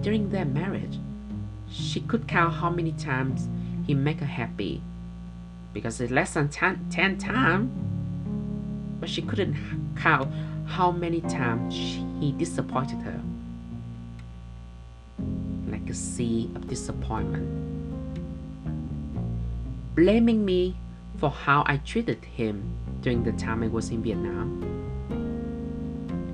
During 0.00 0.30
their 0.30 0.46
marriage, 0.46 0.98
she 1.70 2.00
could 2.00 2.26
count 2.26 2.54
how 2.54 2.70
many 2.70 2.92
times 2.92 3.46
he 3.86 3.92
made 3.92 4.20
her 4.20 4.26
happy 4.40 4.80
because 5.74 6.00
it's 6.00 6.10
less 6.10 6.32
than 6.32 6.48
10, 6.48 6.86
10 6.88 7.18
times 7.18 7.70
but 9.00 9.10
she 9.10 9.20
couldn't 9.20 9.54
count 9.96 10.32
how 10.66 10.90
many 10.90 11.20
times 11.22 11.74
he 12.20 12.32
disappointed 12.32 12.98
her. 13.00 13.20
Like 15.68 15.88
a 15.88 15.94
sea 15.94 16.50
of 16.54 16.68
disappointment. 16.68 17.48
Blaming 19.94 20.44
me 20.44 20.76
for 21.18 21.30
how 21.30 21.62
I 21.66 21.76
treated 21.78 22.24
him 22.24 22.62
during 23.00 23.22
the 23.22 23.32
time 23.32 23.62
I 23.62 23.68
was 23.68 23.90
in 23.90 24.02
Vietnam 24.02 24.74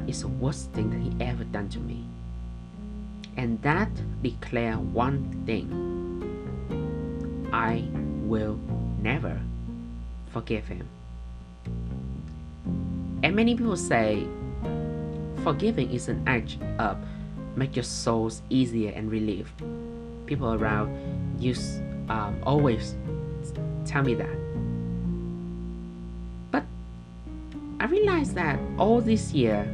is 0.08 0.22
the 0.22 0.28
worst 0.28 0.70
thing 0.72 0.90
that 0.90 1.00
he 1.00 1.24
ever 1.24 1.44
done 1.44 1.68
to 1.70 1.78
me. 1.78 2.04
And 3.36 3.60
that 3.62 3.90
declare 4.22 4.74
one 4.76 5.42
thing. 5.46 5.88
I 7.52 7.84
will 8.26 8.58
never 9.00 9.40
forgive 10.32 10.66
him. 10.66 10.88
And 13.22 13.36
many 13.36 13.54
people 13.54 13.76
say 13.76 14.26
forgiving 15.42 15.90
is 15.92 16.08
an 16.08 16.22
act 16.26 16.56
of 16.78 16.96
make 17.56 17.76
your 17.76 17.82
souls 17.82 18.42
easier 18.50 18.92
and 18.92 19.10
relief. 19.10 19.52
People 20.26 20.54
around 20.54 20.90
use 21.38 21.80
um, 22.08 22.40
always 22.44 22.94
tell 23.84 24.02
me 24.02 24.14
that. 24.14 24.36
But 26.50 26.64
I 27.80 27.86
realized 27.86 28.34
that 28.34 28.58
all 28.78 29.00
this 29.00 29.32
year 29.32 29.66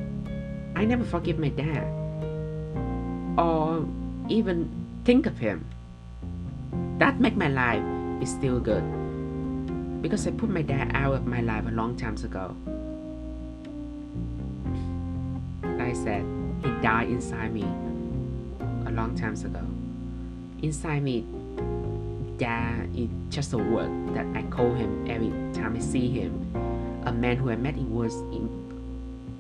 I 0.75 0.85
never 0.85 1.05
forgive 1.05 1.39
my 1.39 1.49
dad 1.49 1.87
or 3.39 3.87
even 4.29 4.69
think 5.05 5.27
of 5.27 5.39
him. 5.39 5.65
That 6.99 7.21
make 7.21 7.37
my 7.37 7.49
life 7.49 7.85
is 8.23 8.31
still 8.31 8.61
good 8.61 8.83
because 10.03 10.27
I 10.27 10.31
put 10.31 10.49
my 10.49 10.63
dad 10.63 10.93
out 10.95 11.15
of 11.15 11.27
my 11.27 11.41
life 11.41 11.67
a 11.67 11.71
long 11.71 11.97
time 11.97 12.17
ago. 12.17 12.55
Said, 16.03 16.25
he 16.63 16.71
died 16.83 17.09
inside 17.09 17.53
me 17.53 17.63
a 18.87 18.91
long 18.91 19.15
time 19.17 19.35
ago. 19.35 19.61
Inside 20.63 21.03
me, 21.03 21.25
dad 22.39 22.89
is 22.95 23.09
just 23.31 23.53
a 23.53 23.59
word 23.59 23.91
that 24.15 24.27
I 24.35 24.43
call 24.51 24.73
him 24.75 25.11
every 25.11 25.31
time 25.55 25.77
I 25.77 25.81
see 25.81 26.09
him. 26.09 26.33
A 27.05 27.13
man 27.13 27.37
who 27.37 27.51
I 27.51 27.57
met 27.57 27.75
in 27.77 27.95
was 27.95 28.15
in 28.33 28.49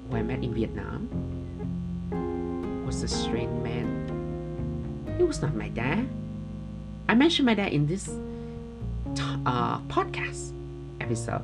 who 0.08 0.16
I 0.16 0.22
met 0.22 0.42
in 0.42 0.54
Vietnam 0.54 1.08
was 2.86 3.02
a 3.02 3.08
strange 3.08 3.62
man. 3.62 5.14
He 5.18 5.24
was 5.24 5.42
not 5.42 5.54
my 5.54 5.68
dad. 5.68 6.08
I 7.08 7.14
mentioned 7.14 7.46
my 7.46 7.54
dad 7.54 7.72
in 7.72 7.86
this 7.86 8.08
uh, 9.46 9.80
podcast 9.82 10.52
episode 11.00 11.42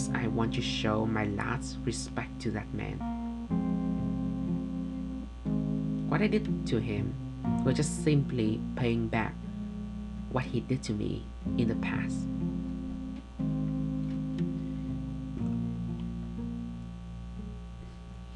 because 0.00 0.14
I 0.14 0.28
want 0.28 0.54
to 0.54 0.62
show 0.62 1.04
my 1.04 1.26
last 1.26 1.76
respect 1.84 2.40
to 2.42 2.50
that 2.52 2.72
man. 2.72 2.96
What 6.08 6.22
I 6.22 6.26
did 6.26 6.66
to 6.68 6.78
him 6.78 7.12
was 7.64 7.76
just 7.76 8.02
simply 8.02 8.60
paying 8.76 9.08
back 9.08 9.34
what 10.30 10.44
he 10.44 10.60
did 10.60 10.82
to 10.84 10.92
me 10.92 11.24
in 11.58 11.68
the 11.68 11.74
past. 11.76 12.16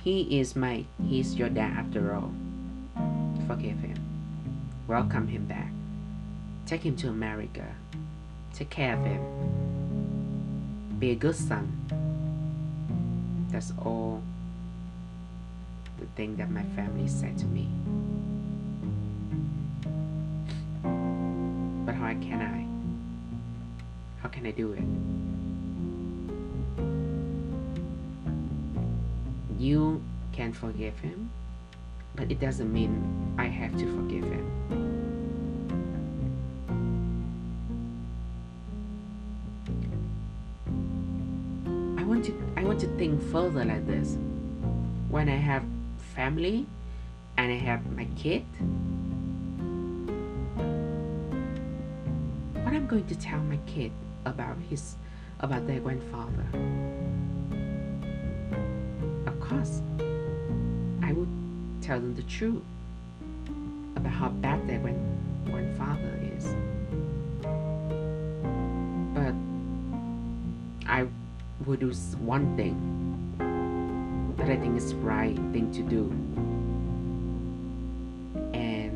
He 0.02 0.38
is 0.38 0.54
my, 0.54 0.84
he's 1.02 1.34
your 1.34 1.48
dad 1.48 1.78
after 1.78 2.14
all. 2.14 2.32
Forgive 3.46 3.78
him. 3.78 3.98
Welcome 4.86 5.28
him 5.28 5.46
back. 5.46 5.72
Take 6.66 6.82
him 6.82 6.96
to 6.96 7.08
America. 7.08 7.64
Take 8.52 8.68
care 8.68 8.98
of 8.98 9.04
him. 9.04 9.63
Be 11.04 11.10
a 11.10 11.14
good 11.14 11.36
son. 11.36 11.68
That's 13.50 13.74
all 13.76 14.22
the 16.00 16.06
thing 16.16 16.34
that 16.36 16.50
my 16.50 16.62
family 16.74 17.08
said 17.08 17.36
to 17.40 17.44
me. 17.44 17.68
But 21.84 21.94
how 21.94 22.08
can 22.24 22.40
I? 22.40 22.64
How 24.22 24.30
can 24.30 24.46
I 24.46 24.52
do 24.52 24.72
it? 24.72 24.82
You 29.60 30.02
can 30.32 30.54
forgive 30.54 30.98
him, 31.00 31.28
but 32.16 32.32
it 32.32 32.40
doesn't 32.40 32.72
mean 32.72 33.34
I 33.36 33.44
have 33.44 33.76
to 33.76 33.84
forgive 33.94 34.24
him. 34.24 34.93
Further 43.34 43.64
like 43.64 43.84
this. 43.84 44.16
When 45.10 45.28
I 45.28 45.34
have 45.34 45.64
family 46.14 46.66
and 47.36 47.50
I 47.50 47.56
have 47.56 47.84
my 47.90 48.06
kid, 48.14 48.44
what 52.62 52.72
I'm 52.72 52.86
going 52.86 53.04
to 53.08 53.16
tell 53.18 53.40
my 53.40 53.58
kid 53.66 53.90
about 54.24 54.56
his 54.70 54.94
about 55.40 55.66
their 55.66 55.80
grandfather. 55.80 56.46
Of 59.26 59.40
course, 59.40 59.82
I 61.02 61.10
would 61.12 61.34
tell 61.82 61.98
them 61.98 62.14
the 62.14 62.22
truth 62.22 62.62
about 63.96 64.12
how 64.12 64.28
bad 64.28 64.64
their 64.68 64.78
grand, 64.78 65.02
grandfather 65.46 66.20
is. 66.38 66.54
But 69.12 69.34
I 70.88 71.08
will 71.66 71.76
do 71.76 71.90
one 72.20 72.56
thing 72.56 72.93
that 74.44 74.58
I 74.58 74.60
think 74.60 74.76
is 74.76 74.90
the 74.90 74.96
right 74.96 75.34
thing 75.52 75.72
to 75.72 75.82
do. 75.82 76.10
And 78.52 78.92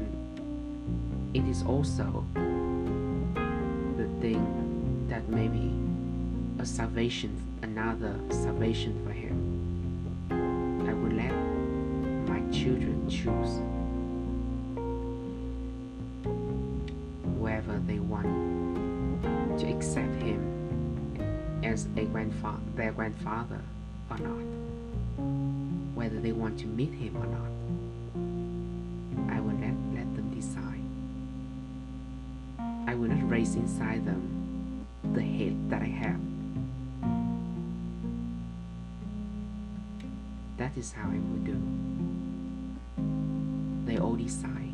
it 1.33 1.43
is 1.49 1.63
also 1.63 2.27
the 3.97 4.07
thing 4.21 5.07
that 5.09 5.27
may 5.31 5.49
be 5.49 5.73
a 6.63 6.67
salvation, 6.67 7.35
another 7.63 8.21
salvation 8.29 9.03
for 9.07 9.13
him. 9.13 9.39
I 10.87 10.93
will 10.93 11.13
let 11.17 11.33
my 12.29 12.41
children 12.53 13.09
choose 13.09 13.63
whoever 17.25 17.81
they 17.87 18.01
want 18.01 18.29
to 19.61 19.67
accept 19.67 20.15
him 20.21 20.45
as 21.65 21.89
a 21.97 22.05
grandfather, 22.05 22.61
their 22.77 22.93
grandfather 22.93 23.63
or 24.11 24.19
not, 24.19 24.58
whether 26.09 26.21
they 26.23 26.33
want 26.33 26.59
to 26.59 26.67
meet 26.67 26.95
him 26.95 27.15
or 27.19 27.27
not. 27.27 27.51
I 29.31 29.41
will 29.41 29.53
let, 29.61 29.75
let 29.93 30.09
them 30.17 30.31
decide. 30.35 30.81
I 32.89 32.95
will 32.95 33.11
not 33.11 33.29
raise 33.29 33.55
inside 33.57 34.07
them 34.07 34.87
the 35.13 35.21
hate 35.21 35.69
that 35.69 35.83
I 35.83 35.93
have. 36.05 36.19
That 40.57 40.75
is 40.79 40.93
how 40.93 41.11
I 41.11 41.19
will 41.29 41.45
do. 41.45 41.61
They 43.85 43.99
all 43.99 44.17
decide. 44.17 44.73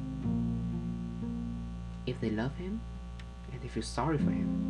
If 2.06 2.20
they 2.20 2.30
love 2.30 2.54
him 2.58 2.80
and 3.52 3.60
they 3.60 3.66
feel 3.66 3.82
sorry 3.82 4.18
for 4.18 4.30
him, 4.30 4.63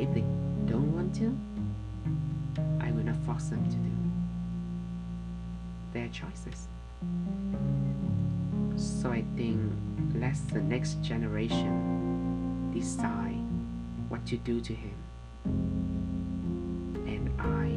if 0.00 0.12
they 0.14 0.24
don't 0.64 0.94
want 0.94 1.14
to, 1.16 1.36
I 2.80 2.90
will 2.90 3.04
not 3.04 3.16
force 3.26 3.48
them 3.48 3.62
to 3.64 3.76
do. 3.76 3.90
Their 5.92 6.08
choices. 6.08 6.68
So 8.76 9.10
I 9.10 9.24
think 9.36 9.60
let 10.14 10.36
the 10.52 10.62
next 10.62 11.02
generation 11.02 12.72
decide 12.72 13.44
what 14.08 14.24
to 14.26 14.38
do 14.38 14.60
to 14.62 14.72
him. 14.74 14.94
And 17.06 17.28
I 17.38 17.68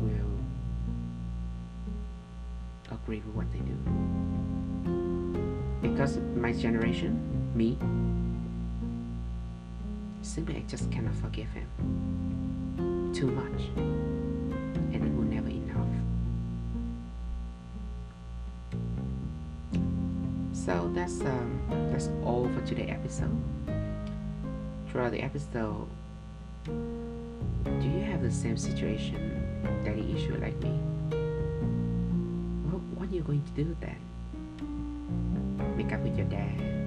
will 0.00 0.38
agree 2.94 3.22
with 3.26 3.34
what 3.34 3.52
they 3.52 3.58
do 3.58 3.76
because 5.82 6.18
my 6.36 6.52
generation, 6.52 7.18
me, 7.54 7.78
simply 10.36 10.56
I 10.56 10.64
just 10.68 10.92
cannot 10.92 11.14
forgive 11.14 11.48
him 11.52 11.66
too 13.14 13.28
much, 13.28 13.60
and 14.92 15.02
it 15.02 15.12
will 15.16 15.24
never 15.24 15.48
enough. 15.48 15.88
So 20.52 20.90
that's 20.92 21.22
um, 21.22 21.58
that's 21.90 22.10
all 22.22 22.50
for 22.50 22.60
today's 22.66 22.90
episode. 22.90 23.40
Throughout 24.90 25.12
the 25.12 25.22
episode, 25.22 25.88
do 26.66 27.88
you 27.88 28.04
have 28.04 28.20
the 28.20 28.30
same 28.30 28.58
situation, 28.58 29.16
daddy 29.86 30.04
issue 30.14 30.36
like 30.36 30.60
me? 30.60 30.68
What, 32.68 32.82
what 32.94 33.08
are 33.08 33.14
you 33.14 33.22
going 33.22 33.42
to 33.42 33.64
do 33.64 33.74
then? 33.80 33.96
Make 35.78 35.94
up 35.94 36.00
with 36.00 36.18
your 36.18 36.26
dad? 36.26 36.85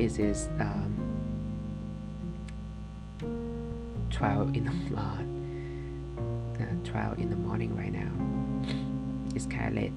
It 0.00 0.18
is 0.18 0.48
um, 0.58 0.96
12 4.10 4.56
in 4.56 4.64
the 4.64 4.96
uh, 4.96 5.16
12 6.84 7.18
in 7.18 7.30
the 7.30 7.36
morning 7.36 7.76
right 7.76 7.92
now 7.92 8.10
it's 9.34 9.46
kind 9.46 9.68
of 9.68 9.74
late 9.74 9.92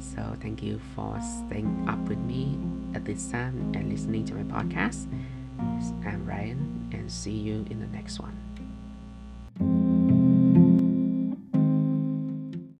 so 0.00 0.36
thank 0.42 0.62
you 0.62 0.80
for 0.94 1.18
staying 1.46 1.86
up 1.88 1.98
with 2.08 2.18
me 2.18 2.58
at 2.94 3.04
this 3.04 3.30
time 3.30 3.72
and 3.74 3.90
listening 3.90 4.24
to 4.26 4.34
my 4.34 4.42
podcast. 4.42 5.06
I'm 6.04 6.24
Ryan 6.26 6.88
and 6.92 7.10
see 7.10 7.32
you 7.32 7.64
in 7.70 7.80
the 7.80 7.86
next 7.86 8.20
one. 8.20 8.36